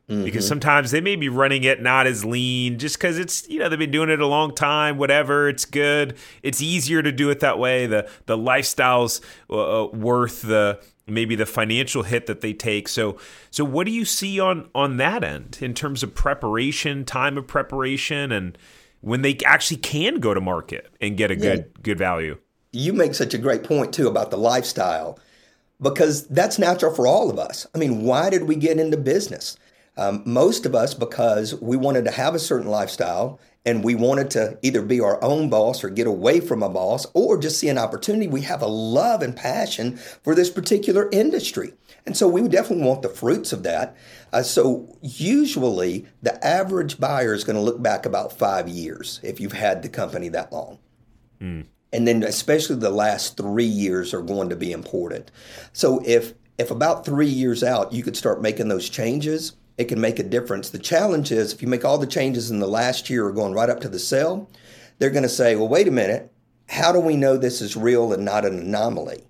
mm-hmm. 0.10 0.24
because 0.24 0.48
sometimes 0.48 0.92
they 0.92 1.02
may 1.02 1.16
be 1.16 1.30
running 1.30 1.63
it 1.63 1.82
not 1.82 2.08
as 2.08 2.24
lean, 2.26 2.80
just 2.80 2.98
because 2.98 3.18
it's 3.18 3.48
you 3.50 3.60
know 3.60 3.70
they've 3.70 3.80
been 3.80 3.92
doing 3.92 4.10
it 4.10 4.20
a 4.20 4.28
long 4.28 4.54
time, 4.54 4.98
whatever. 4.98 5.50
It's 5.50 5.66
good. 5.66 6.18
It's 6.42 6.62
easier 6.62 7.02
to 7.02 7.12
do 7.12 7.30
it 7.30 7.39
that 7.42 7.60
way. 7.60 7.86
The 7.86 8.10
the 8.26 8.38
lifestyle's 8.38 9.22
uh, 9.50 9.84
uh 9.84 9.88
worth 9.88 10.42
the 10.42 10.80
maybe 11.08 11.36
the 11.36 11.46
financial 11.46 12.04
hit 12.04 12.28
that 12.28 12.42
they 12.42 12.54
take. 12.54 12.88
So 12.88 13.18
so 13.52 13.63
what 13.63 13.86
do 13.86 13.92
you 13.92 14.06
see 14.06 14.39
on 14.39 14.70
on 14.74 14.98
that 14.98 15.24
end 15.24 15.60
in 15.62 15.74
terms 15.74 16.04
of 16.04 16.16
preparation, 16.16 17.06
time 17.06 17.38
of 17.38 17.48
preparation 17.48 18.32
and 18.32 18.58
when 19.02 19.22
they 19.22 19.38
actually 19.46 19.78
can 19.78 20.22
go 20.22 20.34
to 20.34 20.39
market 20.39 20.89
and 21.02 21.18
get 21.18 21.30
a 21.30 21.36
yeah. 21.36 21.42
good 21.42 21.84
good 21.84 21.98
value? 21.98 22.38
You 22.72 22.94
make 22.94 23.13
such 23.13 23.34
a 23.34 23.38
great 23.38 23.63
point 23.63 23.94
too 23.94 24.08
about 24.08 24.32
the 24.32 24.38
lifestyle 24.38 25.20
because 25.82 26.26
that's 26.28 26.58
natural 26.58 26.94
for 26.94 27.06
all 27.06 27.30
of 27.30 27.38
us. 27.38 27.68
I 27.76 27.78
mean, 27.78 28.04
why 28.04 28.30
did 28.30 28.44
we 28.44 28.56
get 28.56 28.80
into 28.80 28.98
business? 28.98 29.58
Um, 29.95 30.23
most 30.25 30.65
of 30.65 30.73
us 30.73 30.93
because 30.93 31.53
we 31.62 31.77
wanted 31.77 32.06
to 32.06 32.12
have 32.12 32.34
a 32.34 32.39
certain 32.39 32.69
lifestyle 32.69 33.39
and 33.65 33.84
we 33.84 33.95
wanted 33.95 34.29
to 34.32 34.58
either 34.62 34.82
be 34.82 34.99
our 34.99 35.23
own 35.23 35.49
boss 35.49 35.84
or 35.84 35.89
get 35.89 36.08
away 36.08 36.39
from 36.39 36.62
a 36.63 36.69
boss 36.69 37.06
or 37.13 37.38
just 37.38 37.60
see 37.60 37.69
an 37.69 37.77
opportunity. 37.77 38.27
We 38.27 38.41
have 38.41 38.62
a 38.62 38.67
love 38.67 39.21
and 39.21 39.36
passion 39.36 39.97
for 39.97 40.36
this 40.36 40.49
particular 40.49 41.10
industry. 41.12 41.73
And 42.06 42.17
so 42.17 42.27
we 42.27 42.45
definitely 42.47 42.86
want 42.86 43.01
the 43.03 43.10
fruits 43.10 43.53
of 43.53 43.63
that. 43.63 43.95
Uh, 44.34 44.43
so 44.43 44.97
usually 45.01 46.06
the 46.21 46.43
average 46.45 46.99
buyer 46.99 47.34
is 47.34 47.43
going 47.43 47.56
to 47.56 47.62
look 47.62 47.82
back 47.82 48.06
about 48.06 48.38
five 48.38 48.67
years 48.67 49.21
if 49.23 49.39
you've 49.39 49.53
had 49.53 49.82
the 49.82 49.89
company 49.89 50.27
that 50.29 50.51
long. 50.51 50.79
Mm. 51.39 51.65
And 51.93 52.08
then 52.08 52.23
especially 52.23 52.77
the 52.77 52.89
last 52.89 53.38
three 53.38 53.63
years 53.63 54.13
are 54.13 54.21
going 54.21 54.49
to 54.49 54.56
be 54.56 54.71
important. 54.71 55.32
So 55.71 56.01
if 56.06 56.34
if 56.58 56.69
about 56.69 57.06
three 57.06 57.27
years 57.27 57.63
out 57.63 57.93
you 57.93 58.03
could 58.03 58.17
start 58.17 58.41
making 58.41 58.67
those 58.67 58.89
changes, 58.89 59.53
it 59.78 59.86
can 59.86 60.00
make 60.00 60.20
a 60.20 60.24
difference. 60.24 60.70
The 60.70 60.80
challenge 60.80 61.32
is 61.32 61.54
if 61.54 61.62
you 61.62 61.68
make 61.68 61.84
all 61.84 61.98
the 61.98 62.08
changes 62.08 62.52
in 62.52 62.60
the 62.60 62.68
last 62.68 63.10
year 63.10 63.26
or 63.26 63.32
going 63.32 63.54
right 63.54 63.70
up 63.70 63.80
to 63.82 63.90
the 63.90 64.00
sale, 64.00 64.50
they're 65.00 65.10
going 65.10 65.24
to 65.24 65.30
say, 65.30 65.56
well, 65.56 65.68
wait 65.68 65.88
a 65.88 65.92
minute, 65.92 66.32
how 66.70 66.92
do 66.92 67.00
we 67.00 67.16
know 67.16 67.38
this 67.38 67.62
is 67.62 67.76
real 67.76 68.14
and 68.14 68.24
not 68.24 68.46
an 68.46 68.60
anomaly? 68.60 69.24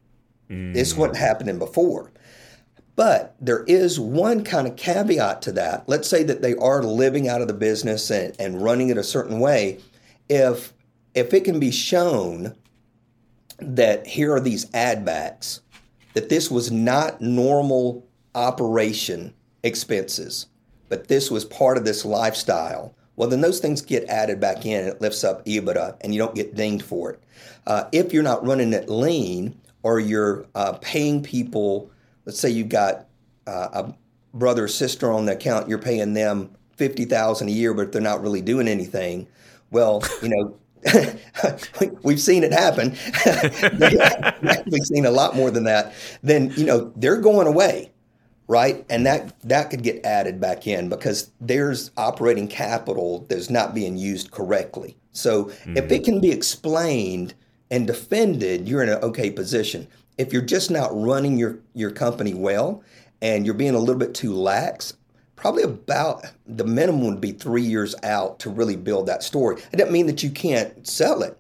Mm. 0.50 0.74
This 0.74 0.96
wasn't 0.96 1.18
happening 1.18 1.60
before. 1.60 2.12
But 2.96 3.36
there 3.40 3.64
is 3.64 4.00
one 4.00 4.44
kind 4.44 4.68
of 4.68 4.76
caveat 4.76 5.42
to 5.44 5.52
that. 5.54 5.88
Let's 5.88 6.08
say 6.08 6.24
that 6.24 6.42
they 6.42 6.56
are 6.56 6.84
living 6.84 7.28
out 7.28 7.42
of 7.42 7.48
the 7.48 7.54
business 7.54 8.12
and, 8.12 8.36
and 8.40 8.62
running 8.62 8.90
it 8.90 8.98
a 8.98 9.04
certain 9.04 9.40
way. 9.40 9.80
If 10.30 10.74
if 11.16 11.34
it 11.34 11.44
can 11.44 11.60
be 11.60 11.72
shown 11.72 12.56
that 13.60 14.06
here 14.06 14.34
are 14.34 14.40
these 14.40 14.68
add 14.74 15.06
backs, 15.06 15.62
that 16.14 16.30
this 16.30 16.52
was 16.52 16.72
not 16.72 17.22
normal 17.22 18.08
operation 18.36 19.34
expenses, 19.64 20.48
but 20.90 21.08
this 21.08 21.32
was 21.32 21.46
part 21.46 21.78
of 21.78 21.86
this 21.86 22.06
lifestyle, 22.06 22.96
well, 23.16 23.30
then 23.30 23.42
those 23.42 23.60
things 23.60 23.82
get 23.82 24.10
added 24.10 24.40
back 24.40 24.66
in 24.66 24.80
and 24.80 24.90
it 24.90 25.02
lifts 25.02 25.24
up 25.24 25.46
EBITDA 25.46 25.98
and 26.02 26.14
you 26.14 26.20
don't 26.20 26.36
get 26.36 26.56
dinged 26.56 26.84
for 26.84 27.12
it. 27.12 27.24
Uh, 27.68 27.86
if 27.92 28.12
you're 28.12 28.24
not 28.24 28.46
running 28.46 28.74
it 28.74 28.90
lean 28.90 29.60
or 29.84 30.00
you're 30.00 30.46
uh, 30.56 30.74
paying 30.82 31.22
people, 31.22 31.92
let's 32.26 32.40
say 32.40 32.50
you've 32.50 32.70
got 32.70 33.08
uh, 33.46 33.70
a 33.74 33.94
brother 34.34 34.66
or 34.66 34.68
sister 34.68 35.12
on 35.12 35.26
the 35.26 35.34
account, 35.34 35.70
you're 35.70 35.78
paying 35.78 36.14
them 36.14 36.50
50000 36.78 37.48
a 37.48 37.52
year, 37.52 37.74
but 37.74 37.92
they're 37.92 38.02
not 38.02 38.22
really 38.22 38.42
doing 38.42 38.68
anything. 38.68 39.28
Well, 39.70 40.04
you 40.22 40.30
know, 40.30 40.56
we've 42.04 42.20
seen 42.20 42.44
it 42.44 42.52
happen. 42.52 42.96
we've 44.70 44.86
seen 44.86 45.06
a 45.06 45.12
lot 45.12 45.36
more 45.36 45.52
than 45.52 45.64
that. 45.64 45.94
Then 46.24 46.52
you 46.58 46.66
know 46.66 46.92
they're 46.96 47.22
going 47.22 47.48
away, 47.48 47.92
right? 48.48 48.86
And 48.90 49.06
that 49.06 49.40
that 49.42 49.70
could 49.70 49.84
get 49.84 50.06
added 50.06 50.40
back 50.40 50.68
in 50.68 50.90
because 50.90 51.32
there's 51.40 51.92
operating 51.98 52.48
capital 52.48 53.26
that's 53.30 53.50
not 53.50 53.74
being 53.74 53.98
used 53.98 54.32
correctly. 54.32 54.98
So 55.12 55.46
mm-hmm. 55.46 55.78
if 55.78 55.92
it 55.92 56.04
can 56.04 56.20
be 56.20 56.32
explained 56.32 57.34
and 57.72 57.88
defended, 57.88 58.68
you're 58.68 58.84
in 58.84 58.90
an 58.90 59.04
okay 59.04 59.32
position. 59.32 59.88
If 60.18 60.32
you're 60.32 60.42
just 60.42 60.70
not 60.70 60.90
running 60.94 61.38
your 61.38 61.60
your 61.74 61.92
company 61.92 62.34
well 62.34 62.84
and 63.22 63.46
you're 63.46 63.56
being 63.56 63.76
a 63.76 63.80
little 63.80 63.96
bit 63.96 64.14
too 64.14 64.34
lax, 64.34 64.94
probably 65.36 65.64
about 65.64 66.26
the 66.46 66.66
minimum 66.66 67.06
would 67.06 67.22
be 67.22 67.32
three 67.32 67.64
years 67.64 67.96
out 68.04 68.40
to 68.40 68.50
really 68.50 68.76
build 68.76 69.08
that 69.08 69.24
story. 69.24 69.62
It 69.72 69.78
doesn't 69.78 69.94
mean 69.94 70.08
that 70.08 70.24
you 70.24 70.30
can't 70.30 70.86
sell 70.88 71.24
it. 71.24 71.38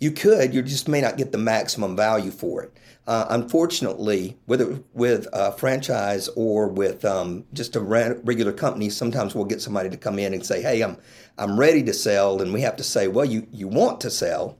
You 0.00 0.12
could, 0.12 0.54
you 0.54 0.62
just 0.62 0.88
may 0.88 1.00
not 1.00 1.16
get 1.16 1.32
the 1.32 1.38
maximum 1.38 1.96
value 1.96 2.30
for 2.30 2.62
it. 2.62 2.72
Uh, 3.06 3.26
unfortunately, 3.30 4.36
whether 4.46 4.78
with 4.92 5.26
a 5.32 5.50
franchise 5.52 6.28
or 6.36 6.68
with 6.68 7.04
um, 7.04 7.44
just 7.52 7.74
a 7.74 7.80
regular 7.80 8.52
company, 8.52 8.90
sometimes 8.90 9.34
we'll 9.34 9.46
get 9.46 9.62
somebody 9.62 9.88
to 9.88 9.96
come 9.96 10.18
in 10.18 10.34
and 10.34 10.44
say, 10.44 10.60
"Hey, 10.60 10.82
I'm 10.82 10.98
I'm 11.38 11.58
ready 11.58 11.82
to 11.84 11.94
sell," 11.94 12.42
and 12.42 12.52
we 12.52 12.60
have 12.60 12.76
to 12.76 12.84
say, 12.84 13.08
"Well, 13.08 13.24
you 13.24 13.46
you 13.50 13.66
want 13.66 14.00
to 14.02 14.10
sell, 14.10 14.58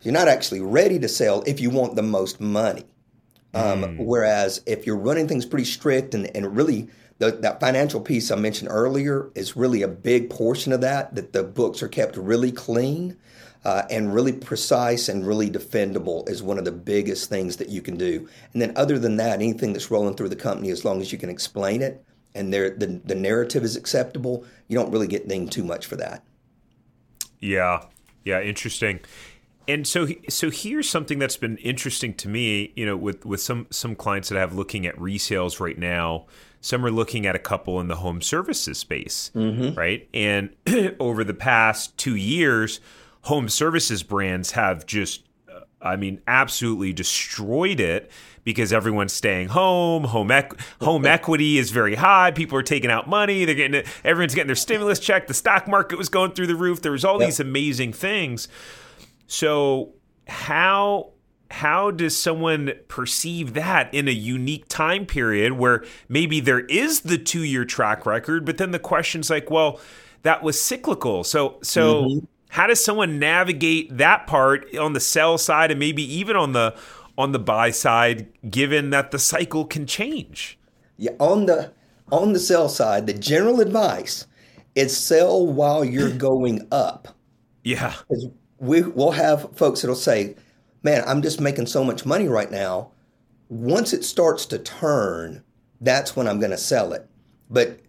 you're 0.00 0.14
not 0.14 0.26
actually 0.26 0.62
ready 0.62 0.98
to 1.00 1.08
sell 1.08 1.42
if 1.46 1.60
you 1.60 1.68
want 1.68 1.94
the 1.94 2.02
most 2.02 2.40
money." 2.40 2.86
Um, 3.54 3.82
mm. 3.82 3.96
Whereas 3.98 4.62
if 4.64 4.86
you're 4.86 4.96
running 4.96 5.28
things 5.28 5.44
pretty 5.44 5.66
strict 5.66 6.14
and, 6.14 6.34
and 6.34 6.56
really 6.56 6.88
the, 7.18 7.30
that 7.30 7.60
financial 7.60 8.00
piece 8.00 8.30
I 8.30 8.36
mentioned 8.36 8.70
earlier 8.70 9.30
is 9.34 9.54
really 9.54 9.82
a 9.82 9.88
big 9.88 10.30
portion 10.30 10.72
of 10.72 10.80
that, 10.80 11.14
that 11.14 11.34
the 11.34 11.42
books 11.42 11.82
are 11.82 11.88
kept 11.88 12.16
really 12.16 12.50
clean 12.50 13.18
uh, 13.64 13.82
and 13.90 14.14
really 14.14 14.32
precise 14.32 15.08
and 15.08 15.26
really 15.26 15.50
defendable 15.50 16.28
is 16.28 16.42
one 16.42 16.58
of 16.58 16.64
the 16.64 16.72
biggest 16.72 17.28
things 17.28 17.56
that 17.56 17.68
you 17.68 17.80
can 17.82 17.96
do. 17.96 18.28
And 18.52 18.62
then, 18.62 18.72
other 18.76 18.98
than 18.98 19.16
that, 19.16 19.34
anything 19.34 19.72
that's 19.72 19.90
rolling 19.90 20.14
through 20.14 20.30
the 20.30 20.36
company, 20.36 20.70
as 20.70 20.84
long 20.84 21.00
as 21.00 21.12
you 21.12 21.18
can 21.18 21.30
explain 21.30 21.82
it 21.82 22.04
and 22.34 22.52
the, 22.52 23.00
the 23.04 23.14
narrative 23.14 23.62
is 23.62 23.76
acceptable, 23.76 24.44
you 24.68 24.76
don't 24.76 24.90
really 24.90 25.06
get 25.06 25.28
dinged 25.28 25.52
too 25.52 25.64
much 25.64 25.86
for 25.86 25.96
that. 25.96 26.24
Yeah. 27.40 27.84
Yeah. 28.24 28.40
Interesting 28.40 29.00
and 29.68 29.86
so 29.86 30.08
so 30.28 30.50
here's 30.50 30.88
something 30.88 31.18
that's 31.18 31.36
been 31.36 31.56
interesting 31.58 32.14
to 32.14 32.28
me 32.28 32.72
you 32.76 32.84
know 32.84 32.96
with 32.96 33.24
with 33.24 33.40
some 33.40 33.66
some 33.70 33.94
clients 33.94 34.28
that 34.28 34.36
I 34.36 34.40
have 34.40 34.54
looking 34.54 34.86
at 34.86 34.96
resales 34.96 35.60
right 35.60 35.78
now 35.78 36.26
some 36.60 36.84
are 36.84 36.90
looking 36.90 37.26
at 37.26 37.34
a 37.34 37.40
couple 37.40 37.80
in 37.80 37.88
the 37.88 37.96
home 37.96 38.20
services 38.20 38.78
space 38.78 39.30
mm-hmm. 39.34 39.78
right 39.78 40.08
and 40.12 40.50
over 41.00 41.24
the 41.24 41.34
past 41.34 41.96
2 41.98 42.16
years 42.16 42.80
home 43.22 43.48
services 43.48 44.02
brands 44.02 44.52
have 44.52 44.86
just 44.86 45.24
uh, 45.50 45.60
I 45.80 45.96
mean 45.96 46.20
absolutely 46.26 46.92
destroyed 46.92 47.80
it 47.80 48.10
because 48.44 48.72
everyone's 48.72 49.12
staying 49.12 49.48
home 49.48 50.04
home 50.04 50.28
equ- 50.28 50.60
home 50.80 51.06
equity 51.16 51.58
is 51.58 51.70
very 51.70 51.94
high 51.94 52.30
people 52.30 52.58
are 52.58 52.62
taking 52.62 52.90
out 52.90 53.08
money 53.08 53.44
they're 53.44 53.54
getting 53.54 53.82
everyone's 54.04 54.34
getting 54.34 54.48
their 54.48 54.56
stimulus 54.56 54.98
check 54.98 55.26
the 55.26 55.34
stock 55.34 55.68
market 55.68 55.96
was 55.96 56.08
going 56.08 56.32
through 56.32 56.46
the 56.46 56.56
roof 56.56 56.82
there 56.82 56.92
was 56.92 57.04
all 57.04 57.20
yep. 57.20 57.28
these 57.28 57.40
amazing 57.40 57.92
things 57.92 58.48
so 59.26 59.94
how 60.26 61.12
how 61.52 61.90
does 61.90 62.18
someone 62.18 62.72
perceive 62.88 63.52
that 63.52 63.92
in 63.92 64.08
a 64.08 64.12
unique 64.12 64.66
time 64.68 65.04
period 65.04 65.52
where 65.52 65.84
maybe 66.08 66.40
there 66.40 66.60
is 66.60 67.00
the 67.00 67.18
two 67.18 67.44
year 67.44 67.64
track 67.64 68.06
record, 68.06 68.46
but 68.46 68.56
then 68.56 68.70
the 68.70 68.78
question's 68.78 69.28
like, 69.28 69.50
well, 69.50 69.78
that 70.22 70.42
was 70.42 70.60
cyclical. 70.60 71.22
So 71.24 71.58
so 71.62 72.04
mm-hmm. 72.04 72.26
How 72.52 72.66
does 72.66 72.82
someone 72.84 73.18
navigate 73.18 73.96
that 73.96 74.26
part 74.26 74.74
on 74.76 74.92
the 74.92 75.00
sell 75.00 75.36
side 75.38 75.70
and 75.70 75.78
maybe 75.78 76.02
even 76.02 76.36
on 76.36 76.52
the 76.52 76.74
on 77.18 77.32
the 77.32 77.38
buy 77.38 77.70
side, 77.70 78.28
given 78.48 78.90
that 78.90 79.10
the 79.10 79.18
cycle 79.18 79.64
can 79.64 79.86
change? 79.86 80.58
Yeah, 80.96 81.12
on 81.18 81.46
the 81.46 81.72
on 82.10 82.32
the 82.32 82.38
sell 82.38 82.68
side, 82.68 83.06
the 83.06 83.14
general 83.14 83.60
advice 83.60 84.26
is 84.74 84.96
sell 84.96 85.46
while 85.46 85.84
you're 85.84 86.10
going 86.16 86.66
up. 86.70 87.08
Yeah 87.62 87.94
we, 88.62 88.82
we'll 88.82 89.10
have 89.10 89.54
folks 89.56 89.82
that'll 89.82 89.96
say, 89.96 90.36
man, 90.84 91.02
I'm 91.06 91.20
just 91.20 91.40
making 91.40 91.66
so 91.66 91.82
much 91.82 92.06
money 92.06 92.28
right 92.28 92.50
now. 92.50 92.92
Once 93.48 93.92
it 93.92 94.04
starts 94.04 94.46
to 94.46 94.58
turn, 94.58 95.42
that's 95.80 96.14
when 96.14 96.28
I'm 96.28 96.38
going 96.38 96.52
to 96.52 96.56
sell 96.56 96.92
it. 96.92 97.06
But 97.50 97.80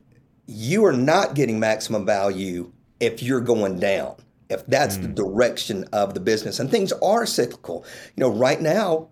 you 0.47 0.84
are 0.86 0.93
not 0.93 1.36
getting 1.36 1.60
maximum 1.60 2.08
value 2.08 2.71
if 2.99 3.21
you're 3.21 3.39
going 3.39 3.80
down, 3.80 4.15
if 4.54 4.66
that's 4.68 4.98
mm. 4.98 5.02
the 5.02 5.08
direction 5.10 5.86
of 5.92 6.13
the 6.13 6.20
business. 6.20 6.60
And 6.60 6.70
things 6.72 6.94
are 6.94 7.26
cyclical. 7.26 7.86
You 8.16 8.22
know, 8.22 8.30
right 8.30 8.62
now, 8.62 9.10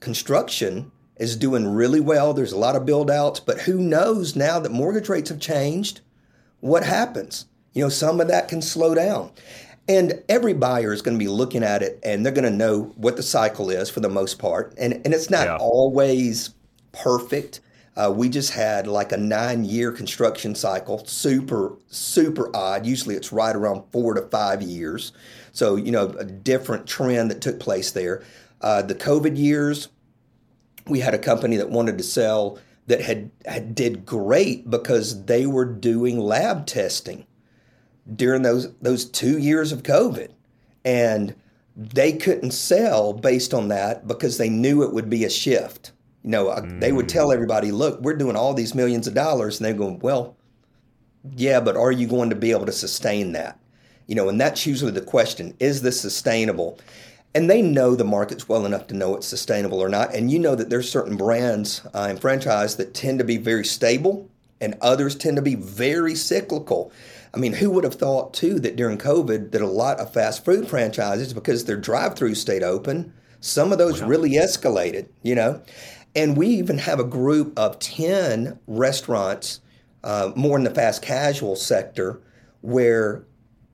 construction 0.00 0.90
is 1.16 1.36
doing 1.36 1.68
really 1.68 2.00
well. 2.00 2.32
There's 2.32 2.52
a 2.52 2.58
lot 2.58 2.76
of 2.76 2.86
build 2.86 3.10
outs, 3.10 3.40
but 3.40 3.60
who 3.60 3.78
knows 3.78 4.34
now 4.34 4.58
that 4.58 4.72
mortgage 4.72 5.08
rates 5.08 5.28
have 5.28 5.40
changed, 5.40 6.00
what 6.60 6.84
happens? 6.84 7.46
You 7.74 7.84
know, 7.84 7.88
some 7.88 8.20
of 8.20 8.28
that 8.28 8.48
can 8.48 8.62
slow 8.62 8.94
down. 8.94 9.30
And 9.88 10.22
every 10.28 10.52
buyer 10.52 10.92
is 10.92 11.02
going 11.02 11.18
to 11.18 11.24
be 11.24 11.28
looking 11.28 11.64
at 11.64 11.82
it 11.82 11.98
and 12.04 12.24
they're 12.24 12.32
going 12.32 12.50
to 12.50 12.56
know 12.56 12.92
what 12.96 13.16
the 13.16 13.22
cycle 13.22 13.70
is 13.70 13.90
for 13.90 14.00
the 14.00 14.08
most 14.08 14.38
part. 14.38 14.74
And, 14.78 14.94
and 15.04 15.12
it's 15.12 15.30
not 15.30 15.46
yeah. 15.46 15.56
always 15.56 16.50
perfect. 16.92 17.60
Uh, 17.96 18.12
we 18.14 18.28
just 18.28 18.52
had 18.52 18.86
like 18.86 19.12
a 19.12 19.16
nine 19.16 19.64
year 19.64 19.92
construction 19.92 20.54
cycle, 20.54 21.04
super, 21.06 21.76
super 21.88 22.54
odd. 22.56 22.86
Usually 22.86 23.14
it's 23.14 23.32
right 23.32 23.54
around 23.54 23.82
four 23.92 24.14
to 24.14 24.22
five 24.22 24.62
years. 24.62 25.12
So, 25.52 25.76
you 25.76 25.92
know, 25.92 26.06
a 26.18 26.24
different 26.24 26.86
trend 26.86 27.30
that 27.30 27.42
took 27.42 27.60
place 27.60 27.90
there. 27.90 28.22
Uh, 28.62 28.80
the 28.80 28.94
COVID 28.94 29.36
years, 29.36 29.88
we 30.86 31.00
had 31.00 31.14
a 31.14 31.18
company 31.18 31.56
that 31.56 31.70
wanted 31.70 31.98
to 31.98 32.04
sell 32.04 32.58
that 32.86 33.02
had, 33.02 33.30
had 33.44 33.74
did 33.74 34.06
great 34.06 34.70
because 34.70 35.26
they 35.26 35.46
were 35.46 35.66
doing 35.66 36.18
lab 36.18 36.66
testing 36.66 37.26
during 38.16 38.42
those 38.42 38.72
those 38.80 39.04
two 39.04 39.38
years 39.38 39.72
of 39.72 39.82
COVID, 39.82 40.30
and 40.84 41.34
they 41.76 42.12
couldn't 42.12 42.50
sell 42.50 43.12
based 43.12 43.54
on 43.54 43.68
that 43.68 44.06
because 44.06 44.38
they 44.38 44.48
knew 44.48 44.82
it 44.82 44.92
would 44.92 45.08
be 45.08 45.24
a 45.24 45.30
shift. 45.30 45.92
You 46.24 46.30
know, 46.30 46.46
mm. 46.46 46.80
they 46.80 46.92
would 46.92 47.08
tell 47.08 47.28
mm. 47.28 47.34
everybody, 47.34 47.72
"Look, 47.72 48.00
we're 48.00 48.16
doing 48.16 48.36
all 48.36 48.54
these 48.54 48.74
millions 48.74 49.06
of 49.06 49.14
dollars," 49.14 49.58
and 49.58 49.66
they're 49.66 49.74
going, 49.74 49.98
"Well, 49.98 50.36
yeah, 51.36 51.60
but 51.60 51.76
are 51.76 51.92
you 51.92 52.06
going 52.06 52.30
to 52.30 52.36
be 52.36 52.50
able 52.50 52.66
to 52.66 52.72
sustain 52.72 53.32
that?" 53.32 53.58
You 54.06 54.14
know, 54.14 54.28
and 54.28 54.40
that's 54.40 54.66
usually 54.66 54.92
the 54.92 55.00
question: 55.00 55.54
Is 55.58 55.82
this 55.82 56.00
sustainable? 56.00 56.78
And 57.34 57.48
they 57.48 57.62
know 57.62 57.94
the 57.94 58.04
markets 58.04 58.46
well 58.46 58.66
enough 58.66 58.86
to 58.88 58.94
know 58.94 59.16
it's 59.16 59.26
sustainable 59.26 59.80
or 59.80 59.88
not. 59.88 60.14
And 60.14 60.30
you 60.30 60.38
know 60.38 60.54
that 60.54 60.68
there's 60.68 60.90
certain 60.90 61.16
brands 61.16 61.80
uh, 61.94 62.06
and 62.10 62.20
franchise 62.20 62.76
that 62.76 62.92
tend 62.92 63.20
to 63.20 63.24
be 63.24 63.38
very 63.38 63.64
stable, 63.64 64.28
and 64.60 64.76
others 64.82 65.14
tend 65.14 65.36
to 65.36 65.42
be 65.42 65.54
very 65.54 66.14
cyclical. 66.14 66.92
I 67.34 67.38
mean, 67.38 67.54
who 67.54 67.70
would 67.70 67.84
have 67.84 67.94
thought 67.94 68.34
too 68.34 68.60
that 68.60 68.76
during 68.76 68.98
COVID 68.98 69.52
that 69.52 69.62
a 69.62 69.66
lot 69.66 69.98
of 69.98 70.12
fast 70.12 70.44
food 70.44 70.68
franchises, 70.68 71.32
because 71.32 71.64
their 71.64 71.78
drive-through 71.78 72.34
stayed 72.34 72.62
open, 72.62 73.14
some 73.40 73.72
of 73.72 73.78
those 73.78 74.02
wow. 74.02 74.08
really 74.08 74.32
escalated, 74.32 75.06
you 75.22 75.34
know? 75.34 75.60
And 76.14 76.36
we 76.36 76.48
even 76.48 76.78
have 76.78 77.00
a 77.00 77.04
group 77.04 77.58
of 77.58 77.78
10 77.78 78.58
restaurants, 78.66 79.60
uh, 80.04 80.32
more 80.36 80.58
in 80.58 80.64
the 80.64 80.74
fast 80.74 81.02
casual 81.02 81.56
sector, 81.56 82.20
where 82.60 83.24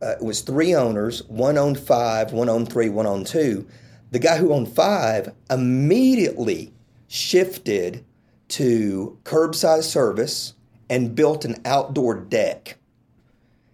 uh, 0.00 0.14
it 0.20 0.22
was 0.22 0.40
three 0.42 0.74
owners, 0.74 1.24
one 1.24 1.58
owned 1.58 1.78
five, 1.78 2.32
one 2.32 2.48
owned 2.48 2.70
three, 2.70 2.88
one 2.88 3.06
owned 3.06 3.26
two. 3.26 3.66
The 4.10 4.18
guy 4.18 4.38
who 4.38 4.52
owned 4.52 4.68
five 4.68 5.32
immediately 5.50 6.72
shifted 7.08 8.04
to 8.48 9.18
curbside 9.24 9.82
service 9.82 10.54
and 10.88 11.14
built 11.14 11.44
an 11.44 11.56
outdoor 11.64 12.14
deck. 12.14 12.78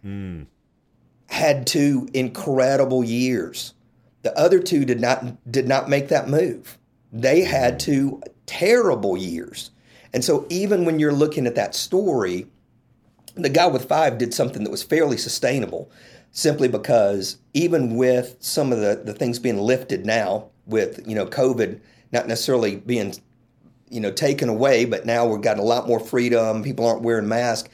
Mm. 0.04 0.46
Had 1.28 1.66
two 1.66 2.08
incredible 2.12 3.04
years. 3.04 3.74
The 4.22 4.36
other 4.38 4.60
two 4.60 4.84
did 4.84 5.00
not 5.00 5.50
did 5.50 5.68
not 5.68 5.88
make 5.88 6.08
that 6.08 6.28
move. 6.28 6.78
They 7.12 7.42
had 7.42 7.78
two 7.78 8.22
terrible 8.46 9.16
years. 9.16 9.70
And 10.12 10.24
so 10.24 10.46
even 10.48 10.84
when 10.84 10.98
you're 10.98 11.12
looking 11.12 11.46
at 11.46 11.56
that 11.56 11.74
story, 11.74 12.46
the 13.34 13.48
guy 13.48 13.66
with 13.66 13.88
five 13.88 14.18
did 14.18 14.32
something 14.32 14.64
that 14.64 14.70
was 14.70 14.82
fairly 14.82 15.16
sustainable 15.16 15.90
simply 16.30 16.68
because 16.68 17.38
even 17.52 17.96
with 17.96 18.36
some 18.40 18.72
of 18.72 18.80
the, 18.80 19.00
the 19.04 19.14
things 19.14 19.38
being 19.38 19.58
lifted 19.58 20.04
now 20.04 20.48
with 20.66 21.00
you 21.06 21.14
know 21.14 21.26
covid 21.26 21.80
not 22.12 22.26
necessarily 22.26 22.76
being 22.76 23.14
you 23.88 24.00
know 24.00 24.10
taken 24.10 24.48
away 24.48 24.84
but 24.84 25.06
now 25.06 25.26
we've 25.26 25.42
got 25.42 25.58
a 25.58 25.62
lot 25.62 25.86
more 25.86 26.00
freedom 26.00 26.62
people 26.62 26.86
aren't 26.86 27.02
wearing 27.02 27.28
masks 27.28 27.68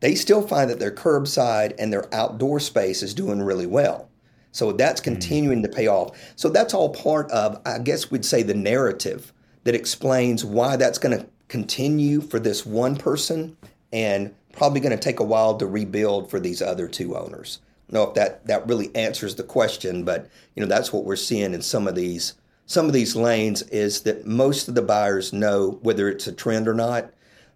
they 0.00 0.14
still 0.14 0.46
find 0.46 0.70
that 0.70 0.78
their 0.78 0.90
curbside 0.90 1.74
and 1.78 1.92
their 1.92 2.12
outdoor 2.14 2.58
space 2.58 3.02
is 3.02 3.14
doing 3.14 3.40
really 3.40 3.66
well 3.66 4.08
so 4.52 4.72
that's 4.72 5.00
hmm. 5.00 5.04
continuing 5.04 5.58
mm-hmm. 5.58 5.70
to 5.70 5.76
pay 5.76 5.86
off 5.86 6.16
so 6.36 6.48
that's 6.48 6.74
all 6.74 6.90
part 6.90 7.30
of 7.30 7.60
i 7.64 7.78
guess 7.78 8.10
we'd 8.10 8.24
say 8.24 8.42
the 8.42 8.54
narrative 8.54 9.32
that 9.64 9.74
explains 9.74 10.44
why 10.44 10.76
that's 10.76 10.98
going 10.98 11.18
to 11.18 11.26
continue 11.48 12.20
for 12.20 12.38
this 12.38 12.64
one 12.64 12.96
person 12.96 13.56
and 13.92 14.34
probably 14.52 14.80
going 14.80 14.96
to 14.96 15.02
take 15.02 15.20
a 15.20 15.24
while 15.24 15.56
to 15.56 15.66
rebuild 15.66 16.30
for 16.30 16.40
these 16.40 16.62
other 16.62 16.88
two 16.88 17.16
owners. 17.16 17.60
I 17.88 17.92
don't 17.92 18.02
know 18.02 18.08
if 18.08 18.14
that 18.14 18.46
that 18.46 18.66
really 18.68 18.94
answers 18.94 19.34
the 19.34 19.42
question, 19.42 20.04
but 20.04 20.28
you 20.54 20.62
know 20.62 20.68
that's 20.68 20.92
what 20.92 21.04
we're 21.04 21.16
seeing 21.16 21.54
in 21.54 21.62
some 21.62 21.88
of 21.88 21.94
these 21.94 22.34
some 22.66 22.86
of 22.86 22.92
these 22.92 23.16
lanes 23.16 23.62
is 23.62 24.02
that 24.02 24.26
most 24.26 24.68
of 24.68 24.76
the 24.76 24.82
buyers 24.82 25.32
know 25.32 25.80
whether 25.82 26.08
it's 26.08 26.28
a 26.28 26.32
trend 26.32 26.68
or 26.68 26.74
not, 26.74 27.10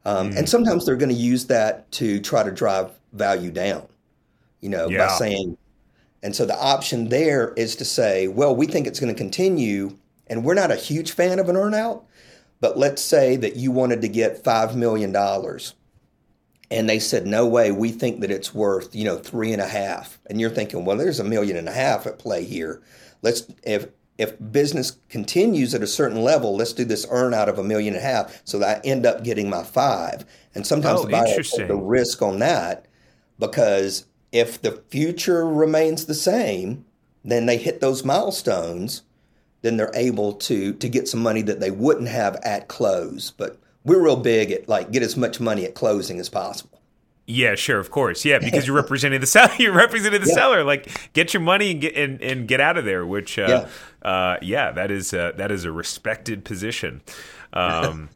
um, 0.04 0.32
mm. 0.32 0.36
and 0.36 0.48
sometimes 0.48 0.84
they're 0.84 0.96
going 0.96 1.14
to 1.14 1.14
use 1.14 1.46
that 1.46 1.90
to 1.92 2.20
try 2.20 2.42
to 2.42 2.50
drive 2.50 2.90
value 3.12 3.52
down. 3.52 3.86
You 4.60 4.70
know, 4.70 4.88
yeah. 4.88 5.06
by 5.06 5.12
saying, 5.12 5.56
and 6.24 6.34
so 6.34 6.44
the 6.44 6.58
option 6.58 7.10
there 7.10 7.52
is 7.56 7.76
to 7.76 7.84
say, 7.84 8.26
well, 8.26 8.56
we 8.56 8.66
think 8.66 8.86
it's 8.88 8.98
going 8.98 9.14
to 9.14 9.16
continue, 9.16 9.96
and 10.26 10.44
we're 10.44 10.54
not 10.54 10.70
a 10.70 10.76
huge 10.76 11.12
fan 11.12 11.38
of 11.38 11.48
an 11.48 11.56
earnout, 11.56 12.02
but 12.60 12.78
let's 12.78 13.02
say 13.02 13.36
that 13.36 13.56
you 13.56 13.70
wanted 13.70 14.00
to 14.02 14.08
get 14.08 14.42
five 14.42 14.76
million 14.76 15.12
dollars. 15.12 15.74
And 16.70 16.88
they 16.88 16.98
said 16.98 17.26
no 17.26 17.46
way. 17.46 17.70
We 17.70 17.90
think 17.90 18.20
that 18.20 18.30
it's 18.30 18.54
worth 18.54 18.94
you 18.94 19.04
know 19.04 19.18
three 19.18 19.52
and 19.52 19.60
a 19.60 19.68
half. 19.68 20.18
And 20.26 20.40
you're 20.40 20.50
thinking 20.50 20.84
well 20.84 20.96
there's 20.96 21.20
a 21.20 21.24
million 21.24 21.56
and 21.56 21.68
a 21.68 21.72
half 21.72 22.06
at 22.06 22.18
play 22.18 22.44
here. 22.44 22.82
Let's 23.22 23.46
if 23.64 23.88
if 24.16 24.36
business 24.52 24.96
continues 25.08 25.74
at 25.74 25.82
a 25.82 25.88
certain 25.88 26.22
level 26.22 26.56
let's 26.56 26.72
do 26.72 26.84
this 26.84 27.04
earn 27.10 27.34
out 27.34 27.48
of 27.48 27.58
a 27.58 27.64
million 27.64 27.94
and 27.94 28.02
a 28.02 28.06
half. 28.06 28.40
So 28.44 28.58
that 28.60 28.78
i 28.78 28.88
end 28.88 29.04
up 29.04 29.24
getting 29.24 29.50
my 29.50 29.62
five. 29.62 30.24
And 30.54 30.66
sometimes 30.66 31.00
oh, 31.00 31.04
the 31.04 31.10
buyer 31.10 31.36
takes 31.36 31.56
the 31.56 31.76
risk 31.76 32.22
on 32.22 32.38
that 32.38 32.86
because 33.38 34.06
if 34.32 34.62
the 34.62 34.82
future 34.88 35.46
remains 35.46 36.06
the 36.06 36.14
same 36.14 36.86
then 37.24 37.46
they 37.46 37.56
hit 37.56 37.80
those 37.80 38.04
milestones 38.04 39.02
then 39.64 39.76
they're 39.76 39.90
able 39.94 40.32
to 40.34 40.72
to 40.74 40.88
get 40.88 41.08
some 41.08 41.20
money 41.20 41.42
that 41.42 41.58
they 41.58 41.70
wouldn't 41.70 42.08
have 42.08 42.36
at 42.44 42.68
close 42.68 43.32
but 43.32 43.58
we're 43.84 44.02
real 44.02 44.16
big 44.16 44.50
at 44.50 44.68
like 44.68 44.90
get 44.90 45.02
as 45.02 45.16
much 45.16 45.40
money 45.40 45.64
at 45.64 45.74
closing 45.74 46.18
as 46.18 46.28
possible. 46.28 46.80
Yeah, 47.26 47.54
sure, 47.54 47.78
of 47.78 47.90
course. 47.90 48.24
Yeah, 48.24 48.38
because 48.38 48.66
you're 48.66 48.76
representing 48.82 49.20
the 49.20 49.26
seller. 49.26 49.54
You're 49.58 49.72
representing 49.72 50.20
the 50.20 50.28
yeah. 50.28 50.34
seller. 50.34 50.62
Like, 50.62 51.12
get 51.14 51.32
your 51.32 51.40
money 51.40 51.70
and 51.70 51.80
get 51.80 51.96
and, 51.96 52.20
and 52.20 52.46
get 52.46 52.60
out 52.60 52.76
of 52.76 52.84
there. 52.84 53.06
Which, 53.06 53.38
uh, 53.38 53.66
yeah, 54.04 54.10
uh, 54.10 54.36
yeah 54.42 54.72
that 54.72 54.90
is 54.90 55.14
uh, 55.14 55.32
that 55.36 55.50
is 55.50 55.64
a 55.64 55.72
respected 55.72 56.44
position. 56.44 57.02
Um, 57.56 58.10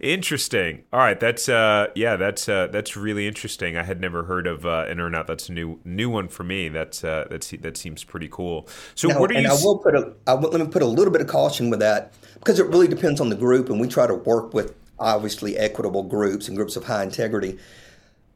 interesting. 0.00 0.84
All 0.92 1.00
right, 1.00 1.18
that's 1.18 1.48
uh, 1.48 1.88
yeah, 1.94 2.16
that's 2.16 2.48
uh, 2.48 2.68
that's 2.68 2.96
really 2.96 3.26
interesting. 3.26 3.76
I 3.76 3.82
had 3.82 4.00
never 4.00 4.24
heard 4.24 4.46
of 4.46 4.64
uh, 4.66 4.86
an 4.88 4.98
earnout. 4.98 5.26
That's 5.26 5.48
a 5.48 5.52
new 5.52 5.80
new 5.84 6.10
one 6.10 6.28
for 6.28 6.44
me. 6.44 6.68
That's 6.68 7.04
uh, 7.04 7.26
that's 7.30 7.50
that 7.50 7.76
seems 7.76 8.04
pretty 8.04 8.28
cool. 8.28 8.68
So, 8.94 9.08
now, 9.08 9.20
what 9.20 9.30
are 9.30 9.34
and 9.34 9.44
you? 9.44 9.52
I 9.52 9.56
will 9.62 9.78
put 9.78 9.94
a. 9.94 10.12
I 10.26 10.34
will, 10.34 10.50
let 10.50 10.60
me 10.60 10.66
put 10.66 10.82
a 10.82 10.86
little 10.86 11.12
bit 11.12 11.20
of 11.20 11.26
caution 11.26 11.70
with 11.70 11.80
that 11.80 12.12
because 12.34 12.58
it 12.58 12.66
really 12.66 12.88
depends 12.88 13.20
on 13.20 13.28
the 13.28 13.36
group, 13.36 13.70
and 13.70 13.80
we 13.80 13.88
try 13.88 14.06
to 14.06 14.14
work 14.14 14.54
with 14.54 14.74
obviously 14.98 15.56
equitable 15.56 16.02
groups 16.02 16.48
and 16.48 16.56
groups 16.56 16.76
of 16.76 16.84
high 16.84 17.02
integrity. 17.02 17.58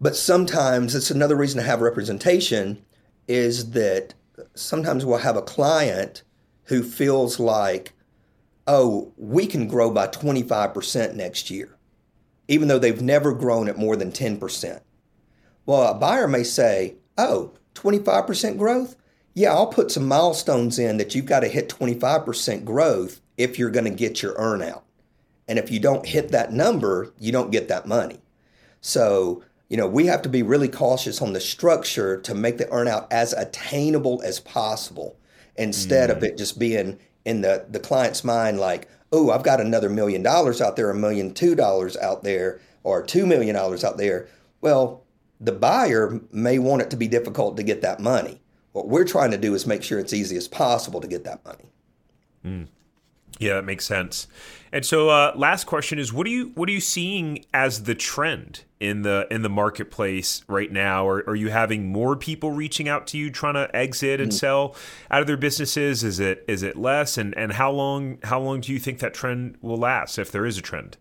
But 0.01 0.17
sometimes 0.17 0.95
it's 0.95 1.11
another 1.11 1.37
reason 1.37 1.61
to 1.61 1.67
have 1.67 1.81
representation 1.81 2.85
is 3.29 3.71
that 3.71 4.15
sometimes 4.55 5.05
we'll 5.05 5.19
have 5.19 5.37
a 5.37 5.43
client 5.43 6.23
who 6.65 6.83
feels 6.83 7.39
like, 7.39 7.93
oh, 8.67 9.13
we 9.17 9.47
can 9.47 9.67
grow 9.67 9.91
by 9.91 10.07
25% 10.07 11.15
next 11.15 11.51
year, 11.51 11.77
even 12.49 12.69
though 12.69 12.79
they've 12.79 13.03
never 13.03 13.33
grown 13.33 13.69
at 13.69 13.79
more 13.79 13.97
than 13.97 14.13
10%. 14.13 14.81
Well, 15.67 15.83
a 15.83 15.95
buyer 15.95 16.29
may 16.29 16.45
say, 16.45 16.97
oh, 17.17 17.53
25% 17.75 18.59
growth? 18.59 18.97
Yeah, 19.35 19.53
I'll 19.53 19.67
put 19.67 19.91
some 19.91 20.07
milestones 20.07 20.79
in 20.79 20.99
that 20.99 21.15
you've 21.15 21.27
got 21.27 21.41
to 21.41 21.49
hit 21.49 21.69
25% 21.69 22.65
growth 22.65 23.21
if 23.39 23.59
you're 23.59 23.71
going 23.71 23.85
to 23.85 23.91
get 23.91 24.23
your 24.23 24.35
earnout. 24.35 24.83
And 25.49 25.59
if 25.59 25.71
you 25.71 25.81
don't 25.81 26.07
hit 26.07 26.31
that 26.31 26.53
number, 26.53 27.13
you 27.19 27.33
don't 27.33 27.51
get 27.51 27.69
that 27.69 27.87
money. 27.87 28.21
So, 28.81 29.43
you 29.69 29.77
know, 29.77 29.87
we 29.87 30.07
have 30.07 30.23
to 30.23 30.29
be 30.29 30.43
really 30.43 30.69
cautious 30.69 31.23
on 31.23 31.33
the 31.33 31.41
structure 31.41 32.21
to 32.21 32.35
make 32.35 32.59
the 32.59 32.67
earnout 32.67 33.07
as 33.11 33.33
attainable 33.33 34.21
as 34.23 34.39
possible 34.41 35.17
instead 35.57 36.11
mm. 36.11 36.17
of 36.17 36.25
it 36.25 36.37
just 36.37 36.59
being 36.59 36.99
in 37.25 37.41
the, 37.41 37.67
the 37.69 37.81
client's 37.81 38.25
mind 38.25 38.59
like, 38.59 38.89
oh, 39.13 39.31
I've 39.31 39.45
got 39.45 39.61
another 39.61 39.89
million 39.89 40.23
dollars 40.23 40.61
out 40.61 40.77
there, 40.77 40.91
a 40.91 40.95
million 40.95 41.35
two 41.35 41.55
dollars 41.55 41.97
out 41.97 42.23
there, 42.23 42.61
or 42.83 43.03
two 43.03 43.27
million 43.27 43.55
dollars 43.55 43.85
out 43.85 43.99
there. 43.99 44.29
Well, 44.61 45.03
the 45.41 45.53
buyer 45.53 46.21
may 46.31 46.59
want 46.59 46.83
it 46.83 46.91
to 46.91 46.97
be 46.97 47.09
difficult 47.09 47.57
to 47.57 47.63
get 47.63 47.83
that 47.83 48.01
money. 48.01 48.41
What 48.73 48.89
we're 48.89 49.05
trying 49.05 49.33
to 49.33 49.39
do 49.39 49.55
is 49.55 49.67
make 49.67 49.83
sure 49.83 49.99
it's 49.99 50.13
easy 50.13 50.37
as 50.37 50.49
possible 50.49 51.01
to 51.01 51.09
get 51.09 51.25
that 51.25 51.45
money. 51.45 51.65
Mm. 52.45 52.69
Yeah, 53.39 53.55
that 53.55 53.65
makes 53.65 53.85
sense. 53.85 54.29
And 54.73 54.87
so, 54.87 55.11
uh, 55.11 55.33
last 55.37 55.65
question 55.65 55.99
is: 55.99 56.13
what 56.13 56.27
are 56.27 56.31
you 56.31 56.53
what 56.55 56.69
are 56.69 56.73
you 56.73 56.81
seeing 56.81 57.45
as 57.53 57.83
the 57.83 57.95
trend 57.95 58.65
in 58.81 59.03
the 59.03 59.27
in 59.31 59.43
the 59.43 59.51
marketplace 59.51 60.43
right 60.49 60.73
now? 60.73 61.07
Are, 61.07 61.29
are 61.29 61.37
you 61.37 61.51
having 61.51 61.93
more 61.93 62.17
people 62.17 62.53
reaching 62.53 62.89
out 62.89 63.07
to 63.09 63.19
you 63.19 63.31
trying 63.31 63.55
to 63.55 63.75
exit 63.77 64.19
and 64.19 64.31
mm. 64.31 64.35
sell 64.35 64.75
out 65.11 65.21
of 65.21 65.27
their 65.27 65.37
businesses? 65.37 66.03
Is 66.03 66.19
it 66.19 66.45
is 66.49 66.63
it 66.63 66.77
less? 66.77 67.19
And 67.19 67.37
and 67.37 67.53
how 67.53 67.71
long 67.71 68.19
how 68.23 68.41
long 68.41 68.63
do 68.63 68.73
you 68.73 68.79
think 68.79 69.01
that 69.01 69.13
trend 69.13 69.59
will 69.61 69.77
last 69.77 70.19
if 70.19 70.33
there 70.33 70.47
is 70.47 70.57
a 70.57 70.63
trend? 70.63 70.97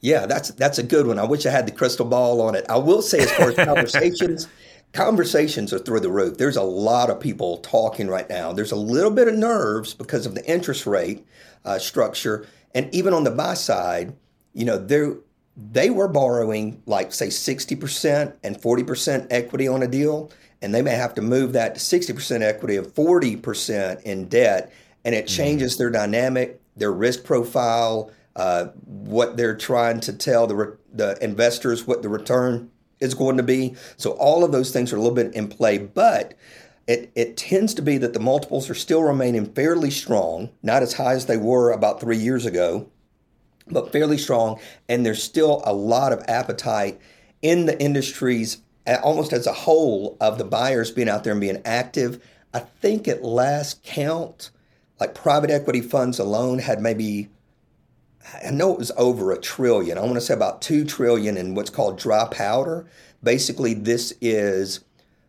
Yeah, 0.00 0.26
that's 0.26 0.50
that's 0.50 0.78
a 0.78 0.82
good 0.82 1.06
one. 1.06 1.18
I 1.18 1.24
wish 1.24 1.46
I 1.46 1.50
had 1.50 1.66
the 1.66 1.72
crystal 1.72 2.04
ball 2.04 2.42
on 2.42 2.54
it. 2.54 2.66
I 2.68 2.76
will 2.76 3.00
say, 3.00 3.20
as 3.20 3.32
far 3.32 3.48
as 3.48 3.56
conversations, 3.56 4.46
conversations 4.92 5.72
are 5.72 5.78
through 5.78 6.00
the 6.00 6.10
roof. 6.10 6.36
There's 6.36 6.58
a 6.58 6.62
lot 6.62 7.08
of 7.08 7.18
people 7.18 7.56
talking 7.58 8.08
right 8.08 8.28
now. 8.28 8.52
There's 8.52 8.72
a 8.72 8.76
little 8.76 9.10
bit 9.10 9.28
of 9.28 9.34
nerves 9.34 9.94
because 9.94 10.26
of 10.26 10.34
the 10.34 10.44
interest 10.44 10.86
rate 10.86 11.26
uh, 11.64 11.78
structure, 11.78 12.46
and 12.74 12.92
even 12.94 13.12
on 13.12 13.24
the 13.24 13.30
buy 13.30 13.54
side, 13.54 14.14
you 14.52 14.64
know, 14.64 14.78
they 14.78 15.12
they 15.56 15.90
were 15.90 16.08
borrowing 16.08 16.82
like 16.86 17.12
say 17.12 17.28
60% 17.28 18.34
and 18.42 18.60
40% 18.60 19.26
equity 19.30 19.68
on 19.68 19.82
a 19.82 19.88
deal, 19.88 20.30
and 20.60 20.74
they 20.74 20.82
may 20.82 20.94
have 20.94 21.14
to 21.14 21.22
move 21.22 21.52
that 21.52 21.76
to 21.76 21.80
60% 21.80 22.42
equity 22.42 22.76
and 22.76 22.86
40% 22.86 24.02
in 24.02 24.28
debt, 24.28 24.72
and 25.04 25.14
it 25.14 25.26
mm-hmm. 25.26 25.36
changes 25.36 25.76
their 25.76 25.90
dynamic, 25.90 26.60
their 26.76 26.92
risk 26.92 27.24
profile, 27.24 28.10
uh, 28.36 28.66
what 28.84 29.36
they're 29.36 29.56
trying 29.56 30.00
to 30.00 30.12
tell 30.12 30.46
the 30.46 30.56
re- 30.56 30.76
the 30.92 31.22
investors 31.22 31.86
what 31.86 32.02
the 32.02 32.08
return 32.08 32.70
is 33.00 33.14
going 33.14 33.36
to 33.36 33.42
be. 33.42 33.76
So 33.96 34.12
all 34.12 34.44
of 34.44 34.50
those 34.50 34.72
things 34.72 34.92
are 34.92 34.96
a 34.96 35.00
little 35.00 35.14
bit 35.14 35.34
in 35.34 35.48
play, 35.48 35.78
but 35.78 36.34
it, 36.86 37.10
it 37.14 37.36
tends 37.36 37.74
to 37.74 37.82
be 37.82 37.98
that 37.98 38.12
the 38.12 38.20
multiples 38.20 38.68
are 38.68 38.74
still 38.74 39.02
remaining 39.02 39.46
fairly 39.46 39.90
strong, 39.90 40.50
not 40.62 40.82
as 40.82 40.94
high 40.94 41.14
as 41.14 41.26
they 41.26 41.36
were 41.36 41.72
about 41.72 42.00
three 42.00 42.18
years 42.18 42.44
ago, 42.44 42.88
but 43.68 43.90
fairly 43.90 44.18
strong. 44.18 44.60
And 44.88 45.04
there's 45.04 45.22
still 45.22 45.62
a 45.64 45.72
lot 45.72 46.12
of 46.12 46.22
appetite 46.28 47.00
in 47.40 47.66
the 47.66 47.80
industries, 47.80 48.58
almost 49.02 49.32
as 49.32 49.46
a 49.46 49.52
whole, 49.52 50.16
of 50.20 50.36
the 50.36 50.44
buyers 50.44 50.90
being 50.90 51.08
out 51.08 51.24
there 51.24 51.32
and 51.32 51.40
being 51.40 51.62
active. 51.64 52.22
I 52.52 52.60
think 52.60 53.08
at 53.08 53.24
last 53.24 53.82
count, 53.82 54.50
like 55.00 55.14
private 55.14 55.50
equity 55.50 55.80
funds 55.80 56.18
alone 56.18 56.58
had 56.58 56.80
maybe 56.80 57.30
I 58.42 58.50
know 58.50 58.72
it 58.72 58.78
was 58.78 58.92
over 58.96 59.32
a 59.32 59.38
trillion. 59.38 59.98
I 59.98 60.00
want 60.00 60.14
to 60.14 60.20
say 60.20 60.32
about 60.32 60.62
two 60.62 60.84
trillion 60.84 61.36
in 61.36 61.54
what's 61.54 61.68
called 61.68 61.98
dry 61.98 62.26
powder. 62.30 62.86
Basically, 63.22 63.74
this 63.74 64.14
is 64.22 64.80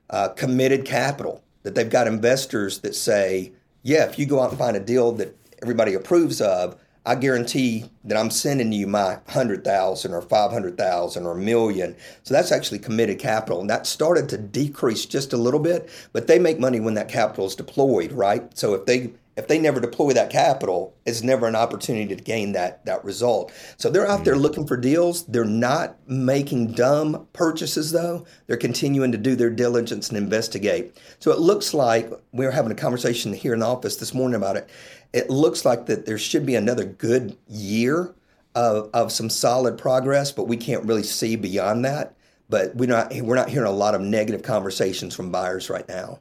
uh, 0.09 0.29
committed 0.29 0.85
capital 0.85 1.43
that 1.65 1.73
they've 1.73 1.89
got 1.89 2.07
investors 2.07 2.79
that 2.79 2.95
say, 2.95 3.51
yeah, 3.81 4.07
if 4.07 4.17
you 4.19 4.25
go 4.27 4.39
out 4.39 4.51
and 4.51 4.59
find 4.59 4.77
a 4.77 4.79
deal 4.79 5.11
that 5.13 5.35
everybody 5.61 5.95
approves 5.95 6.39
of, 6.39 6.79
I 7.07 7.15
guarantee 7.15 7.85
that 8.03 8.17
I'm 8.17 8.29
sending 8.29 8.71
you 8.71 8.85
my 8.87 9.19
hundred 9.27 9.63
thousand 9.63 10.13
or 10.13 10.21
five 10.21 10.51
hundred 10.51 10.77
thousand 10.77 11.25
or 11.25 11.33
a 11.33 11.37
million. 11.37 11.95
So 12.23 12.33
that's 12.33 12.51
actually 12.51 12.79
committed 12.79 13.19
capital, 13.19 13.61
and 13.61 13.69
that 13.69 13.87
started 13.87 14.29
to 14.29 14.37
decrease 14.37 15.05
just 15.05 15.33
a 15.33 15.37
little 15.37 15.59
bit. 15.59 15.89
But 16.13 16.27
they 16.27 16.39
make 16.39 16.59
money 16.59 16.79
when 16.79 16.93
that 16.95 17.09
capital 17.09 17.47
is 17.47 17.55
deployed, 17.55 18.11
right? 18.11 18.55
So 18.57 18.75
if 18.75 18.85
they 18.85 19.13
if 19.37 19.47
they 19.47 19.59
never 19.59 19.81
deploy 19.81 20.13
that 20.13 20.29
capital, 20.29 20.95
it's 21.05 21.21
never 21.21 21.47
an 21.47 21.55
opportunity 21.55 22.15
to 22.15 22.21
gain 22.21 22.53
that 22.53 22.85
that 22.85 23.03
result. 23.03 23.51
So 23.77 23.89
they're 23.89 24.07
out 24.07 24.23
there 24.23 24.35
mm. 24.35 24.41
looking 24.41 24.65
for 24.65 24.77
deals. 24.77 25.25
They're 25.25 25.43
not 25.43 25.97
making 26.07 26.73
dumb 26.73 27.27
purchases 27.33 27.91
though. 27.91 28.25
They're 28.47 28.57
continuing 28.57 29.11
to 29.11 29.17
do 29.17 29.35
their 29.35 29.49
diligence 29.49 30.09
and 30.09 30.17
investigate. 30.17 30.97
So 31.19 31.31
it 31.31 31.39
looks 31.39 31.73
like 31.73 32.09
we 32.31 32.45
were 32.45 32.51
having 32.51 32.71
a 32.71 32.75
conversation 32.75 33.33
here 33.33 33.53
in 33.53 33.59
the 33.59 33.65
office 33.65 33.97
this 33.97 34.13
morning 34.13 34.35
about 34.35 34.55
it. 34.55 34.69
It 35.11 35.29
looks 35.29 35.65
like 35.65 35.85
that 35.87 36.05
there 36.05 36.17
should 36.17 36.45
be 36.45 36.55
another 36.55 36.85
good 36.85 37.37
year 37.47 38.13
of, 38.55 38.89
of 38.93 39.11
some 39.11 39.29
solid 39.29 39.77
progress, 39.77 40.31
but 40.31 40.47
we 40.47 40.57
can't 40.57 40.85
really 40.85 41.03
see 41.03 41.35
beyond 41.35 41.83
that. 41.85 42.15
But 42.47 42.75
we're 42.75 42.87
not 42.87 43.11
we're 43.13 43.35
not 43.35 43.49
hearing 43.49 43.67
a 43.67 43.71
lot 43.71 43.95
of 43.95 44.01
negative 44.01 44.43
conversations 44.43 45.15
from 45.15 45.31
buyers 45.31 45.69
right 45.69 45.87
now. 45.89 46.19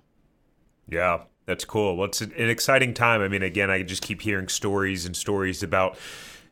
Yeah, 0.88 1.20
that's 1.46 1.64
cool. 1.64 1.96
Well, 1.96 2.06
it's 2.06 2.20
an 2.20 2.32
exciting 2.36 2.94
time. 2.94 3.20
I 3.20 3.28
mean, 3.28 3.42
again, 3.42 3.70
I 3.70 3.82
just 3.82 4.02
keep 4.02 4.22
hearing 4.22 4.48
stories 4.48 5.04
and 5.04 5.16
stories 5.16 5.62
about 5.62 5.96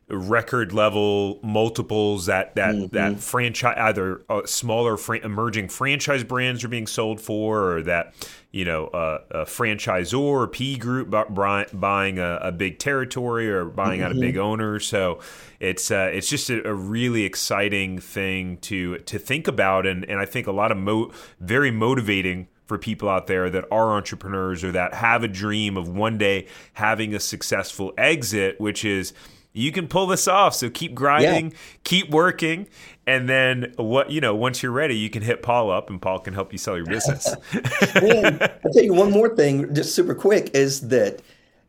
record 0.09 0.73
level 0.73 1.39
multiples 1.43 2.27
that 2.27 2.55
that 2.57 2.75
mm-hmm. 2.75 2.95
that 2.95 3.19
franchise 3.19 3.77
either 3.79 4.23
uh, 4.29 4.43
smaller 4.45 4.97
fr- 4.97 5.17
emerging 5.17 5.69
franchise 5.69 6.23
brands 6.23 6.65
are 6.65 6.69
being 6.69 6.87
sold 6.87 7.21
for, 7.21 7.77
or 7.77 7.83
that 7.83 8.13
you 8.51 8.65
know 8.65 8.89
uh, 8.89 9.21
a 9.31 9.45
franchisor 9.45 10.19
or 10.19 10.47
P 10.49 10.77
group 10.77 11.09
buying 11.11 12.19
a, 12.19 12.39
a, 12.43 12.53
big 12.53 12.79
territory 12.79 13.51
or 13.51 13.65
buying 13.65 14.01
mm-hmm. 14.01 14.11
out 14.11 14.13
a 14.13 14.21
big 14.21 14.35
mm-hmm. 14.35 14.45
owner. 14.45 14.81
So 14.81 15.21
it's 15.61 15.91
uh, 15.91 16.11
it's 16.13 16.29
just 16.29 16.51
a, 16.51 16.69
a, 16.69 16.75
really 16.75 17.25
exciting 17.25 17.99
thing 17.99 18.59
to 18.59 18.99
to 18.99 19.19
think 19.19 19.49
about, 19.49 19.87
and 19.87 20.05
and 20.05 20.21
I 20.21 20.27
think 20.27 20.47
a 20.47 20.53
lot 20.53 20.71
of 20.71 20.79
mo- 20.79 21.13
very 21.41 21.71
motivating 21.71 22.49
for 22.73 22.79
people 22.79 23.07
out 23.07 23.27
there 23.27 23.51
that 23.51 23.67
are 23.71 23.93
entrepreneurs 23.93 24.65
or 24.65 24.73
that 24.73 24.95
have 24.95 25.23
a 25.23 25.29
dream 25.29 25.77
of 25.77 25.91
one 25.91 26.17
day 26.17 26.47
having 26.73 27.15
a 27.15 27.21
successful 27.21 27.93
exit, 27.99 28.59
which 28.59 28.83
is 28.83 29.13
you 29.53 29.71
can 29.73 29.89
pull 29.89 30.07
this 30.07 30.27
off. 30.27 30.55
So 30.55 30.71
keep 30.71 30.95
grinding, 30.95 31.51
yeah. 31.51 31.57
keep 31.85 32.09
working, 32.09 32.67
and 33.07 33.29
then 33.29 33.75
what 33.77 34.11
you 34.11 34.23
know, 34.23 34.35
once 34.35 34.63
you're 34.63 34.73
ready, 34.73 34.97
you 34.97 35.11
can 35.11 35.21
hit 35.21 35.43
Paul 35.43 35.71
up, 35.71 35.91
and 35.91 36.01
Paul 36.01 36.21
can 36.21 36.33
help 36.33 36.51
you 36.51 36.57
sell 36.57 36.75
your 36.75 36.87
business. 36.87 37.29
and 37.95 38.43
I'll 38.43 38.73
tell 38.73 38.83
you 38.83 38.95
one 38.95 39.11
more 39.11 39.37
thing, 39.37 39.75
just 39.75 39.95
super 39.95 40.15
quick, 40.15 40.51
is 40.55 40.89
that 40.89 41.21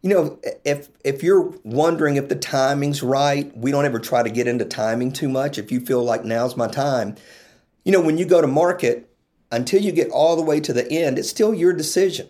you 0.04 0.10
know 0.10 0.40
if 0.64 0.88
if 1.04 1.22
you're 1.22 1.54
wondering 1.66 2.16
if 2.16 2.30
the 2.30 2.38
timing's 2.38 3.04
right, 3.04 3.52
we 3.58 3.72
don't 3.72 3.84
ever 3.84 4.00
try 4.00 4.24
to 4.24 4.30
get 4.30 4.48
into 4.48 4.64
timing 4.64 5.12
too 5.12 5.28
much. 5.28 5.58
If 5.58 5.70
you 5.70 5.82
feel 5.82 6.02
like 6.02 6.24
now's 6.24 6.56
my 6.56 6.70
time, 6.70 7.18
you 7.84 7.92
know, 7.92 8.00
when 8.00 8.18
you 8.18 8.24
go 8.24 8.40
to 8.40 8.48
market 8.48 9.13
until 9.54 9.82
you 9.82 9.92
get 9.92 10.10
all 10.10 10.36
the 10.36 10.42
way 10.42 10.60
to 10.60 10.74
the 10.74 10.92
end, 10.92 11.20
it's 11.20 11.30
still 11.30 11.54
your 11.54 11.74
decision. 11.74 12.28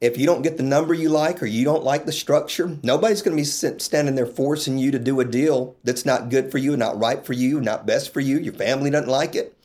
If 0.00 0.16
you 0.16 0.26
don't 0.26 0.42
get 0.42 0.58
the 0.58 0.62
number 0.62 0.94
you 0.94 1.08
like 1.08 1.42
or 1.42 1.46
you 1.46 1.64
don't 1.64 1.82
like 1.82 2.04
the 2.04 2.12
structure, 2.12 2.76
nobody's 2.84 3.22
going 3.22 3.36
to 3.36 3.40
be 3.40 3.78
standing 3.78 4.14
there 4.14 4.26
forcing 4.26 4.78
you 4.78 4.92
to 4.92 4.98
do 4.98 5.18
a 5.18 5.24
deal 5.24 5.74
that's 5.82 6.04
not 6.04 6.28
good 6.28 6.52
for 6.52 6.58
you, 6.58 6.76
not 6.76 7.00
right 7.00 7.24
for 7.24 7.32
you, 7.32 7.60
not 7.60 7.86
best 7.86 8.12
for 8.12 8.20
you. 8.20 8.38
Your 8.38 8.52
family 8.52 8.90
doesn't 8.90 9.10
like 9.10 9.34
it. 9.34 9.56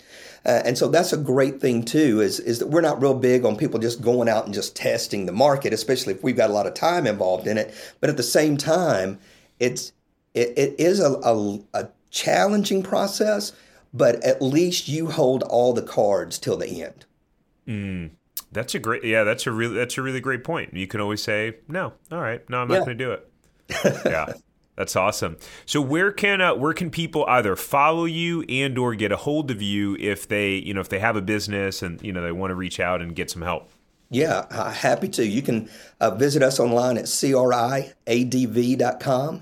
Uh, 0.45 0.62
and 0.66 0.78
so 0.78 0.88
that's 0.88 1.14
a 1.14 1.18
great 1.18 1.62
thing 1.62 1.84
too 1.84 2.20
is, 2.20 2.39
is 2.39 2.60
that 2.60 2.68
we're 2.68 2.82
not 2.82 3.01
real 3.01 3.14
big 3.14 3.45
on 3.45 3.56
people 3.56 3.80
just 3.80 4.01
going 4.01 4.28
out 4.28 4.45
and 4.45 4.54
just 4.54 4.76
testing 4.76 5.26
the 5.26 5.32
market, 5.32 5.72
especially 5.72 6.14
if 6.14 6.24
we've 6.24 6.36
got 6.38 6.49
a 6.49 6.54
lot 6.54 6.68
of 6.68 6.74
time 6.74 7.06
involved 7.06 7.47
in 7.47 7.58
it. 7.58 7.74
But 7.99 8.10
at 8.10 8.18
the 8.18 8.24
same 8.24 8.58
time, 8.58 9.20
it's 9.60 9.93
it, 10.34 10.54
it 10.58 10.76
is 10.80 10.99
a, 10.99 11.14
a, 11.14 11.60
a 11.74 11.88
challenging 12.10 12.82
process, 12.82 13.54
but 13.94 14.24
at 14.24 14.41
least 14.41 14.88
you 14.88 15.12
hold 15.12 15.44
all 15.44 15.74
the 15.74 15.82
cards 15.82 16.39
till 16.39 16.58
the 16.58 16.84
end. 16.84 17.06
Mm, 17.68 18.12
that's 18.52 18.76
a 18.76 18.80
great, 18.80 19.04
yeah, 19.04 19.24
that's 19.24 19.48
a 19.48 19.52
really, 19.52 19.76
that's 19.76 19.98
a 19.98 20.02
really 20.02 20.22
great 20.22 20.44
point. 20.44 20.74
You 20.74 20.88
can 20.88 21.00
always 21.00 21.22
say, 21.22 21.58
no, 21.68 21.94
all 22.12 22.22
right, 22.22 22.48
no, 22.50 22.60
I'm 22.62 22.68
not 22.68 22.86
going 22.86 22.98
to 22.98 23.04
do 23.04 23.12
it. 23.12 23.30
yeah. 24.06 24.34
That's 24.76 24.96
awesome. 24.96 25.38
So 25.68 25.82
where 25.82 26.12
can 26.12 26.41
uh, 26.41 26.56
where 26.56 26.74
can 26.74 26.89
people 26.89 27.26
either 27.28 27.56
follow 27.56 28.06
you 28.06 28.41
and 28.50 28.76
or 28.78 28.96
get 28.96 29.12
a 29.12 29.18
hold 29.18 29.52
of 29.52 29.62
you 29.62 29.96
if 30.00 30.28
they 30.28 30.56
you 30.56 30.74
know 30.74 30.82
if 30.82 30.89
they 30.89 30.98
have 30.98 31.16
a 31.16 31.22
business 31.22 31.84
and 31.84 32.02
you 32.02 32.12
know 32.12 32.24
they 32.24 32.32
want 32.32 32.50
to 32.50 32.56
reach 32.56 32.80
out 32.80 33.00
and 33.00 33.16
get 33.16 33.30
some 33.30 33.44
help? 33.44 33.70
Yeah, 34.10 34.46
uh, 34.50 34.72
happy 34.72 35.10
to. 35.10 35.26
You 35.26 35.41
can 35.41 35.70
uh, 36.00 36.12
visit 36.12 36.44
us 36.44 36.60
online 36.60 36.98
at 36.98 37.06
criadv.com, 37.06 37.94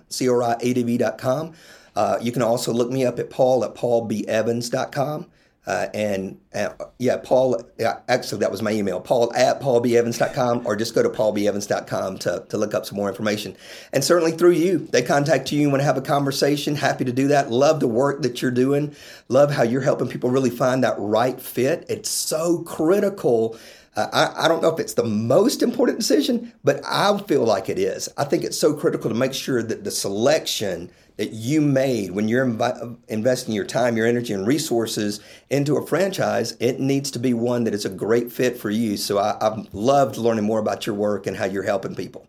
criadv.com. 0.10 1.54
Uh, 1.96 2.18
you 2.22 2.32
can 2.32 2.42
also 2.42 2.72
look 2.74 2.92
me 2.92 3.06
up 3.06 3.20
at 3.20 3.30
Paul 3.30 3.64
at 3.64 3.76
paulbevans.com. 3.76 5.28
Uh, 5.68 5.88
and 5.94 6.39
uh, 6.56 6.70
yeah, 6.98 7.18
Paul, 7.18 7.62
yeah, 7.78 8.00
actually, 8.08 8.39
that 8.39 8.50
was 8.50 8.64
my 8.64 8.72
email, 8.72 9.00
paul 9.00 9.32
at 9.36 9.62
paulbevans.com, 9.62 10.66
or 10.66 10.76
just 10.76 10.96
go 10.96 11.04
to 11.04 11.10
paulbevans.com 11.10 12.18
to, 12.18 12.46
to 12.50 12.58
look 12.58 12.74
up 12.74 12.84
some 12.86 12.98
more 12.98 13.10
information. 13.10 13.56
And 13.94 14.04
certainly 14.04 14.32
through 14.32 14.52
you, 14.52 14.80
they 14.92 15.04
contact 15.04 15.52
you 15.52 15.62
and 15.62 15.72
want 15.72 15.82
to 15.82 15.86
have 15.86 15.98
a 15.98 16.02
conversation. 16.02 16.76
Happy 16.76 17.06
to 17.06 17.12
do 17.12 17.28
that. 17.28 17.52
Love 17.52 17.80
the 17.80 17.88
work 17.88 18.24
that 18.24 18.42
you're 18.42 18.50
doing. 18.50 18.96
Love 19.28 19.52
how 19.52 19.62
you're 19.62 19.82
helping 19.82 20.08
people 20.08 20.32
really 20.32 20.50
find 20.50 20.84
that 20.84 20.96
right 20.98 21.39
fit. 21.39 21.86
It's 21.88 22.10
so 22.10 22.64
critical. 22.64 23.56
I, 23.96 24.46
I 24.46 24.48
don't 24.48 24.62
know 24.62 24.74
if 24.74 24.80
it's 24.80 24.94
the 24.94 25.04
most 25.04 25.62
important 25.62 26.00
decision, 26.00 26.54
but 26.64 26.82
I 26.86 27.18
feel 27.28 27.44
like 27.44 27.68
it 27.68 27.78
is. 27.78 28.08
I 28.18 28.24
think 28.24 28.44
it's 28.44 28.58
so 28.58 28.74
critical 28.74 29.10
to 29.10 29.16
make 29.16 29.34
sure 29.34 29.62
that 29.62 29.84
the 29.84 29.92
selection 29.92 30.89
that 31.18 31.34
you 31.34 31.60
made 31.60 32.12
when 32.12 32.30
you're 32.30 32.46
inv- 32.46 32.98
investing 33.10 33.54
your 33.54 33.66
time, 33.66 33.98
your 33.98 34.08
energy, 34.08 34.34
and 34.34 34.48
resources 34.48 35.20
into 35.50 35.76
a 35.76 35.86
franchise, 35.86 36.56
it 36.62 36.80
needs 36.80 37.12
to 37.12 37.20
be 37.20 37.34
one 37.34 37.66
that 37.66 37.74
is 37.74 37.86
a 37.86 37.89
great 37.89 38.32
fit 38.32 38.58
for 38.58 38.70
you. 38.70 38.96
So 38.96 39.18
I, 39.18 39.36
I've 39.42 39.74
loved 39.74 40.16
learning 40.16 40.46
more 40.46 40.60
about 40.60 40.86
your 40.86 40.96
work 40.96 41.28
and 41.28 41.36
how 41.36 41.46
you're 41.46 41.64
helping 41.64 41.94
people. 41.94 42.28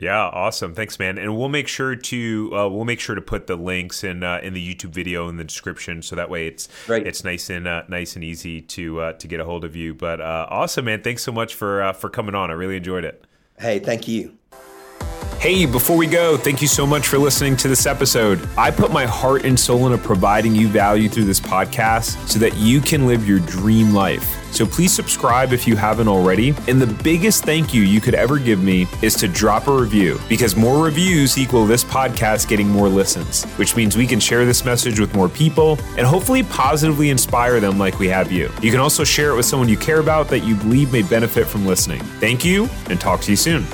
Yeah, 0.00 0.18
awesome. 0.18 0.74
Thanks, 0.74 0.98
man. 0.98 1.18
And 1.18 1.36
we'll 1.36 1.50
make 1.50 1.68
sure 1.68 1.94
to 1.94 2.50
uh, 2.54 2.68
we'll 2.68 2.86
make 2.86 3.00
sure 3.00 3.14
to 3.14 3.20
put 3.20 3.46
the 3.46 3.56
links 3.56 4.02
in 4.02 4.22
uh, 4.22 4.40
in 4.42 4.54
the 4.54 4.74
YouTube 4.74 4.90
video 4.90 5.28
in 5.28 5.36
the 5.36 5.44
description, 5.44 6.00
so 6.00 6.16
that 6.16 6.30
way 6.30 6.46
it's 6.46 6.68
right. 6.88 7.06
it's 7.06 7.22
nice 7.22 7.50
and 7.50 7.68
uh, 7.68 7.82
nice 7.86 8.14
and 8.14 8.24
easy 8.24 8.62
to 8.62 9.00
uh, 9.00 9.12
to 9.12 9.28
get 9.28 9.40
a 9.40 9.44
hold 9.44 9.62
of 9.62 9.76
you. 9.76 9.92
But 9.92 10.22
uh, 10.22 10.46
awesome, 10.48 10.86
man. 10.86 11.02
Thanks 11.02 11.22
so 11.22 11.32
much 11.32 11.54
for 11.54 11.82
uh, 11.82 11.92
for 11.92 12.08
coming 12.08 12.34
on. 12.34 12.50
I 12.50 12.54
really 12.54 12.76
enjoyed 12.76 13.04
it. 13.04 13.24
Hey, 13.58 13.78
thank 13.78 14.08
you. 14.08 14.39
Hey, 15.40 15.64
before 15.64 15.96
we 15.96 16.06
go, 16.06 16.36
thank 16.36 16.60
you 16.60 16.68
so 16.68 16.86
much 16.86 17.08
for 17.08 17.16
listening 17.16 17.56
to 17.56 17.68
this 17.68 17.86
episode. 17.86 18.46
I 18.58 18.70
put 18.70 18.92
my 18.92 19.06
heart 19.06 19.46
and 19.46 19.58
soul 19.58 19.86
into 19.86 19.96
providing 19.96 20.54
you 20.54 20.68
value 20.68 21.08
through 21.08 21.24
this 21.24 21.40
podcast 21.40 22.28
so 22.28 22.38
that 22.40 22.58
you 22.58 22.78
can 22.78 23.06
live 23.06 23.26
your 23.26 23.38
dream 23.38 23.94
life. 23.94 24.36
So 24.52 24.66
please 24.66 24.92
subscribe 24.92 25.54
if 25.54 25.66
you 25.66 25.76
haven't 25.76 26.08
already. 26.08 26.50
And 26.68 26.78
the 26.78 26.94
biggest 27.02 27.42
thank 27.42 27.72
you 27.72 27.80
you 27.80 28.02
could 28.02 28.14
ever 28.14 28.38
give 28.38 28.62
me 28.62 28.86
is 29.00 29.14
to 29.14 29.28
drop 29.28 29.66
a 29.66 29.74
review 29.74 30.20
because 30.28 30.56
more 30.56 30.84
reviews 30.84 31.38
equal 31.38 31.64
this 31.64 31.84
podcast 31.84 32.46
getting 32.46 32.68
more 32.68 32.90
listens, 32.90 33.44
which 33.54 33.74
means 33.76 33.96
we 33.96 34.06
can 34.06 34.20
share 34.20 34.44
this 34.44 34.66
message 34.66 35.00
with 35.00 35.14
more 35.14 35.30
people 35.30 35.78
and 35.96 36.06
hopefully 36.06 36.42
positively 36.42 37.08
inspire 37.08 37.60
them 37.60 37.78
like 37.78 37.98
we 37.98 38.08
have 38.08 38.30
you. 38.30 38.50
You 38.60 38.70
can 38.70 38.80
also 38.80 39.04
share 39.04 39.30
it 39.30 39.36
with 39.36 39.46
someone 39.46 39.70
you 39.70 39.78
care 39.78 40.00
about 40.00 40.28
that 40.28 40.40
you 40.40 40.54
believe 40.54 40.92
may 40.92 41.02
benefit 41.02 41.46
from 41.46 41.64
listening. 41.64 42.02
Thank 42.20 42.44
you 42.44 42.68
and 42.90 43.00
talk 43.00 43.22
to 43.22 43.30
you 43.30 43.38
soon. 43.38 43.64